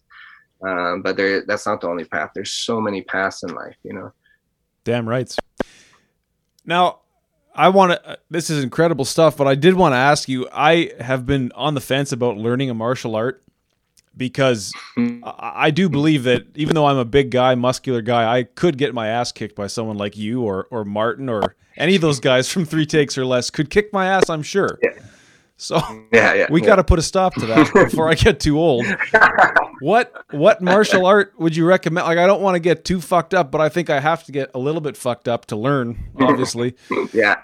[0.67, 3.93] um, but there that's not the only path there's so many paths in life you
[3.93, 4.13] know
[4.85, 5.37] Damn rights.
[6.65, 7.01] Now,
[7.57, 8.11] I want to.
[8.11, 10.47] Uh, this is incredible stuff, but I did want to ask you.
[10.53, 13.43] I have been on the fence about learning a martial art
[14.17, 15.23] because hmm.
[15.25, 18.77] I, I do believe that even though I'm a big guy, muscular guy, I could
[18.79, 22.21] get my ass kicked by someone like you or or Martin or any of those
[22.21, 24.29] guys from three takes or less could kick my ass.
[24.29, 24.79] I'm sure.
[24.83, 24.91] Yeah.
[25.59, 25.81] So
[26.13, 26.67] yeah yeah we yeah.
[26.67, 28.85] got to put a stop to that before I get too old.
[29.81, 32.07] What what martial art would you recommend?
[32.07, 34.33] Like I don't want to get too fucked up, but I think I have to
[34.33, 35.99] get a little bit fucked up to learn.
[36.21, 36.75] Obviously,
[37.13, 37.37] yeah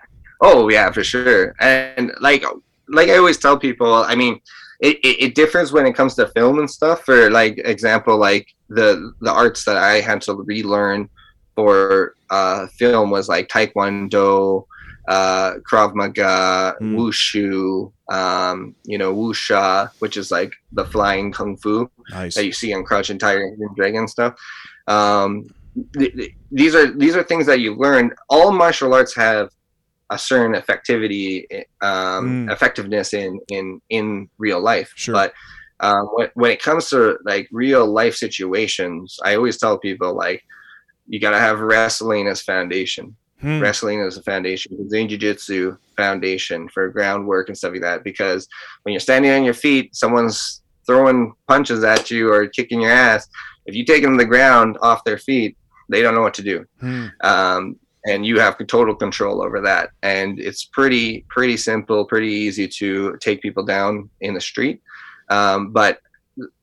[0.45, 2.45] oh yeah for sure and like
[2.89, 4.41] like i always tell people i mean
[4.81, 8.49] it, it, it differs when it comes to film and stuff for like example like
[8.69, 11.09] the the arts that i had to relearn
[11.55, 14.65] for uh film was like taekwondo
[15.07, 16.97] uh krav maga Hmm.
[16.97, 22.35] wushu um you know wuxia which is like the flying kung fu nice.
[22.35, 24.35] that you see on Crouching Tiger and Dragon stuff.
[24.89, 25.45] Um,
[25.99, 28.13] th- th- these are these are things that you learn.
[28.29, 29.51] All martial arts have
[30.11, 31.45] a certain effectivity,
[31.81, 32.53] um, Mm.
[32.53, 34.93] effectiveness in in in real life.
[34.97, 35.15] Sure.
[35.15, 35.33] But
[35.81, 40.43] um, when when it comes to like real life situations, I always tell people like
[41.09, 43.59] you got to have wrestling as foundation Hmm.
[43.61, 48.05] wrestling as a foundation, Brazilian Jiu-Jitsu foundation for groundwork and stuff like that.
[48.05, 48.47] Because
[48.85, 53.29] when you're standing on your feet, someone's throwing punches at you or kicking your ass.
[53.67, 55.57] If you take them to the ground off their feet,
[55.89, 57.07] they don't know what to do, Hmm.
[57.23, 57.77] um,
[58.07, 59.91] and you have total control over that.
[60.03, 64.81] And it's pretty pretty simple, pretty easy to take people down in the street.
[65.29, 66.01] Um, but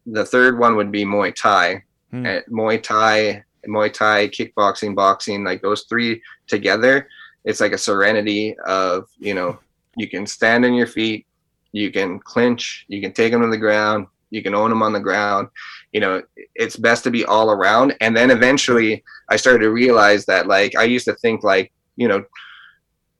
[0.05, 1.83] the third one would be Muay Thai.
[2.11, 2.25] Hmm.
[2.49, 7.07] Muay Thai, Muay Thai, kickboxing, boxing, like those three together,
[7.45, 9.59] it's like a serenity of, you know,
[9.95, 11.25] you can stand on your feet,
[11.71, 14.93] you can clinch, you can take them to the ground, you can own them on
[14.93, 15.47] the ground.
[15.91, 16.21] You know,
[16.55, 17.95] it's best to be all around.
[18.01, 22.07] And then eventually I started to realize that, like, I used to think, like, you
[22.07, 22.23] know,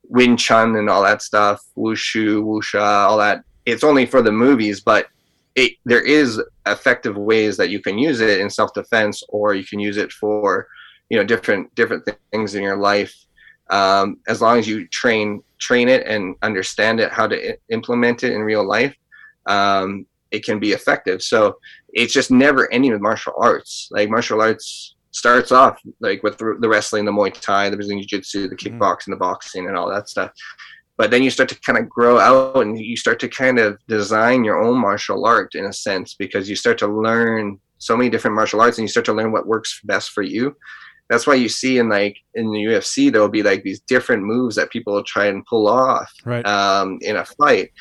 [0.03, 3.43] Wing Chun and all that stuff, Wushu, Wuxia, all that.
[3.65, 5.07] It's only for the movies, but
[5.55, 9.79] it, there is effective ways that you can use it in self-defense, or you can
[9.79, 10.67] use it for,
[11.09, 13.13] you know, different different things in your life.
[13.69, 18.23] Um, as long as you train train it and understand it, how to I- implement
[18.23, 18.95] it in real life,
[19.47, 21.21] um, it can be effective.
[21.21, 21.57] So
[21.93, 23.87] it's just never ending with martial arts.
[23.91, 28.47] Like martial arts starts off like with the wrestling, the Muay Thai, the Brazilian Jiu-Jitsu,
[28.47, 28.77] the Mhm.
[28.79, 30.31] kickboxing, the boxing, and all that stuff.
[30.97, 33.79] But then you start to kind of grow out and you start to kind of
[33.87, 38.09] design your own martial art in a sense because you start to learn so many
[38.09, 40.55] different martial arts and you start to learn what works best for you.
[41.09, 44.55] That's why you see in like in the UFC there'll be like these different moves
[44.55, 46.45] that people will try and pull off Right.
[46.45, 47.71] um, in a fight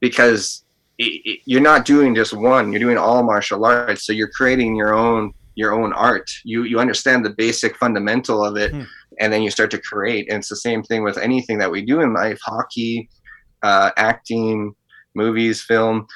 [0.00, 0.64] because
[0.98, 4.76] it, it, you're not doing just one you're doing all martial arts so you're creating
[4.76, 8.82] your own your own art you you understand the basic fundamental of it Hmm.
[9.20, 11.84] and then you start to create and it's the same thing with anything that we
[11.84, 13.08] do in life hockey
[13.62, 14.74] uh, acting
[15.14, 16.06] movies film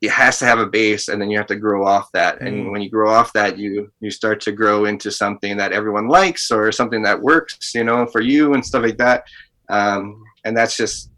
[0.00, 2.64] it has to have a base and then you have to grow off that and
[2.64, 2.72] Hmm.
[2.72, 6.50] when you grow off that you you start to grow into something that everyone likes
[6.50, 9.24] or something that works you know for you and stuff like that
[9.68, 11.10] um, and that's just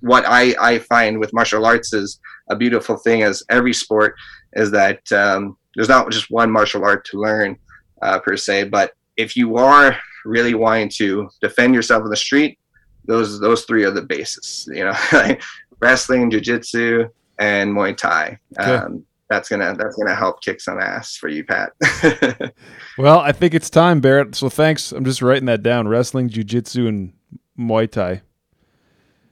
[0.00, 2.18] what I, I find with martial arts is
[2.50, 4.14] a beautiful thing as every sport
[4.54, 7.56] is that um, there's not just one martial art to learn
[8.02, 12.58] uh, per se but if you are really wanting to defend yourself in the street
[13.06, 15.42] those those three are the bases you know like
[15.80, 17.06] wrestling jiu-jitsu
[17.38, 21.72] and muay thai um, that's gonna that's gonna help kick some ass for you pat
[22.96, 24.34] Well, I think it's time, Barret.
[24.36, 24.92] So thanks.
[24.92, 27.12] I'm just writing that down: wrestling, jujitsu, and
[27.58, 28.22] Muay Thai.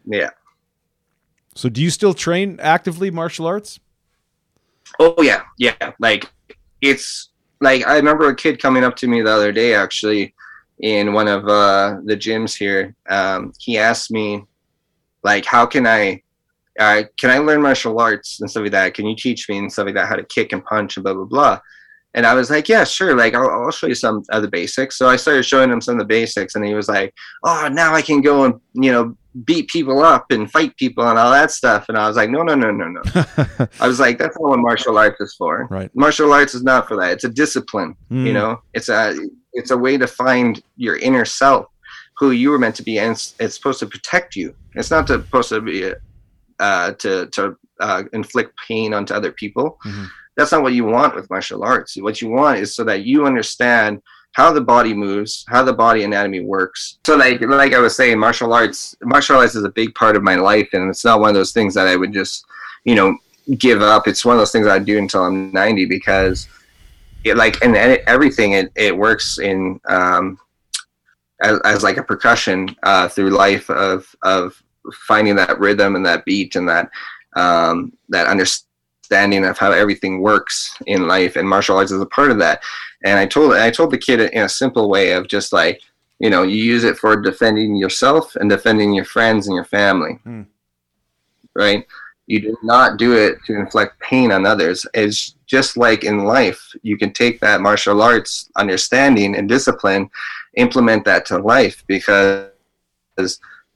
[0.05, 0.31] yeah
[1.55, 3.79] So, do you still train actively martial arts?
[4.99, 5.93] Oh yeah, yeah.
[6.01, 6.31] Like
[6.81, 7.31] it's
[7.61, 10.35] like I remember a kid coming up to me the other day actually
[10.81, 12.97] in one of uh, the gyms here.
[13.09, 14.45] Um, he asked me
[15.23, 16.23] like, how can I
[16.79, 18.95] uh, can I learn martial arts and stuff like that?
[18.95, 21.15] Can you teach me and stuff like that how to kick and punch and blah
[21.15, 21.61] blah blah?
[22.15, 23.17] And I was like, yeah, sure.
[23.17, 24.99] Like, I'll, I'll show you some of the basics.
[24.99, 27.95] So I started showing him some of the basics, and he was like, oh, now
[27.95, 31.51] I can go and you know beat people up and fight people and all that
[31.51, 31.87] stuff.
[31.89, 33.03] And I was like, no, no, no, no, no.
[33.81, 35.67] I was like, that's not what martial arts is for.
[35.71, 35.91] Right.
[35.95, 37.13] Martial arts is not for that.
[37.13, 37.97] It's a discipline.
[38.11, 38.27] Mm.
[38.27, 39.17] You know, it's a
[39.55, 41.67] it's a way to find your inner self,
[42.19, 44.55] who you were meant to be, and it's, it's supposed to protect you.
[44.75, 45.93] It's not to, supposed to be
[46.63, 49.79] uh, to to uh, inflict pain onto other people.
[49.85, 50.05] Mm-hmm.
[50.37, 51.97] That's not what you want with martial arts.
[51.97, 54.01] What you want is so that you understand
[54.35, 56.99] how the body moves, how the body anatomy works.
[57.05, 60.23] So like like I was saying, martial arts martial arts is a big part of
[60.23, 62.45] my life and it's not one of those things that I would just,
[62.85, 63.19] you know,
[63.59, 64.07] give up.
[64.07, 66.49] It's one of those things I do until I'm 90 because
[67.25, 70.39] it like and everything it, it works in um
[71.43, 74.63] as, as like a percussion uh through life of of
[75.07, 76.91] finding that rhythm and that beat and that
[77.37, 82.31] um that understanding of how everything works in life and martial arts is a part
[82.31, 82.63] of that
[83.05, 85.81] and I told I told the kid in a simple way of just like,
[86.19, 90.19] you know, you use it for defending yourself and defending your friends and your family.
[90.27, 90.47] Mm.
[91.55, 91.87] Right?
[92.27, 94.87] You do not do it to inflict pain on others.
[94.95, 100.09] It's just like in life, you can take that martial arts understanding and discipline,
[100.57, 102.49] implement that to life because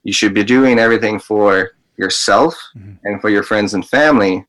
[0.06, 2.92] you should be doing everything for yourself mm-hmm.
[3.02, 4.44] and for your friends and family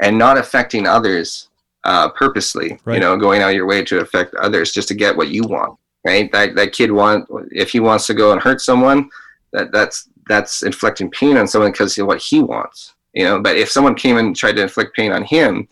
[0.00, 1.48] and not affecting others
[1.84, 2.94] uh, purposely, right.
[2.94, 5.44] you know, going out of your way to affect others just to get what you
[5.44, 6.32] want, right?
[6.32, 9.08] That, that kid want, if he wants to go and hurt someone,
[9.52, 13.56] that that's, that's inflicting pain on someone because of what he wants, you know, but
[13.56, 15.68] if someone came and tried to inflict pain on him,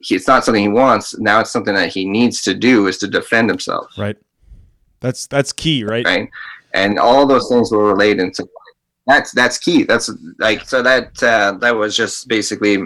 [0.00, 1.18] he, it's not something he wants.
[1.18, 3.90] Now it's something that he needs to do is to defend himself.
[3.98, 4.16] Right.
[5.00, 6.06] That's, that's key, right?
[6.06, 6.30] Right.
[6.72, 8.46] And all those things will relate into
[9.06, 9.84] that's, that's key.
[9.84, 12.78] That's like, so that, uh, that was just basically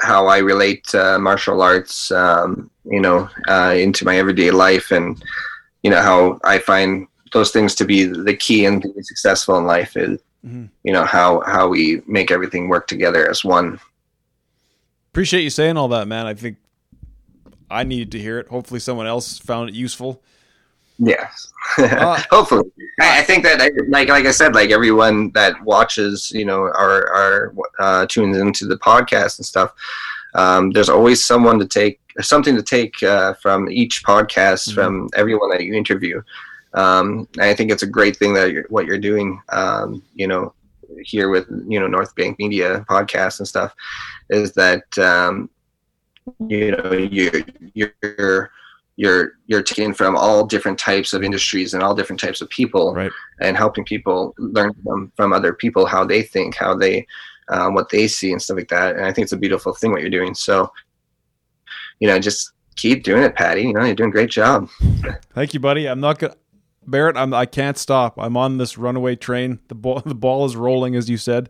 [0.00, 5.22] how I relate uh, martial arts, um, you know, uh, into my everyday life, and
[5.82, 9.66] you know how I find those things to be the key and being successful in
[9.66, 10.66] life is, mm-hmm.
[10.84, 13.78] you know, how how we make everything work together as one.
[15.12, 16.26] Appreciate you saying all that, man.
[16.26, 16.56] I think
[17.70, 18.48] I needed to hear it.
[18.48, 20.22] Hopefully, someone else found it useful.
[21.02, 22.70] Yes, uh, hopefully.
[23.00, 23.58] I, I, think that,
[23.88, 28.66] like, like I said, like everyone that watches, you know, our our uh, tunes into
[28.66, 29.72] the podcast and stuff.
[30.34, 34.74] Um, there's always someone to take something to take uh, from each podcast mm-hmm.
[34.74, 36.22] from everyone that you interview.
[36.74, 39.40] Um, I think it's a great thing that you're, what you're doing.
[39.48, 40.52] Um, you know,
[41.02, 43.74] here with you know North Bank Media podcast and stuff,
[44.28, 45.48] is that um,
[46.46, 48.50] you know you you're
[48.96, 52.94] you're you're taking from all different types of industries and all different types of people
[52.94, 53.10] right.
[53.40, 57.06] and helping people learn from, from other people how they think how they
[57.48, 59.90] um, what they see and stuff like that and i think it's a beautiful thing
[59.90, 60.70] what you're doing so
[61.98, 64.68] you know just keep doing it patty you know you're doing a great job
[65.34, 66.34] thank you buddy i'm not gonna
[66.86, 70.56] barret I'm, i can't stop i'm on this runaway train the ball the ball is
[70.56, 71.48] rolling as you said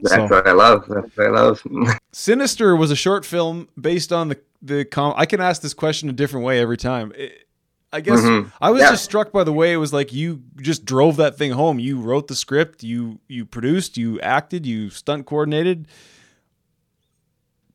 [0.00, 0.26] that's so.
[0.26, 0.84] what I love.
[0.88, 1.62] That's what I love.
[2.12, 5.14] Sinister was a short film based on the the com.
[5.16, 7.12] I can ask this question a different way every time.
[7.14, 7.46] It,
[7.92, 8.48] I guess mm-hmm.
[8.60, 8.90] I was yeah.
[8.90, 11.78] just struck by the way it was like you just drove that thing home.
[11.78, 15.88] You wrote the script, you you produced, you acted, you stunt coordinated.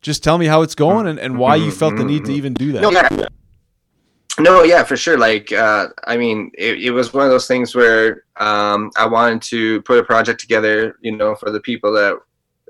[0.02, 2.32] Just tell me how it's going and, and why you felt the need to mm-hmm.
[2.32, 2.82] even do that.
[2.82, 3.28] No, yeah.
[4.40, 5.18] No, yeah, for sure.
[5.18, 9.42] Like, uh, I mean, it, it, was one of those things where um, I wanted
[9.44, 12.18] to put a project together, you know, for the people that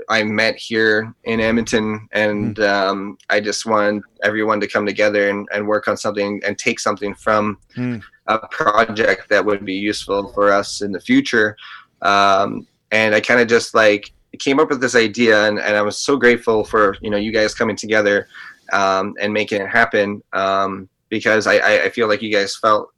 [0.10, 2.68] I met here in Edmonton, and mm.
[2.68, 6.80] um, I just wanted everyone to come together and, and work on something and take
[6.80, 8.02] something from mm.
[8.28, 11.56] a project that would be useful for us in the future.
[12.02, 15.82] Um, and I kind of just like came up with this idea, and, and I
[15.82, 18.28] was so grateful for you know you guys coming together
[18.74, 22.90] um, and making it happen um, because I, I feel like you guys felt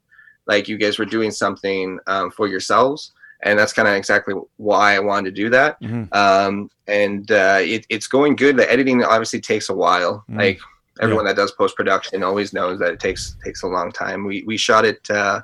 [0.46, 3.12] like you guys were doing something um, for yourselves
[3.44, 5.80] and that's kind of exactly why I wanted to do that.
[5.80, 6.12] Mm-hmm.
[6.12, 8.56] Um, and uh, it, it's going good.
[8.56, 10.24] The editing obviously takes a while.
[10.28, 10.38] Mm-hmm.
[10.38, 10.60] Like
[11.00, 11.32] everyone yeah.
[11.32, 14.24] that does post production always knows that it takes takes a long time.
[14.24, 15.42] We we shot it uh,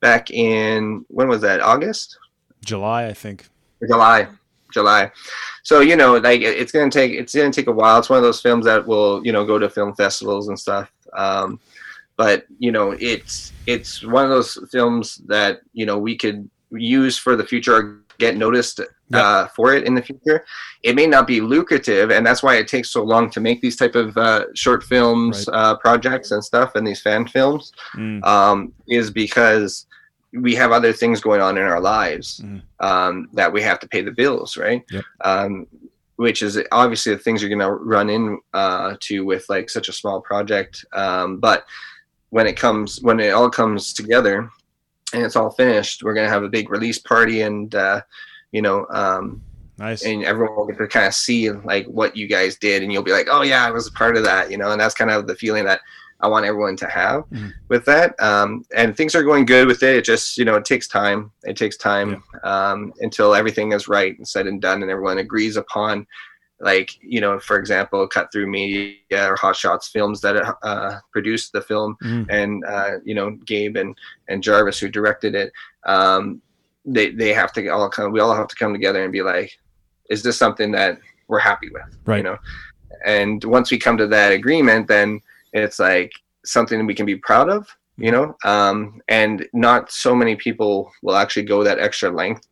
[0.00, 1.60] back in when was that?
[1.60, 2.18] August,
[2.64, 3.48] July, I think.
[3.86, 4.28] July,
[4.72, 5.10] July.
[5.62, 8.00] So you know, like it's gonna take it's gonna take a while.
[8.00, 10.90] It's one of those films that will you know go to film festivals and stuff.
[11.16, 11.60] Um,
[12.16, 17.18] but you know, it's it's one of those films that you know we could use
[17.18, 18.80] for the future or get noticed
[19.14, 20.44] uh, for it in the future.
[20.82, 23.76] It may not be lucrative, and that's why it takes so long to make these
[23.76, 25.56] type of uh, short films, right.
[25.56, 27.72] uh, projects, and stuff, and these fan films.
[27.94, 28.24] Mm.
[28.24, 29.86] Um, is because
[30.32, 32.62] we have other things going on in our lives mm.
[32.80, 34.82] um, that we have to pay the bills, right?
[34.90, 35.04] Yep.
[35.22, 35.66] Um,
[36.16, 39.88] which is obviously the things you're going to run in uh, to with like such
[39.88, 40.84] a small project.
[40.92, 41.64] Um, but
[42.30, 44.48] when it comes, when it all comes together
[45.12, 48.02] and it's all finished, we're going to have a big release party and, uh,
[48.50, 49.42] you know, um,
[49.78, 50.04] nice.
[50.04, 53.02] And everyone will get to kind of see like what you guys did, and you'll
[53.02, 54.70] be like, "Oh yeah, I was a part of that," you know.
[54.70, 55.80] And that's kind of the feeling that
[56.22, 57.48] I want everyone to have mm-hmm.
[57.68, 58.20] with that.
[58.22, 59.96] Um, and things are going good with it.
[59.96, 61.32] It just, you know, it takes time.
[61.42, 62.70] It takes time yeah.
[62.70, 66.06] um, until everything is right and said and done, and everyone agrees upon,
[66.62, 71.52] like, you know, for example, Cut Through Media or Hot Shots Films that uh, produced
[71.52, 72.30] the film, mm-hmm.
[72.30, 73.96] and uh, you know, Gabe and
[74.28, 75.52] and Jarvis who directed it.
[75.84, 76.40] Um,
[76.84, 78.12] they they have to all come.
[78.12, 79.52] We all have to come together and be like,
[80.08, 80.98] is this something that
[81.28, 81.98] we're happy with?
[82.06, 82.18] Right.
[82.18, 82.38] You know.
[83.04, 85.20] And once we come to that agreement, then
[85.52, 86.12] it's like
[86.44, 91.16] something we can be proud of you know um, and not so many people will
[91.16, 92.46] actually go that extra length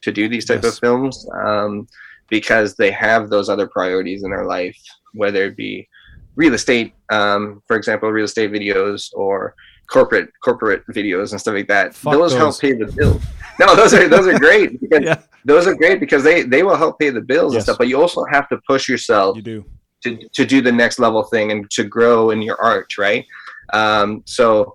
[0.00, 0.74] to do these type yes.
[0.74, 1.86] of films um,
[2.28, 4.76] because they have those other priorities in their life
[5.14, 5.88] whether it be
[6.36, 9.54] real estate um, for example real estate videos or
[9.88, 13.22] corporate corporate videos and stuff like that those, those, help pay the bills.
[13.60, 15.20] no those are those are great yeah.
[15.44, 17.60] those are great because they they will help pay the bills yes.
[17.60, 19.64] and stuff but you also have to push yourself you do
[20.02, 23.24] to, to do the next level thing and to grow in your art right
[23.72, 24.74] um, so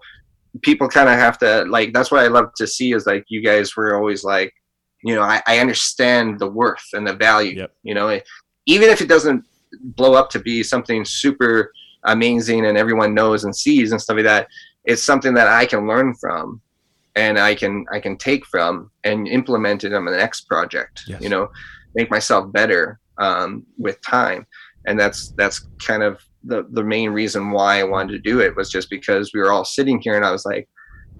[0.62, 3.42] people kind of have to like that's what i love to see is like you
[3.42, 4.54] guys were always like
[5.04, 7.72] you know i, I understand the worth and the value yep.
[7.84, 8.20] you know
[8.66, 9.44] even if it doesn't
[9.84, 11.72] blow up to be something super
[12.04, 14.48] amazing and everyone knows and sees and stuff like that
[14.86, 16.62] it's something that i can learn from
[17.16, 21.22] and i can i can take from and implement it on the next project yes.
[21.22, 21.50] you know
[21.96, 24.48] make myself better um, with time
[24.88, 28.56] and that's that's kind of the the main reason why I wanted to do it
[28.56, 30.68] was just because we were all sitting here and I was like,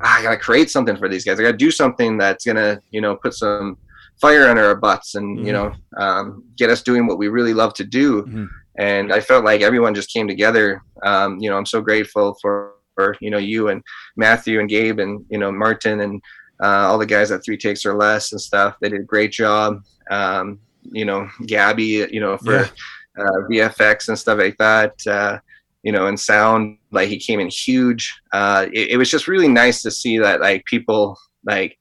[0.04, 1.40] ah, I gotta create something for these guys.
[1.40, 3.78] I gotta do something that's gonna you know put some
[4.20, 5.48] fire under our butts and mm-hmm.
[5.48, 8.24] you know um, get us doing what we really love to do.
[8.24, 8.46] Mm-hmm.
[8.78, 10.82] And I felt like everyone just came together.
[11.06, 13.84] Um, you know, I'm so grateful for, for you know you and
[14.16, 16.22] Matthew and Gabe and you know Martin and
[16.64, 18.76] uh, all the guys at Three Takes or Less and stuff.
[18.82, 19.84] They did a great job.
[20.10, 20.60] Um,
[20.92, 22.68] you know, Gabby, you know, for yeah
[23.18, 24.96] uh, VFX and stuff like that.
[25.06, 25.40] Uh,
[25.84, 28.14] you know, and sound like he came in huge.
[28.32, 31.78] Uh, it, it, was just really nice to see that like people like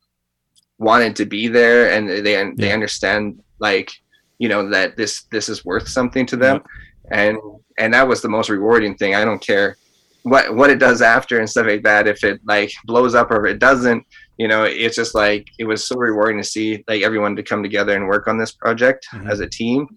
[0.79, 2.51] wanted to be there and they yeah.
[2.57, 3.93] they understand like
[4.39, 6.63] you know that this this is worth something to them,
[7.11, 7.23] yeah.
[7.23, 7.39] and
[7.79, 9.15] and that was the most rewarding thing.
[9.15, 9.77] I don't care
[10.23, 12.07] what what it does after and stuff like that.
[12.07, 14.05] If it like blows up or if it doesn't,
[14.39, 17.63] you know, it's just like it was so rewarding to see like everyone to come
[17.63, 19.29] together and work on this project mm-hmm.
[19.29, 19.89] as a team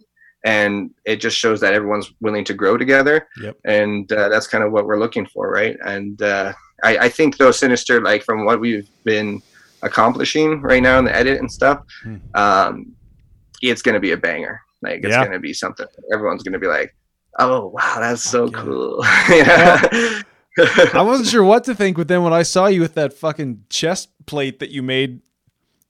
[0.44, 3.58] and it just shows that everyone's willing to grow together yep.
[3.66, 6.54] and uh, that's kind of what we're looking for right and uh,
[6.84, 9.42] I, I, think though sinister like from what we've been
[9.82, 12.18] accomplishing right now in the edit and stuff hmm.
[12.36, 12.94] um,
[13.62, 15.20] it's going to be a banger like it's yeah.
[15.20, 16.96] going to be something everyone's going to be like
[17.40, 18.62] oh wow that's so okay.
[18.62, 20.22] cool yeah.
[20.58, 23.66] I wasn't sure what to think, but then when I saw you with that fucking
[23.70, 25.22] chest plate that you made,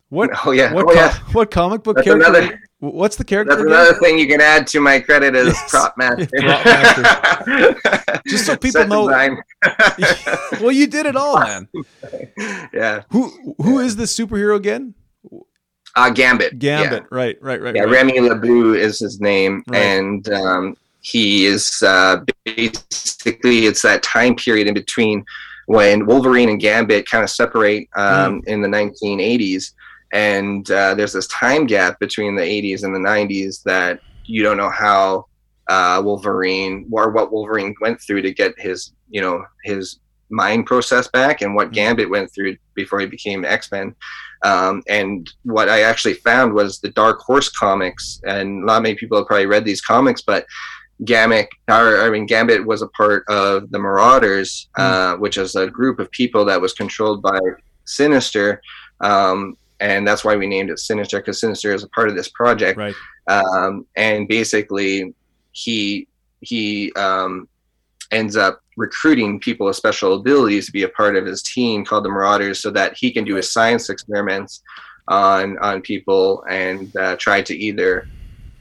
[0.08, 0.30] what?
[0.46, 1.14] Oh yeah, what, oh, yeah.
[1.34, 2.30] what comic book That's character?
[2.30, 2.62] Another,
[2.92, 3.52] What's the character?
[3.52, 3.74] That's again?
[3.74, 5.72] another thing you can add to my credit as yes.
[5.72, 6.28] prop master.
[6.38, 8.22] prop master.
[8.28, 9.06] Just so people Set know.
[10.62, 11.70] well, you did it all, man.
[12.74, 13.04] yeah.
[13.12, 14.96] Who who is the superhero again?
[15.96, 16.60] Uh, Gambit.
[16.60, 17.04] Gambit.
[17.04, 17.18] Yeah.
[17.18, 17.38] Right.
[17.42, 17.62] Right.
[17.62, 17.74] Right.
[17.74, 17.84] Yeah.
[17.84, 17.92] Right.
[17.92, 19.78] Remy LeBeau is his name, right.
[19.78, 25.24] and um, he is uh, basically it's that time period in between
[25.68, 28.48] when Wolverine and Gambit kind of separate um, mm.
[28.48, 29.72] in the 1980s
[30.14, 34.58] and uh, there's this time gap between the 80s and the 90s that you don't
[34.58, 35.26] know how
[35.68, 40.00] uh, Wolverine or what Wolverine went through to get his you know his
[40.30, 41.76] mind process back and what mm-hmm.
[41.76, 43.96] Gambit went through before he became X Men.
[44.44, 49.18] Um, and what I actually found was the Dark Horse comics, and not many people
[49.18, 50.46] have probably read these comics, but
[51.06, 54.84] Gambit, or, I mean, Gambit was a part of the Marauders, mm.
[54.84, 57.40] uh, which is a group of people that was controlled by
[57.86, 58.62] Sinister,
[59.00, 62.30] um, and that's why we named it Sinister because Sinister is a part of this
[62.30, 62.78] project.
[62.80, 62.96] Right.
[63.28, 65.14] Um, and basically,
[65.52, 66.08] he
[66.40, 67.50] he um,
[68.12, 72.06] ends up recruiting people with special abilities to be a part of his team called
[72.06, 74.62] the Marauders, so that he can do his science experiments
[75.10, 78.08] on on people and uh, try to either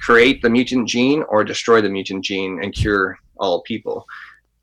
[0.01, 4.07] create the mutant gene or destroy the mutant gene and cure all people.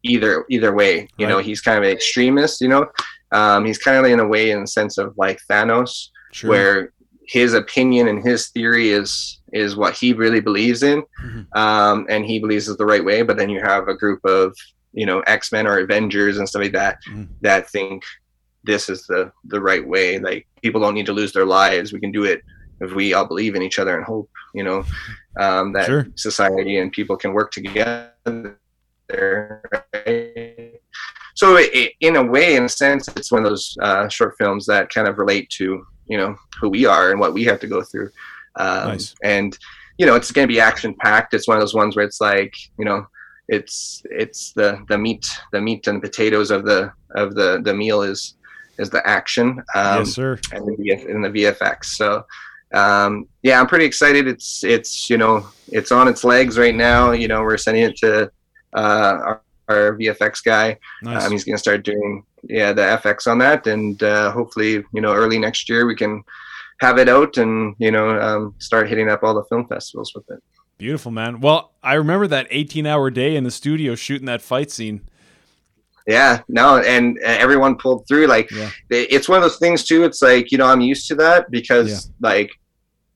[0.03, 1.29] Either either way, you right.
[1.29, 2.59] know, he's kind of an extremist.
[2.59, 2.85] You know,
[3.31, 6.49] um, he's kind of in a way in the sense of like Thanos, sure.
[6.49, 6.93] where
[7.27, 11.41] his opinion and his theory is is what he really believes in, mm-hmm.
[11.57, 13.21] um, and he believes is the right way.
[13.21, 14.55] But then you have a group of
[14.93, 17.31] you know X Men or Avengers and stuff like that mm-hmm.
[17.41, 18.03] that think
[18.63, 20.19] this is the the right way.
[20.19, 22.41] Like people don't need to lose their lives; we can do it
[22.81, 24.83] if we all believe in each other and hope, you know,
[25.39, 26.07] um, that Sure.
[26.15, 28.57] society and people can work together.
[29.11, 30.79] Right?
[31.35, 34.65] So, i in a way, in a sense, it's one of those uh, short films
[34.65, 37.67] that kind of relate to you know who we are and what we have to
[37.67, 38.09] go through.
[38.55, 39.15] Um, Nice.
[39.23, 39.57] And
[39.97, 41.33] you know, it's going to be action packed.
[41.33, 43.07] It's one of those ones where it's like you know,
[43.47, 48.01] it's it's the the meat the meat and potatoes of the of the the meal
[48.01, 48.35] is
[48.77, 49.61] is the action.
[49.75, 50.39] Um, yes, sir.
[50.53, 51.85] and the, VF, and the VFX.
[51.85, 52.25] So
[52.73, 54.27] um, yeah, I'm pretty excited.
[54.27, 57.11] It's it's you know it's on its legs right now.
[57.11, 58.31] You know we're sending it to
[58.73, 60.77] uh, our, our VFX guy.
[61.01, 61.25] Nice.
[61.25, 65.01] Um, he's going to start doing yeah the FX on that, and uh, hopefully you
[65.01, 66.23] know early next year we can
[66.81, 70.29] have it out and you know um, start hitting up all the film festivals with
[70.29, 70.41] it.
[70.77, 71.41] Beautiful, man.
[71.41, 75.01] Well, I remember that 18 hour day in the studio shooting that fight scene.
[76.07, 78.27] Yeah, no, and uh, everyone pulled through.
[78.27, 78.69] Like, Yeah.
[78.89, 80.03] it- it's one of those things too.
[80.05, 82.49] It's like you know, I'm used to that because like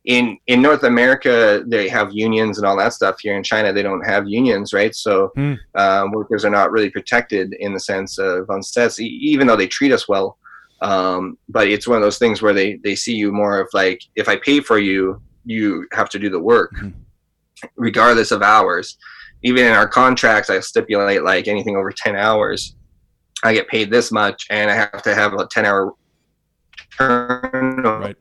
[0.05, 3.15] in in North America they have unions and all that stuff.
[3.21, 4.93] Here in China, they don't have unions, right?
[4.93, 5.31] So
[5.75, 9.55] um, workers are not really protected in the sense of on sets, e- even though
[9.55, 10.38] they treat us well.
[10.81, 14.01] Um, but it's one of those things where they they see you more of like,
[14.15, 16.93] if I pay for you, you have to do the work, Mhm.
[17.77, 18.97] regardless of hours.
[19.43, 22.75] Even in our contracts, I stipulate like anything over ten hours.
[23.45, 25.93] I get paid this much, and I have to have a ten hour
[26.97, 27.99] turnover.
[27.99, 28.15] Right.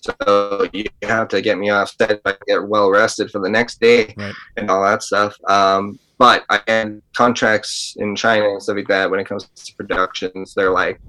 [0.00, 3.80] So you have to get me off set I get well rested for the next
[3.80, 4.34] day Right.
[4.56, 5.36] and all that stuff.
[5.48, 9.10] Um, but I had contracts in China and stuff like that.
[9.10, 11.00] When it comes to productions, they're like,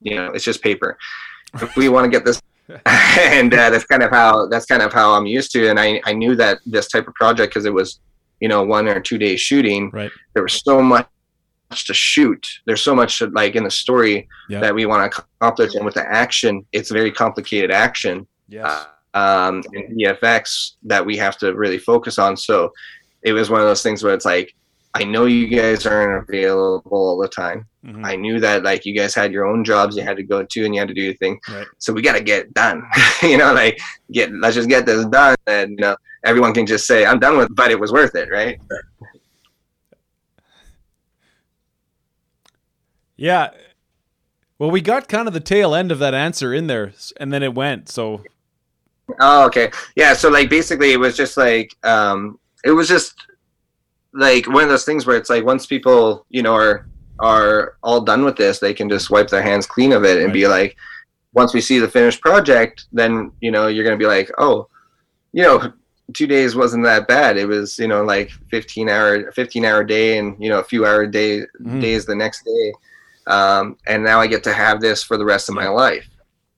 [0.00, 0.98] you know, it's just paper.
[1.54, 2.40] If we want to get this,
[2.86, 5.68] and uh, that's kind of how that's kind of how I'm used to.
[5.68, 8.00] And I I knew that this type of project because it was,
[8.40, 9.90] you know, one or two days shooting.
[9.90, 10.10] Right.
[10.32, 11.06] There was so much
[11.70, 12.46] to shoot.
[12.66, 14.60] There's so much like in the story Yeah.
[14.60, 18.86] that we want to accomplish, and with the action, it's very complicated action Yes.
[19.14, 22.36] um, and VFX that we have to really focus on.
[22.36, 22.72] So
[23.22, 24.54] it was one of those things where it's like,
[24.96, 27.66] I know you guys aren't available all the time.
[27.84, 28.04] Mhm.
[28.04, 30.64] I knew that like you guys had your own jobs you had to go to
[30.64, 31.40] and you had to do your thing.
[31.50, 31.66] Right.
[31.78, 32.82] So we got to get it done.
[33.22, 33.80] you know, like
[34.12, 37.36] get let's just get this done, and you know everyone can just say I'm done
[37.36, 38.58] with, it, but it was worth it, right?
[43.24, 43.52] Yeah.
[44.58, 47.42] Well, we got kind of the tail end of that answer in there, and then
[47.42, 47.88] it went.
[47.88, 48.20] So
[49.18, 49.70] Oh, okay.
[49.96, 50.12] Yeah.
[50.12, 53.14] So like basically, it was just like um, it was just
[54.12, 56.86] like one of those things where it's like once people you know are
[57.20, 60.30] are all done with this, they can just wipe their hands clean of it and
[60.32, 60.76] be like,
[61.32, 64.68] once we see the finished project, then you know you're gonna be like, oh,
[65.32, 65.72] you know,
[66.12, 67.38] two days wasn't that bad.
[67.38, 70.84] It was you know like 15 hour 15 hour day and you know a few
[70.84, 71.80] hour day Mhm.
[71.80, 72.72] days the next day,
[73.26, 76.08] um, and now I get to have this for the rest of my life.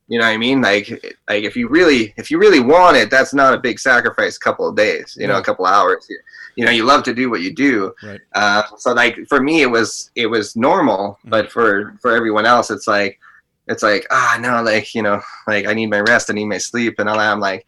[0.09, 0.61] You know what I mean?
[0.63, 0.89] Like,
[1.29, 4.37] like if you really, if you really want it, that's not a big sacrifice.
[4.37, 6.07] A couple of days, you know, a couple of hours.
[6.55, 7.93] You, know, you love to do what you do.
[8.03, 8.21] Right.
[8.35, 11.31] Uh, so like for me, it was it was normal, Mm-hmm.
[11.31, 13.19] but for for everyone else, it's like
[13.67, 16.59] it's like ah no, like you know, like I need my rest, I need my
[16.59, 17.33] sleep, and all that.
[17.33, 17.67] I'm like.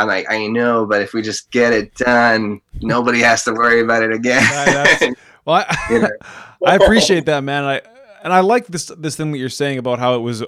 [0.00, 3.80] I'm like, I know, but if we just get it done, nobody has to worry
[3.80, 4.44] about it again.
[4.64, 5.12] That's-
[5.44, 6.08] well, I, You know.
[6.64, 7.64] I appreciate that, man.
[7.64, 7.80] I
[8.22, 10.42] and I like this this thing that you're saying about how it was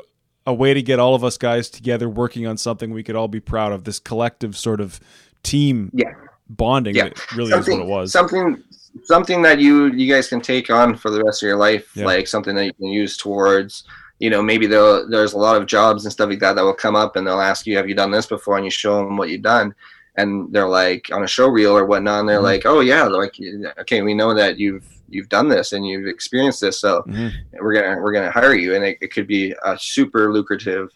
[0.47, 3.29] a way to get all of us guys together working on something we could all
[3.29, 3.85] be proud of.
[3.85, 4.99] This collective sort of
[5.43, 6.13] team Yeah.
[6.49, 6.95] bonding.
[6.97, 7.11] Yeah.
[7.37, 8.13] Really is what it was.
[8.13, 8.63] Something
[9.05, 12.07] something that you you guys can take on for the rest of your life, Yeah.
[12.07, 13.85] like something that you can use towards.
[14.19, 16.95] You know, maybe there's a lot of jobs and stuff like that that will come
[16.97, 19.31] up, and they'll ask you, "Have you done this before?" And you show them what
[19.31, 19.75] you've done,
[20.17, 22.21] and they're like on a show reel or whatnot.
[22.21, 22.43] And they're Mhm.
[22.43, 23.35] like, "Oh yeah, like
[23.79, 27.31] okay, we know that you've you've done this and you've experienced this, so Mhm.
[27.61, 30.89] we're gonna we're gonna hire you." And it, it could be a super lucrative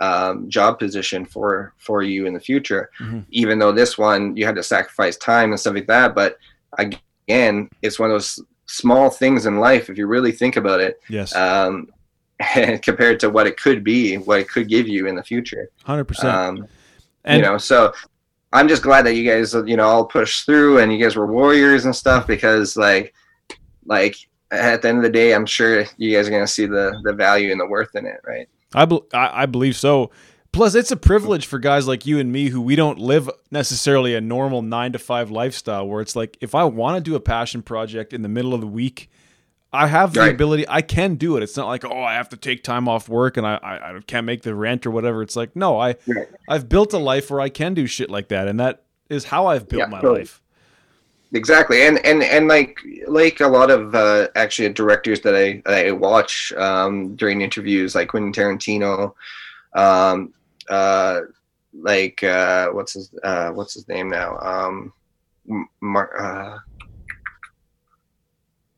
[0.00, 3.26] um, job position for for you in the future Mhm.
[3.30, 6.36] even though this one you had to sacrifice time and stuff like that but
[6.78, 10.98] again it's one of those small things in life if you really think about it
[11.10, 11.88] Yes, um,
[12.82, 16.04] compared to what it could be what it could give you in the future hundred
[16.06, 16.34] percent.
[16.34, 16.66] um,
[17.24, 17.92] And you know so
[18.54, 21.30] i'm just glad that you guys you know all pushed through and you guys were
[21.30, 23.12] warriors and stuff because like
[23.86, 24.16] like
[24.50, 26.98] at the end of the day i'm sure you guys are going to see the
[27.04, 30.10] the value and the worth in it right I, bel I I believe so.
[30.52, 34.14] Plus, it's a privilege for guys like you and me who we don't live necessarily
[34.16, 35.86] a normal nine to five lifestyle.
[35.88, 38.60] Where it's like, if I want to do a passion project in the middle of
[38.60, 39.08] the week,
[39.72, 40.34] I have the Right.
[40.34, 40.66] ability.
[40.68, 41.42] I can do it.
[41.44, 44.00] It's not like, oh, I have to take time off work and I, I, I
[44.06, 45.22] can't make the rent or whatever.
[45.22, 46.26] It's like, no, I Right.
[46.48, 49.46] I've built a life where I can do shit like that, and that is how
[49.46, 50.20] I've built Yeah, my totally.
[50.20, 50.42] life.
[51.32, 55.92] Exactly and and and like like a lot of uh actually directors that i i
[55.92, 59.14] watch um during interviews like quentin tarantino
[59.74, 60.34] um
[60.70, 61.22] uh,
[61.74, 64.38] like uh, what's his uh, what's his name now?
[64.38, 64.92] Um,
[65.84, 66.58] uh,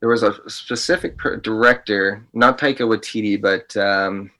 [0.01, 4.31] there was a specific per- director, not Taika Waititi, but um,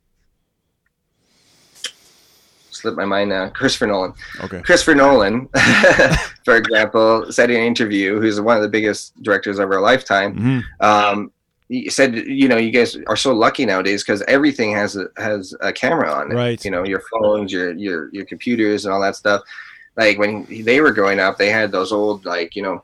[2.83, 3.49] slipped my mind now.
[3.49, 4.13] Christopher Nolan.
[4.43, 4.61] Okay.
[4.63, 5.49] Christopher Nolan,
[6.45, 10.37] for example, said in an interview, who's one of the biggest directors of our lifetime,
[10.37, 10.63] Mhm.
[10.85, 11.33] um,
[11.69, 15.55] he said, you know, you guys are so lucky nowadays because everything has a, has
[15.63, 16.35] a camera on it.
[16.35, 16.63] Right.
[16.63, 19.41] You know, your phones, your your your computers, and all that stuff.
[19.97, 22.83] Like when they were growing up, they had those old like you know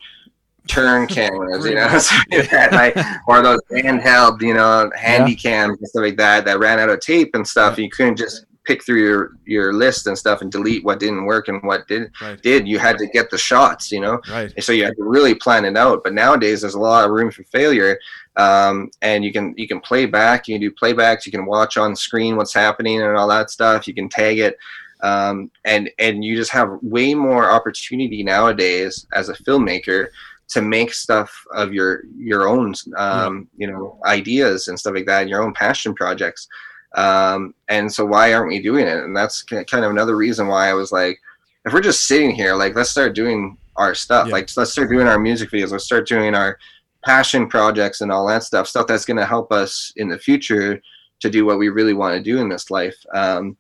[0.69, 1.89] turn cameras, you know,
[2.51, 2.97] that, like,
[3.27, 7.01] or those handheld, you know, handy cams and stuff like that that ran out of
[7.01, 7.79] tape and stuff.
[7.79, 11.49] You couldn't just pick through your your list and stuff and delete what didn't work
[11.49, 12.41] and what did Right.
[12.43, 12.69] did.
[12.69, 14.21] You had to get the shots, you know.
[14.31, 14.53] Right.
[14.55, 16.05] And so you have to really plan it out.
[16.05, 17.99] But nowadays, there's a lot of room for failure,
[18.37, 20.47] um, and you can you can play back.
[20.47, 21.25] You can do playbacks.
[21.25, 23.89] You can watch on screen what's happening and all that stuff.
[23.89, 24.59] You can tag it,
[25.01, 30.09] um, and and you just have way more opportunity nowadays as a filmmaker
[30.49, 35.29] to make stuff of your your own um, you know ideas and stuff like that,
[35.29, 36.49] your own passion projects.
[36.95, 38.99] Um, and so why aren't we doing it?
[39.05, 41.21] And that's kind of another reason why I was like,
[41.65, 44.29] if we're just sitting here, like let's start doing our stuff.
[44.29, 44.33] Yeah.
[44.33, 45.71] Like let's start doing our music videos.
[45.71, 46.59] Let's start doing our
[47.05, 48.67] passion projects and all that stuff.
[48.67, 50.81] Stuff that's going to help us in the future
[51.21, 52.97] to do what we really want to do in this life.
[53.15, 53.57] Um,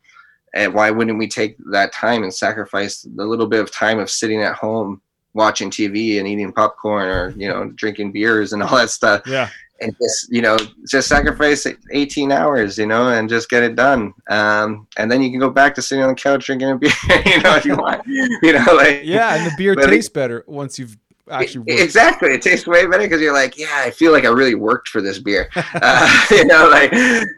[0.55, 4.11] and why wouldn't we take that time and sacrifice the little bit of time of
[4.11, 5.01] sitting at home
[5.35, 9.51] watching TV and eating popcorn or you know drinking beers and all that stuff Yeah.
[9.81, 10.57] And just you know
[10.89, 14.13] just sacrifice 18 hours you know and just get it done.
[14.29, 16.91] Um, and then you can go back to sitting on the couch drinking a beer
[17.27, 20.11] you know if you want you know like Yeah, and the beer But it- tastes
[20.11, 20.97] better once you've
[21.31, 21.81] actually worked.
[21.83, 24.89] exactly it tastes way better because you're like yeah i feel like i really worked
[24.89, 25.51] for this beer.
[25.75, 26.91] Uh, you know like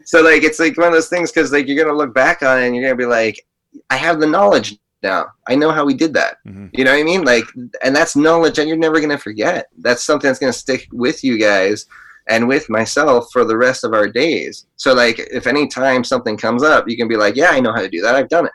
[0.04, 2.62] so like it's like one of those things because like you're gonna look back on
[2.62, 3.44] it and you're gonna be like
[3.90, 5.26] i have the knowledge now.
[5.48, 6.36] I know how we did that.
[6.46, 6.68] Mhm.
[6.74, 7.24] you know what i mean?
[7.24, 7.44] Like
[7.82, 9.66] and that's knowledge that you're never gonna forget.
[9.78, 11.86] That's something that's gonna stick with you guys
[12.28, 14.66] and with myself for the rest of our days.
[14.76, 17.72] So like if any time something comes up you can be like yeah i know
[17.72, 18.14] how to do that.
[18.14, 18.52] I've done it.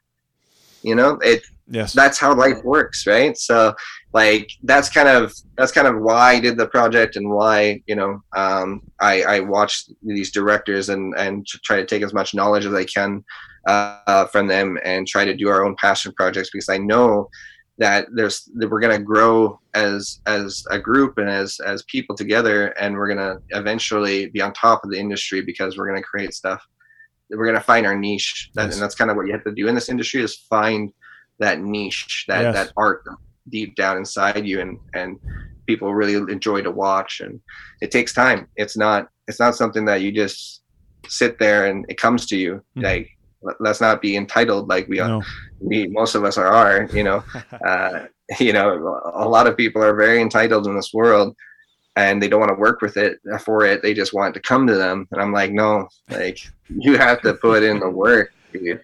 [0.83, 1.93] You know it Yes.
[1.93, 3.35] that's how life works right?
[3.35, 3.73] So
[4.15, 7.95] like that's kind of that's kind of why i did the project and why you
[7.95, 12.65] know um, i i watched these directors and and try to take as much knowledge
[12.65, 13.23] as i can
[13.67, 17.29] uh, from them and try to do our own passion projects because i know
[17.77, 22.15] that there's that we're going to grow as as a group and as as people
[22.15, 26.01] together and we're going to eventually be on top of the industry because we're going
[26.01, 26.65] to create stuff
[27.31, 28.75] we're going to find our niche that, Yes.
[28.75, 30.93] and that's kind of what you have to do in this industry is find
[31.39, 32.53] that niche that Yes.
[32.55, 33.03] that art
[33.49, 35.19] deep down inside you and and
[35.67, 37.41] people really enjoy to watch and
[37.81, 40.61] it takes time it's not it's not something that you just
[41.07, 42.83] sit there and it comes to you Mhm.
[42.83, 43.09] like
[43.59, 45.07] let's not be entitled like we are.
[45.07, 45.23] No.
[45.59, 47.23] we most of us are, are you know.
[47.65, 48.05] Uh,
[48.39, 51.35] you know a lot of people are very entitled in this world
[51.95, 53.81] and they don't want to work with it for it.
[53.81, 55.07] They just want it to come to them.
[55.11, 56.39] And i'm like no like
[56.69, 58.81] you have to put in the work dude.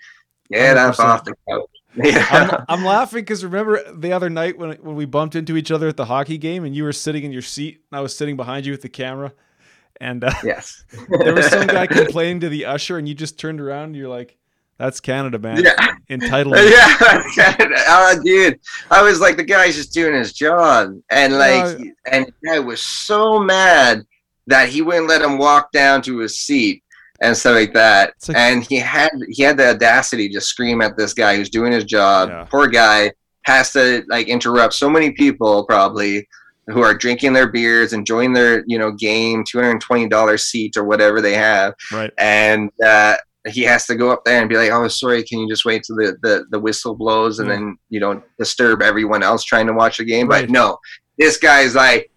[0.51, 0.99] Get up 100%.
[1.03, 1.65] off the couch.
[1.93, 2.25] Yeah.
[2.69, 5.89] I'm, I'm laughing because remember the other night when when we bumped into each other
[5.89, 8.37] at the hockey game and you were sitting in your seat and I was sitting
[8.37, 9.33] behind you with the camera
[10.01, 10.83] and uh, yes.
[11.09, 14.09] there was some guy complaining to the usher and you just turned around and you're
[14.09, 14.37] like,
[14.81, 15.63] "That's Canada, man.
[15.63, 15.73] yeah
[16.09, 16.69] Entitlement."
[17.37, 17.55] yeah,
[17.87, 18.59] oh, dude.
[18.89, 21.91] I was like, the guy's just doing his job, and like, Yeah.
[22.11, 24.03] and I was so mad
[24.47, 26.83] that he wouldn't let him walk down to his seat
[27.21, 28.13] and stuff like that.
[28.27, 31.71] Like- and he had he had the audacity to scream at this guy who's doing
[31.71, 32.29] his job.
[32.29, 32.43] Yeah.
[32.45, 33.11] Poor guy
[33.43, 36.27] has to like interrupt so many people probably
[36.67, 40.43] who are drinking their beers, enjoying their you know game, two hundred and twenty dollars
[40.45, 42.11] seat or whatever they have Right.
[42.17, 43.15] and uh,
[43.49, 45.83] he has to go up there and be like, "Oh, sorry, can you just wait
[45.83, 47.55] till the the, the whistle blows and Yeah.
[47.55, 50.41] then you don't disturb everyone else trying to watch the game?" Right.
[50.45, 50.77] But no,
[51.17, 52.11] this guy's like,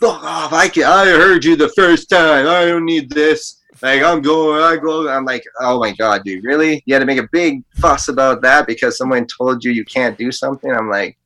[0.00, 0.52] "Fuck off!
[0.52, 2.46] I can, I heard you the first time.
[2.46, 5.08] I don't need this." Like I'm going, I go.
[5.08, 6.82] I'm like, oh my god, dude, really?
[6.84, 10.18] You had to make a big fuss about that because someone told you you can't
[10.18, 10.70] do something.
[10.70, 11.16] I'm like,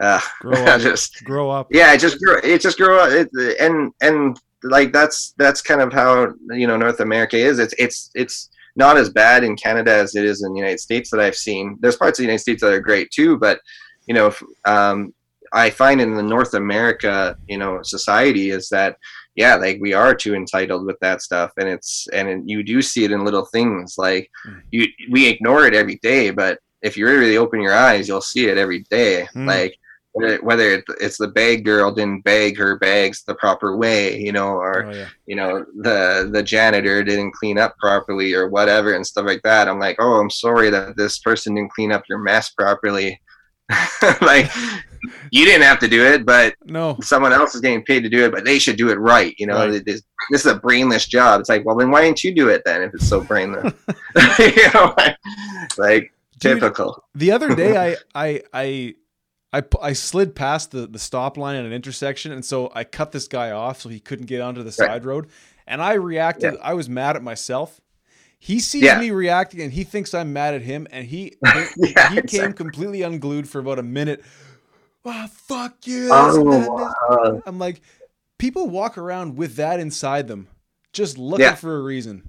[0.00, 0.80] uh, Grow up.
[0.80, 1.68] just Grow up.
[1.70, 3.28] yeah it just grew it just grew up it,
[3.60, 8.10] and and like that's that's kind of how you know north america is it's it's
[8.16, 11.36] it's not as bad in canada as it is in the united states that i've
[11.36, 13.60] seen there's parts of the united states that are great too but
[14.06, 15.12] you know if, um,
[15.52, 18.96] i find in the north america you know society is that
[19.36, 23.04] yeah like we are too entitled with that stuff and it's and you do see
[23.04, 24.60] it in little things like Mm.
[24.70, 28.46] you we ignore it every day but if you really open your eyes you'll see
[28.46, 29.46] it every day Mm.
[29.46, 29.76] like
[30.14, 34.86] whether it's the bag girl didn't bag her bags the proper way, you know, or
[34.86, 35.08] Oh, yeah.
[35.26, 39.66] you know the the janitor didn't clean up properly or whatever and stuff like that.
[39.68, 43.20] I'm like, oh, I'm sorry that this person didn't clean up your mess properly.
[44.20, 44.50] like
[45.32, 46.96] you didn't have to do it, but No.
[47.02, 49.34] someone else is getting paid to do it, but they should do it right.
[49.38, 49.84] You know, Right.
[49.84, 51.40] this, this is a brainless job.
[51.40, 53.72] It's like, well, then why didn't you do it then if it's so brainless?
[54.38, 55.16] you know, like,
[55.76, 57.04] like Dude, typical.
[57.14, 58.94] The other day, I I I
[59.54, 63.12] I, I slid past the the stop line at an intersection, and so I cut
[63.12, 65.28] this guy off so he couldn't get onto the side road.
[65.66, 66.56] And I reacted.
[66.62, 67.80] I was mad at myself.
[68.38, 68.98] He sees Yeah.
[69.00, 72.52] me reacting, and he thinks I'm mad at him, and he yeah, he came exactly.
[72.54, 74.22] completely unglued for about a minute.
[75.04, 76.08] Oh fuck you!
[76.10, 77.42] Oh, and that and this." wow.
[77.46, 77.80] I'm like,
[78.38, 80.48] people walk around with that inside them,
[80.92, 81.54] just looking Yeah.
[81.54, 82.28] for a reason.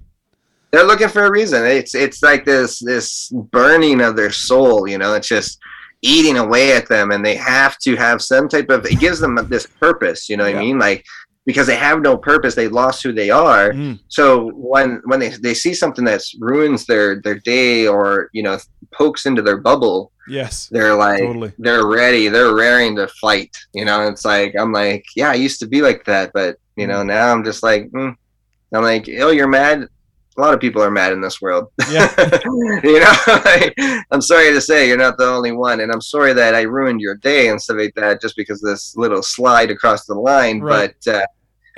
[0.72, 1.64] they're looking for a reason.
[1.66, 4.86] It's it's like this this burning of their soul.
[4.88, 5.58] You know, it's just
[6.06, 8.86] eating away at them, and they have to have some type of.
[8.86, 10.28] It gives them this purpose.
[10.28, 10.60] You know what Yeah.
[10.60, 10.78] I mean?
[10.78, 11.04] Like
[11.46, 13.70] because they have no purpose, they lost who they are.
[13.72, 18.42] Mm, So when when they, they see something that ruins their their day or you
[18.42, 18.58] know
[18.92, 21.52] pokes into their bubble, yes, they're like totally.
[21.58, 23.56] they're ready, they're raring to fight.
[23.74, 26.86] You know, it's like I'm like, yeah, I used to be like that, but you
[26.88, 28.14] know now I'm just like, mm.
[28.74, 29.88] I'm like, oh, you're mad.
[30.36, 31.68] A lot of people are mad in this world.
[31.90, 32.12] Yeah.
[32.84, 33.12] you know,
[33.44, 33.74] like,
[34.10, 37.00] I'm sorry to say you're not the only one, and I'm sorry that I ruined
[37.00, 40.60] your day and stuff like that just because of this little slide across the line.
[40.60, 40.94] Right.
[41.04, 41.26] But uh,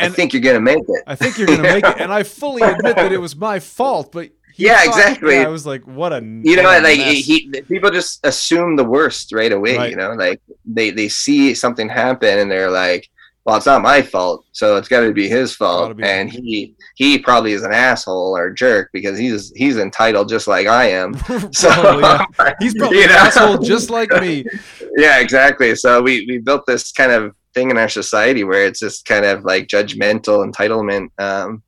[0.00, 1.02] I think you're gonna make it.
[1.06, 4.12] I think you're gonna make it, and I fully admit that it was my fault.
[4.12, 5.34] But Yeah, thought- exactly.
[5.36, 8.84] yeah, I was like, what a you know what like he people just assume the
[8.84, 9.90] worst right away Right.
[9.90, 13.08] you know like they they see something happen and they're like
[13.48, 16.04] well it's not my fault so it's got to be his fault be.
[16.04, 20.66] and he he probably is an asshole or jerk because he's he's entitled just like
[20.66, 21.14] i am
[21.52, 22.26] so yeah.
[22.60, 23.14] He's probably an know?
[23.14, 24.44] asshole just like me.
[24.98, 28.80] yeah exactly so we we built this kind of thing in our society where it's
[28.80, 31.62] just kind of like judgmental entitlement um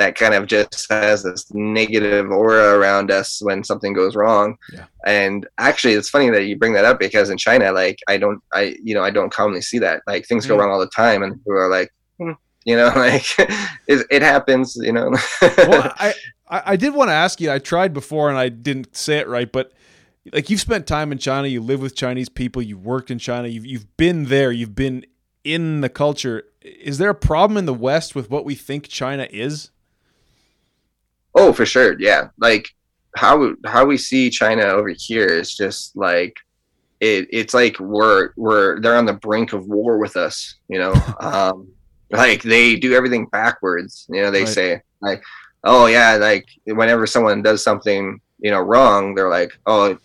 [0.00, 4.86] that kind of just has this negative aura around us when something goes wrong Yeah.
[5.06, 8.40] and actually it's funny that you bring that up because in china like i don't
[8.52, 10.60] i you know i don't commonly see that like things go Mm.
[10.60, 12.32] wrong all the time and people are like hmm,
[12.64, 13.26] you know like
[13.86, 15.10] it, it happens you know
[15.42, 16.14] Well, I,
[16.48, 17.48] I I did want to ask you.
[17.52, 19.72] I tried before and I didn't say it right, but
[20.32, 23.46] like you've spent time in China, you live with Chinese people, you've worked in China,
[23.46, 25.04] you've you've been there, you've been
[25.44, 26.42] in the culture.
[26.60, 29.70] Is there a problem in the West with what we think China is?
[31.34, 31.98] Oh, for sure.
[32.00, 32.28] Yeah.
[32.38, 32.68] Like
[33.16, 36.36] how how we see China over here is just like
[37.00, 40.92] it it's like we're we're they're on the brink of war with us, you know.
[41.20, 41.68] um
[42.10, 44.06] like they do everything backwards.
[44.08, 44.48] You know, they Right.
[44.48, 45.22] say like,
[45.64, 49.96] "Oh yeah, like whenever someone does something, you know, wrong, they're like, "Oh,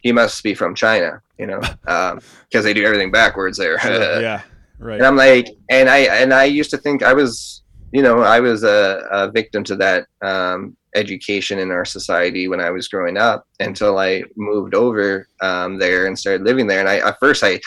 [0.00, 3.74] he must be from China," you know, um because they do everything backwards there.
[4.20, 4.42] yeah,
[4.80, 4.96] right.
[4.98, 7.61] And I'm like, and I and I used to think I was,
[7.92, 12.60] you know, I was a, a victim to that um, education in our society when
[12.60, 16.80] I was growing up until I moved over um, there and started living there.
[16.80, 17.60] And I at first I,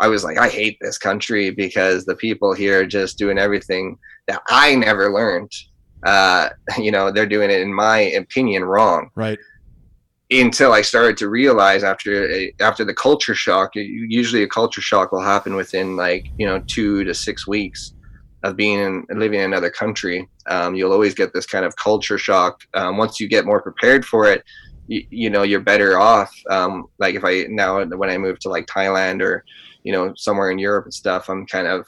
[0.00, 3.98] I was like, I hate this country because the people here are just doing everything
[4.28, 5.52] that I never learned.
[6.04, 6.48] Uh,
[6.78, 9.38] you know, they're doing it in my opinion wrong Right.
[10.30, 13.72] until I started to realize after after the culture shock.
[13.74, 17.92] Usually, a culture shock will happen within like you know two to six weeks
[18.46, 20.28] of being in, living in another country.
[20.46, 22.60] Um, you'll always get this kind of culture shock.
[22.74, 24.44] Um, once you get more prepared for it,
[24.86, 26.32] you, you know you're better off.
[26.48, 29.44] Um, like if I now when I move to like Thailand or
[29.82, 31.86] you know somewhere in Europe and stuff, I'm kind of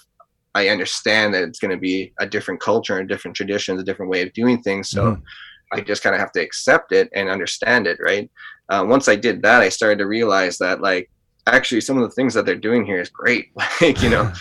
[0.55, 4.11] I understand that it's going to be a different culture and different traditions, a different
[4.11, 4.91] way of doing things.
[4.91, 5.13] So.
[5.13, 5.23] Mhm.
[5.71, 8.31] I just kind of have to accept it and understand it, right?
[8.71, 11.11] Uh, once I did that, I started to realize that, like,
[11.47, 13.51] actually, some of the things that they're doing here is great.
[13.83, 14.33] like, you know,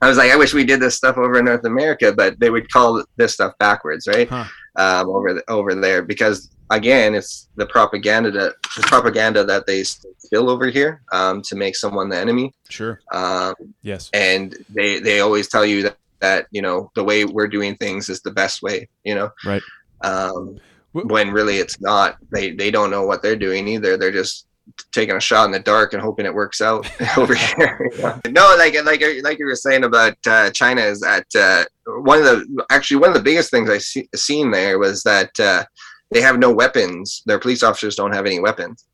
[0.00, 2.50] I was like, I wish we did this stuff over in North America, but they
[2.50, 4.28] would call this stuff backwards, right?
[4.28, 4.44] Huh.
[4.76, 9.82] Um, over the, over there, because again, it's the propaganda that the propaganda that they
[9.82, 13.00] spill over here um, to make someone the enemy, Sure.
[13.12, 14.08] um, Yes.
[14.12, 18.08] and they they always tell you that that you know the way we're doing things
[18.08, 19.62] is the best way, you know, Right.
[20.04, 20.58] um,
[20.92, 22.16] when really it's not.
[22.30, 23.96] They they don't know what they're doing either.
[23.96, 24.46] They're just
[24.92, 27.90] taking a shot in the dark and hoping it works out over here.
[28.28, 31.64] no, like like like you were saying about uh, China is that uh,
[32.02, 35.38] one of the actually one of the biggest things I see, seen there was that
[35.40, 35.64] uh,
[36.10, 37.22] they have no weapons.
[37.26, 38.84] Their police officers don't have any weapons.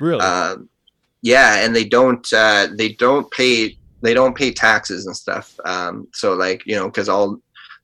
[0.00, 0.20] Really?
[0.20, 0.68] Um,
[1.22, 5.58] yeah, and they don't uh, they don't pay they don't pay taxes and stuff.
[5.64, 7.38] Um, so like you know because all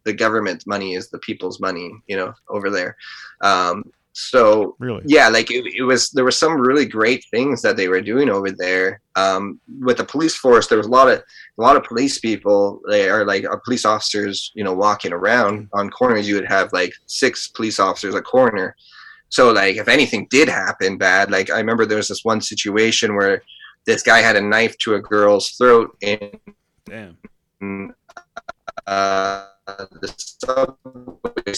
[0.05, 2.97] the government money is the people's money, you know, over there.
[3.41, 5.03] Um, so Really?
[5.07, 8.29] yeah, like it, it was there were some really great things that they were doing
[8.29, 9.01] over there.
[9.17, 12.81] Um, with the police force, there was a lot of a lot of police people
[12.89, 16.29] they are like uh, police officers, you know, walking around on corners.
[16.29, 18.77] You would have like six police officers a corner.
[19.31, 23.17] So like if anything did happen bad, like I remember there was this one situation
[23.17, 23.43] where
[23.87, 26.39] this guy had a knife to a girl's throat in
[26.85, 27.17] Damn.
[28.87, 31.53] uh, the subway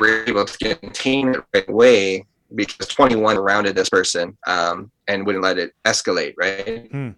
[0.00, 5.26] we were able to contain it right away because 21 surrounded this person um, and
[5.26, 6.90] wouldn't let it escalate, right?
[6.90, 7.10] Hmm.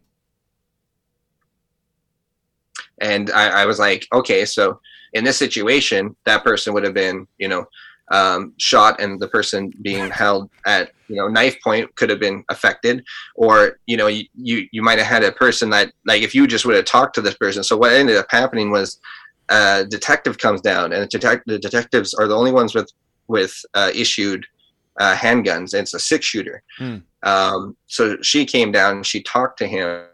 [3.00, 4.80] And I, I was like, okay, so
[5.14, 7.66] in this situation, that person would have been, you know,
[8.10, 12.44] um, shot and the person being held at you know knife point could have been
[12.48, 13.04] affected
[13.34, 16.46] or you know you you, you might have had a person that like if you
[16.46, 18.98] just would have talked to this person so what ended up happening was
[19.50, 22.90] a detective comes down and the, detec- the detectives are the only ones with
[23.28, 24.44] with uh, issued
[25.00, 26.96] uh, handguns and it's a six shooter Hmm.
[27.22, 30.06] um, so she came down she talked to him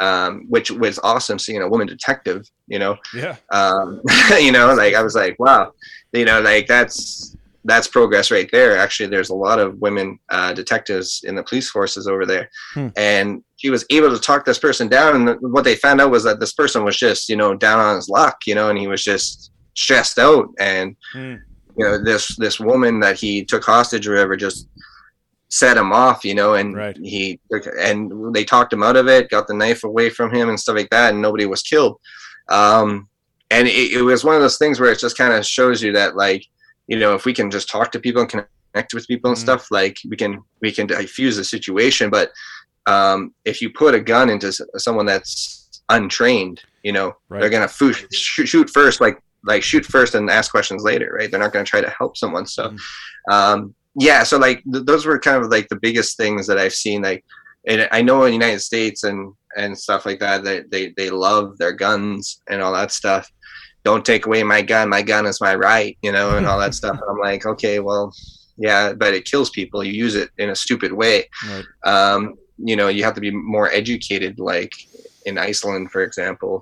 [0.00, 3.36] um, which was awesome seeing a woman detective you know Yeah.
[3.50, 4.00] um,
[4.38, 5.72] you know like i was like wow
[6.12, 7.36] you know like that's
[7.68, 11.70] that's progress right there actually there's a lot of women uh, detectives in the police
[11.70, 12.88] forces over there Hmm.
[12.96, 16.24] and she was able to talk this person down and what they found out was
[16.24, 18.86] that this person was just you know down on his luck you know and he
[18.86, 21.34] was just stressed out and Hmm.
[21.76, 24.68] you know this this woman that he took hostage or whatever just
[25.50, 26.96] set him off you know and Right.
[27.02, 27.40] he
[27.80, 30.76] and they talked him out of it got the knife away from him and stuff
[30.76, 31.98] like that and nobody was killed
[32.50, 33.08] um
[33.50, 35.90] and it, it was one of those things where it just kind of shows you
[35.92, 36.44] that like
[36.88, 39.42] you know if we can just talk to people and connect with people and Mhm.
[39.42, 42.30] stuff like we can we can diffuse the situation but
[42.86, 47.40] um if you put a gun into someone that's untrained you know Right.
[47.40, 51.30] they're gonna foo- shoot, shoot first like like shoot first and ask questions later right
[51.30, 52.78] they're not gonna try to help someone so Mhm.
[53.34, 56.74] um yeah so like th- those were kind of like the biggest things that i've
[56.74, 57.24] seen like
[57.66, 61.10] and i know in the united states and and stuff like that they they, they
[61.10, 63.30] love their guns and all that stuff
[63.88, 66.74] don't take away my gun my gun is my right you know and all that
[66.80, 68.04] stuff and i'm like okay well
[68.66, 71.16] yeah but it kills people you use it in a stupid way
[71.50, 71.66] Right.
[71.92, 72.20] um,
[72.70, 74.72] you know you have to be more educated like
[75.28, 76.54] in iceland for example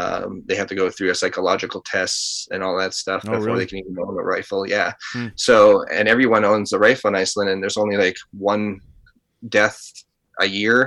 [0.00, 3.46] um, they have to go through a psychological tests and all that stuff Oh, before
[3.46, 3.58] really?
[3.60, 5.28] they can even own a rifle yeah Hmm.
[5.48, 5.54] so
[5.96, 8.16] and everyone owns a rifle in iceland and there's only like
[8.54, 8.64] one
[9.58, 9.80] death
[10.40, 10.78] a year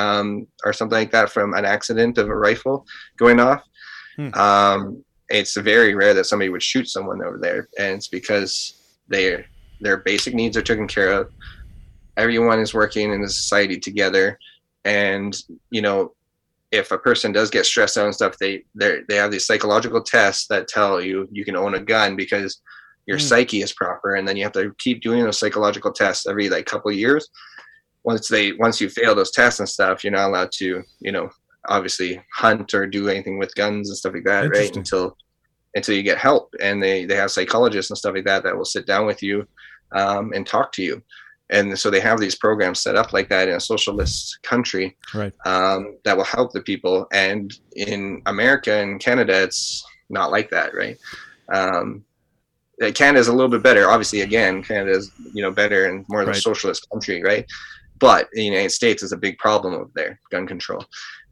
[0.00, 0.26] um,
[0.64, 2.76] or something like that from an accident of a rifle
[3.22, 3.62] going off
[4.16, 4.30] Hmm.
[4.46, 8.74] um, it's very rare that somebody would shoot someone over there and it's because
[9.08, 9.44] their
[9.80, 11.30] their basic needs are taken care of
[12.16, 14.38] everyone is working in the society together
[14.84, 15.36] and
[15.70, 16.12] you know
[16.70, 20.02] if a person does get stressed out and stuff they they they have these psychological
[20.02, 22.60] tests that tell you you can own a gun because
[23.06, 23.24] your Hmm.
[23.24, 26.66] psyche is proper and then you have to keep doing those psychological tests every like
[26.66, 27.28] couple of years
[28.04, 31.28] once they once you fail those tests and stuff you're not allowed to you know
[31.68, 35.16] obviously hunt or do anything with guns and stuff like that right until
[35.74, 36.54] until you get help.
[36.60, 39.46] And they they have psychologists and stuff like that that will sit down with you
[39.92, 41.02] um, and talk to you.
[41.50, 45.32] And so they have these programs set up like that in a socialist country Right.
[45.46, 47.06] um, that will help the people.
[47.12, 50.96] And in america and canada it's not like that right?
[51.52, 52.04] Um,
[52.82, 53.88] uh, canada's a little bit better.
[53.90, 57.44] Obviously again canada's you know better and more of a socialist country right?
[57.98, 60.84] But the united states is a big problem over there gun control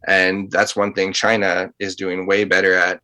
[0.09, 3.01] and that's one thing china is doing way better at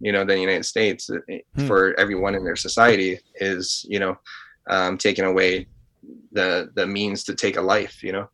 [0.00, 1.18] you know than the united states uh,
[1.56, 1.66] Hmm.
[1.66, 4.16] for everyone in their society is you know
[4.68, 5.66] um, taking away
[6.32, 8.28] the the means to take a life you know?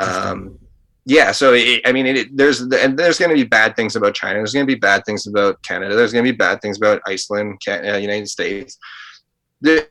[0.00, 0.58] Um,
[1.04, 4.14] yeah so it, i mean it, there's and there's going to be bad things about
[4.14, 4.34] china.
[4.38, 5.94] There's going to be bad things about canada.
[5.94, 8.76] There's going to be bad things about iceland Can, uh, united states.
[9.60, 9.86] There,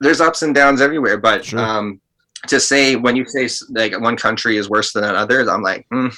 [0.00, 1.58] there's ups and downs everywhere but Sure.
[1.58, 2.00] um,
[2.48, 6.08] to say when you say like one country is worse than another i'm like hmm,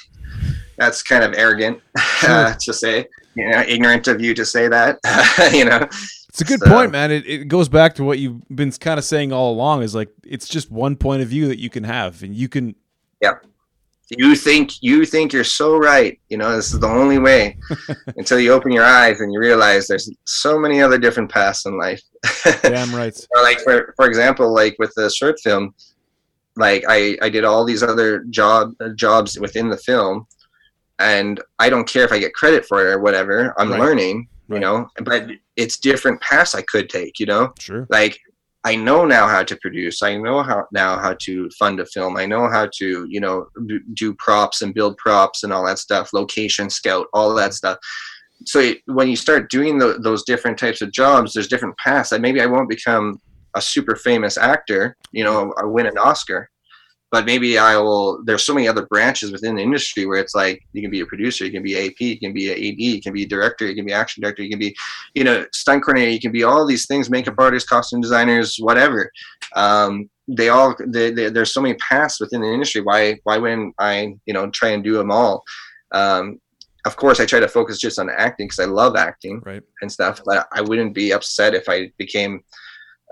[0.77, 1.79] that's kind of arrogant
[2.23, 4.99] uh, to say you know ignorant of you to say that
[5.53, 5.87] you know
[6.29, 7.11] It's a good So- point, man.
[7.11, 10.09] It, it goes back to what you've been kind of saying all along is like
[10.23, 12.75] it's just one point of view that you can have and you can
[13.21, 13.35] Yeah.
[14.09, 17.57] you think you think you're so right you know this is the only way
[18.17, 21.77] until you open your eyes and you realize there's so many other different paths in
[21.77, 22.01] life
[22.61, 23.17] damn right.
[23.35, 25.73] or like for for example like with the short film
[26.57, 30.27] like i i did all these other job jobs within the film
[30.99, 33.79] and i don't care if i get credit for it or whatever i'm Right.
[33.79, 34.57] learning Right.
[34.57, 37.87] you know but it's different paths i could take you know Sure.
[37.89, 38.19] like
[38.67, 40.01] I know now how to produce.
[40.01, 42.17] I know how now how to fund a film.
[42.17, 45.77] I know how to you know do, do props and build props and all that
[45.77, 46.13] stuff.
[46.13, 47.61] Location scout, all that mm-hmm.
[47.61, 47.77] stuff.
[48.45, 52.09] so when you start doing the, those different types of jobs, there's different paths.
[52.09, 53.19] That maybe I won't become
[53.55, 56.49] a super famous actor, you know, or win an Oscar,
[57.11, 58.23] but maybe I will.
[58.25, 61.05] There's so many other branches within the industry where it's like you can be a
[61.05, 63.67] producer, you can be AP, you can be an AD, you can be a director,
[63.67, 64.75] you can be action director, you can be,
[65.13, 69.11] you know, stunt coordinator, you can be all these things, makeup artists, costume designers, whatever.
[69.55, 72.81] Um, they all they, they, there's so many paths within the industry.
[72.81, 75.43] Why why wouldn't I you know try and do them all?
[75.91, 76.39] Um,
[76.85, 79.63] of course, I try to focus just on acting because I love acting right.
[79.81, 80.21] and stuff.
[80.23, 82.43] But I wouldn't be upset if I became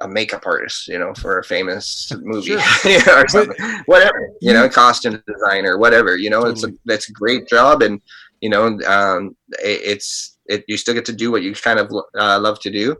[0.04, 2.56] a makeup artist, you know, for a famous movie
[3.08, 3.56] or something,
[3.86, 6.54] whatever, you know, costume designer, whatever, you know, totally.
[6.54, 7.82] it's a, that's a great job.
[7.82, 8.02] And,
[8.42, 11.90] you know, um, it, it's, it, you still get to do what you kind of
[12.20, 12.98] uh, love to do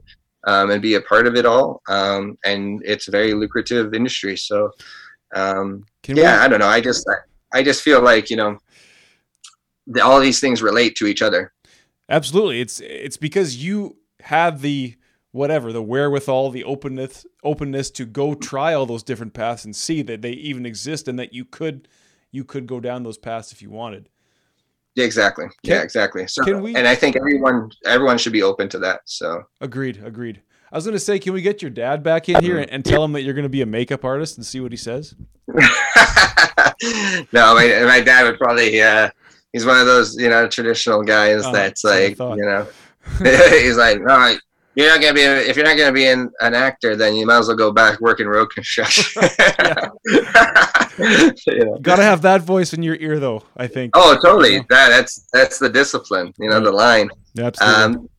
[0.48, 1.82] um, and be a part of it all.
[1.90, 4.38] Um, and it's a very lucrative industry.
[4.38, 4.72] So,
[5.36, 6.68] um, yeah, we- I don't know.
[6.68, 8.58] I just, I, I just feel like, you know,
[9.88, 11.52] the, all these things relate to each other.
[12.08, 12.62] Absolutely.
[12.62, 14.96] It's, it's because you have the,
[15.34, 20.02] whatever the wherewithal the openness openness to go try all those different paths and see
[20.04, 21.88] that they even exist and that you could
[22.32, 24.10] you could go down those paths if you wanted.
[24.96, 25.46] Yeah exactly.
[25.46, 26.28] Can, yeah exactly.
[26.28, 29.44] So we, and i think everyone everyone should be open to that so.
[29.60, 30.42] Agreed agreed.
[30.72, 32.86] I was going to say can we get your dad back in here and, and
[32.86, 35.16] tell him that you're going to be a makeup artist and see what he says?
[37.32, 39.10] No my, my dad would probably uh
[39.54, 42.68] he's one of those you know traditional guys uh, that's like you know.
[43.20, 44.40] He's like all right
[44.76, 47.40] you're not gonna be if you're not gonna be an, an actor, then you might
[47.40, 49.22] as well go back working road construction.
[51.48, 51.66] yeah.
[51.82, 53.44] Gotta have that voice in your ear, though.
[53.56, 53.92] I think.
[53.96, 54.60] Oh, totally.
[54.70, 56.34] That that's that's the discipline.
[56.40, 57.10] You know, the line.
[57.36, 57.84] Yeah, absolutely.
[57.84, 58.10] Um,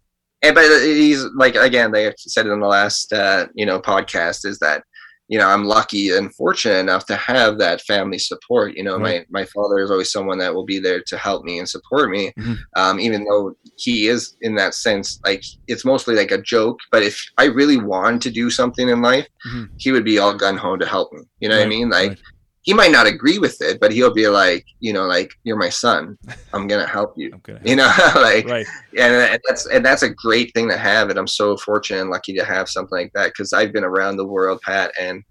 [0.43, 4.45] and but he's like again, they said it in the last uh, you know podcast
[4.45, 4.85] is that
[5.29, 9.27] you know i'm lucky and fortunate enough to have that family support you know right.
[9.31, 12.11] my my father is always someone that will be there to help me and support
[12.11, 12.55] me mm-hmm.
[12.77, 17.03] um, even though he is in that sense like it's mostly like a joke but
[17.03, 19.65] if i really wanted to do something in life mm-hmm.
[19.79, 21.61] he would be all gun-ho to help me you know right.
[21.61, 22.21] what i mean like right.
[22.65, 25.69] He might not agree with it but he'll be like you know like you're my
[25.69, 26.19] son
[26.53, 27.59] i'm gonna help you okay.
[27.65, 28.67] you know like right.
[28.99, 32.11] and, and that's and that's a great thing to have and i'm so fortunate and
[32.11, 35.23] lucky to have something like that because i've been around the world pat and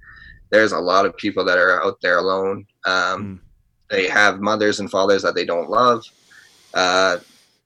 [0.53, 2.67] there's a lot of people that are out there alone.
[2.85, 2.93] Um,
[3.25, 3.39] mm.
[3.89, 6.05] They have mothers and fathers that they don't love.
[6.75, 7.17] Uh,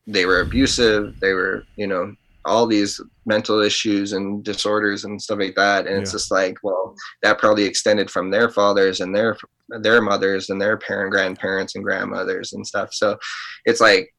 [0.07, 1.19] they were abusive.
[1.19, 2.15] They were, you know,
[2.47, 5.85] all these mental issues and disorders and stuff like that.
[5.85, 6.01] And yeah.
[6.01, 9.37] it's just like, well, that probably extended from their fathers and their
[9.81, 12.93] their mothers and their parent grandparents and grandmothers and stuff.
[12.93, 13.17] So
[13.65, 14.13] it's like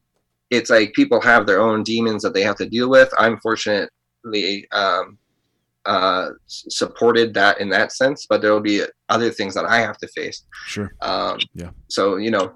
[0.50, 3.12] it's like people have their own demons that they have to deal with.
[3.18, 5.18] I'm fortunately um,
[5.86, 9.98] uh, supported that in that sense, but there will be other things that I have
[9.98, 10.44] to face.
[10.66, 10.92] Sure.
[11.00, 11.70] Um, yeah.
[11.88, 12.54] So you know,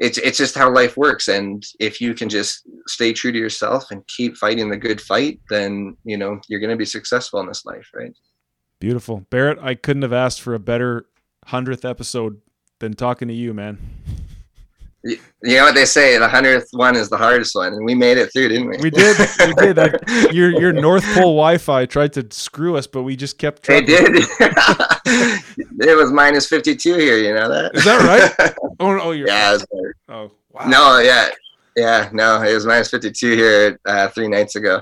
[0.00, 3.90] it's it's just how life works, and if you can just stay true to yourself
[3.90, 7.46] and keep fighting the good fight, then you know you're going to be successful in
[7.46, 8.12] this life, right?
[8.80, 9.58] Beautiful, Barret.
[9.60, 11.06] I couldn't have asked for a better
[11.46, 12.40] hundredth episode
[12.78, 13.78] than talking to you, man.
[15.02, 18.18] You know what they say, the hundredth one is the hardest one, and we made
[18.18, 18.76] it through, didn't we?
[18.78, 19.16] We did.
[19.46, 19.78] We did.
[19.78, 23.62] I, your your North Pole Wi-Fi tried to screw us, but we just kept.
[23.62, 23.84] Trying.
[23.84, 24.14] It did.
[25.06, 27.16] it was minus fifty two here.
[27.16, 27.74] You know that?
[27.74, 28.02] Is that
[28.38, 28.54] right?
[28.82, 29.28] Oh, oh, you're.
[29.28, 29.58] Yeah.
[30.08, 30.66] oh, wow.
[30.66, 31.28] No, yeah,
[31.76, 34.80] yeah, no, it was minus fifty two here uh, three nights ago.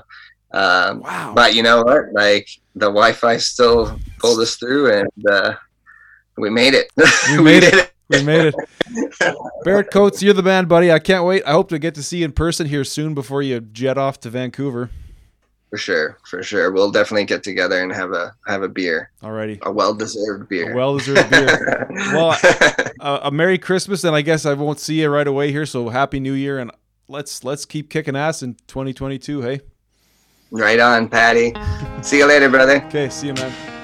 [0.51, 1.33] Um, wow.
[1.35, 2.13] But you know what?
[2.13, 5.55] Like the Wi-Fi still pulled us through, and uh,
[6.37, 6.91] we made it.
[7.31, 7.91] We made it.
[8.09, 8.55] We made it.
[9.63, 10.91] Barret Coates, you're the man, buddy.
[10.91, 11.43] I can't wait.
[11.45, 14.19] I hope to get to see you in person here soon before you jet off
[14.21, 14.89] to Vancouver.
[15.69, 16.71] For sure, for sure.
[16.71, 19.11] We'll definitely get together and have a have a beer.
[19.21, 19.61] Alrighty.
[19.61, 20.75] A well deserved beer.
[20.75, 21.87] Well deserved beer.
[22.13, 22.35] well,
[22.99, 25.67] uh, a Merry Christmas, and I guess I won't see you right away here.
[25.67, 26.71] So Happy New Year, and
[27.07, 29.41] let's let's keep kicking ass in 2022.
[29.41, 29.61] Hey.
[30.49, 31.53] Right on, Patty.
[32.01, 32.83] See you later, brother.
[32.87, 33.78] Okay, see you, man.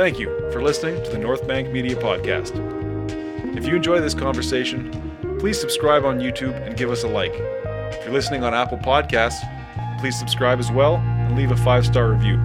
[0.00, 2.56] Thank you for listening to the North Bank Media Podcast.
[3.54, 4.90] If you enjoy this conversation,
[5.38, 7.34] please subscribe on YouTube and give us a like.
[7.34, 9.42] If you're listening on Apple Podcasts,
[10.00, 12.38] please subscribe as well and leave a five star review.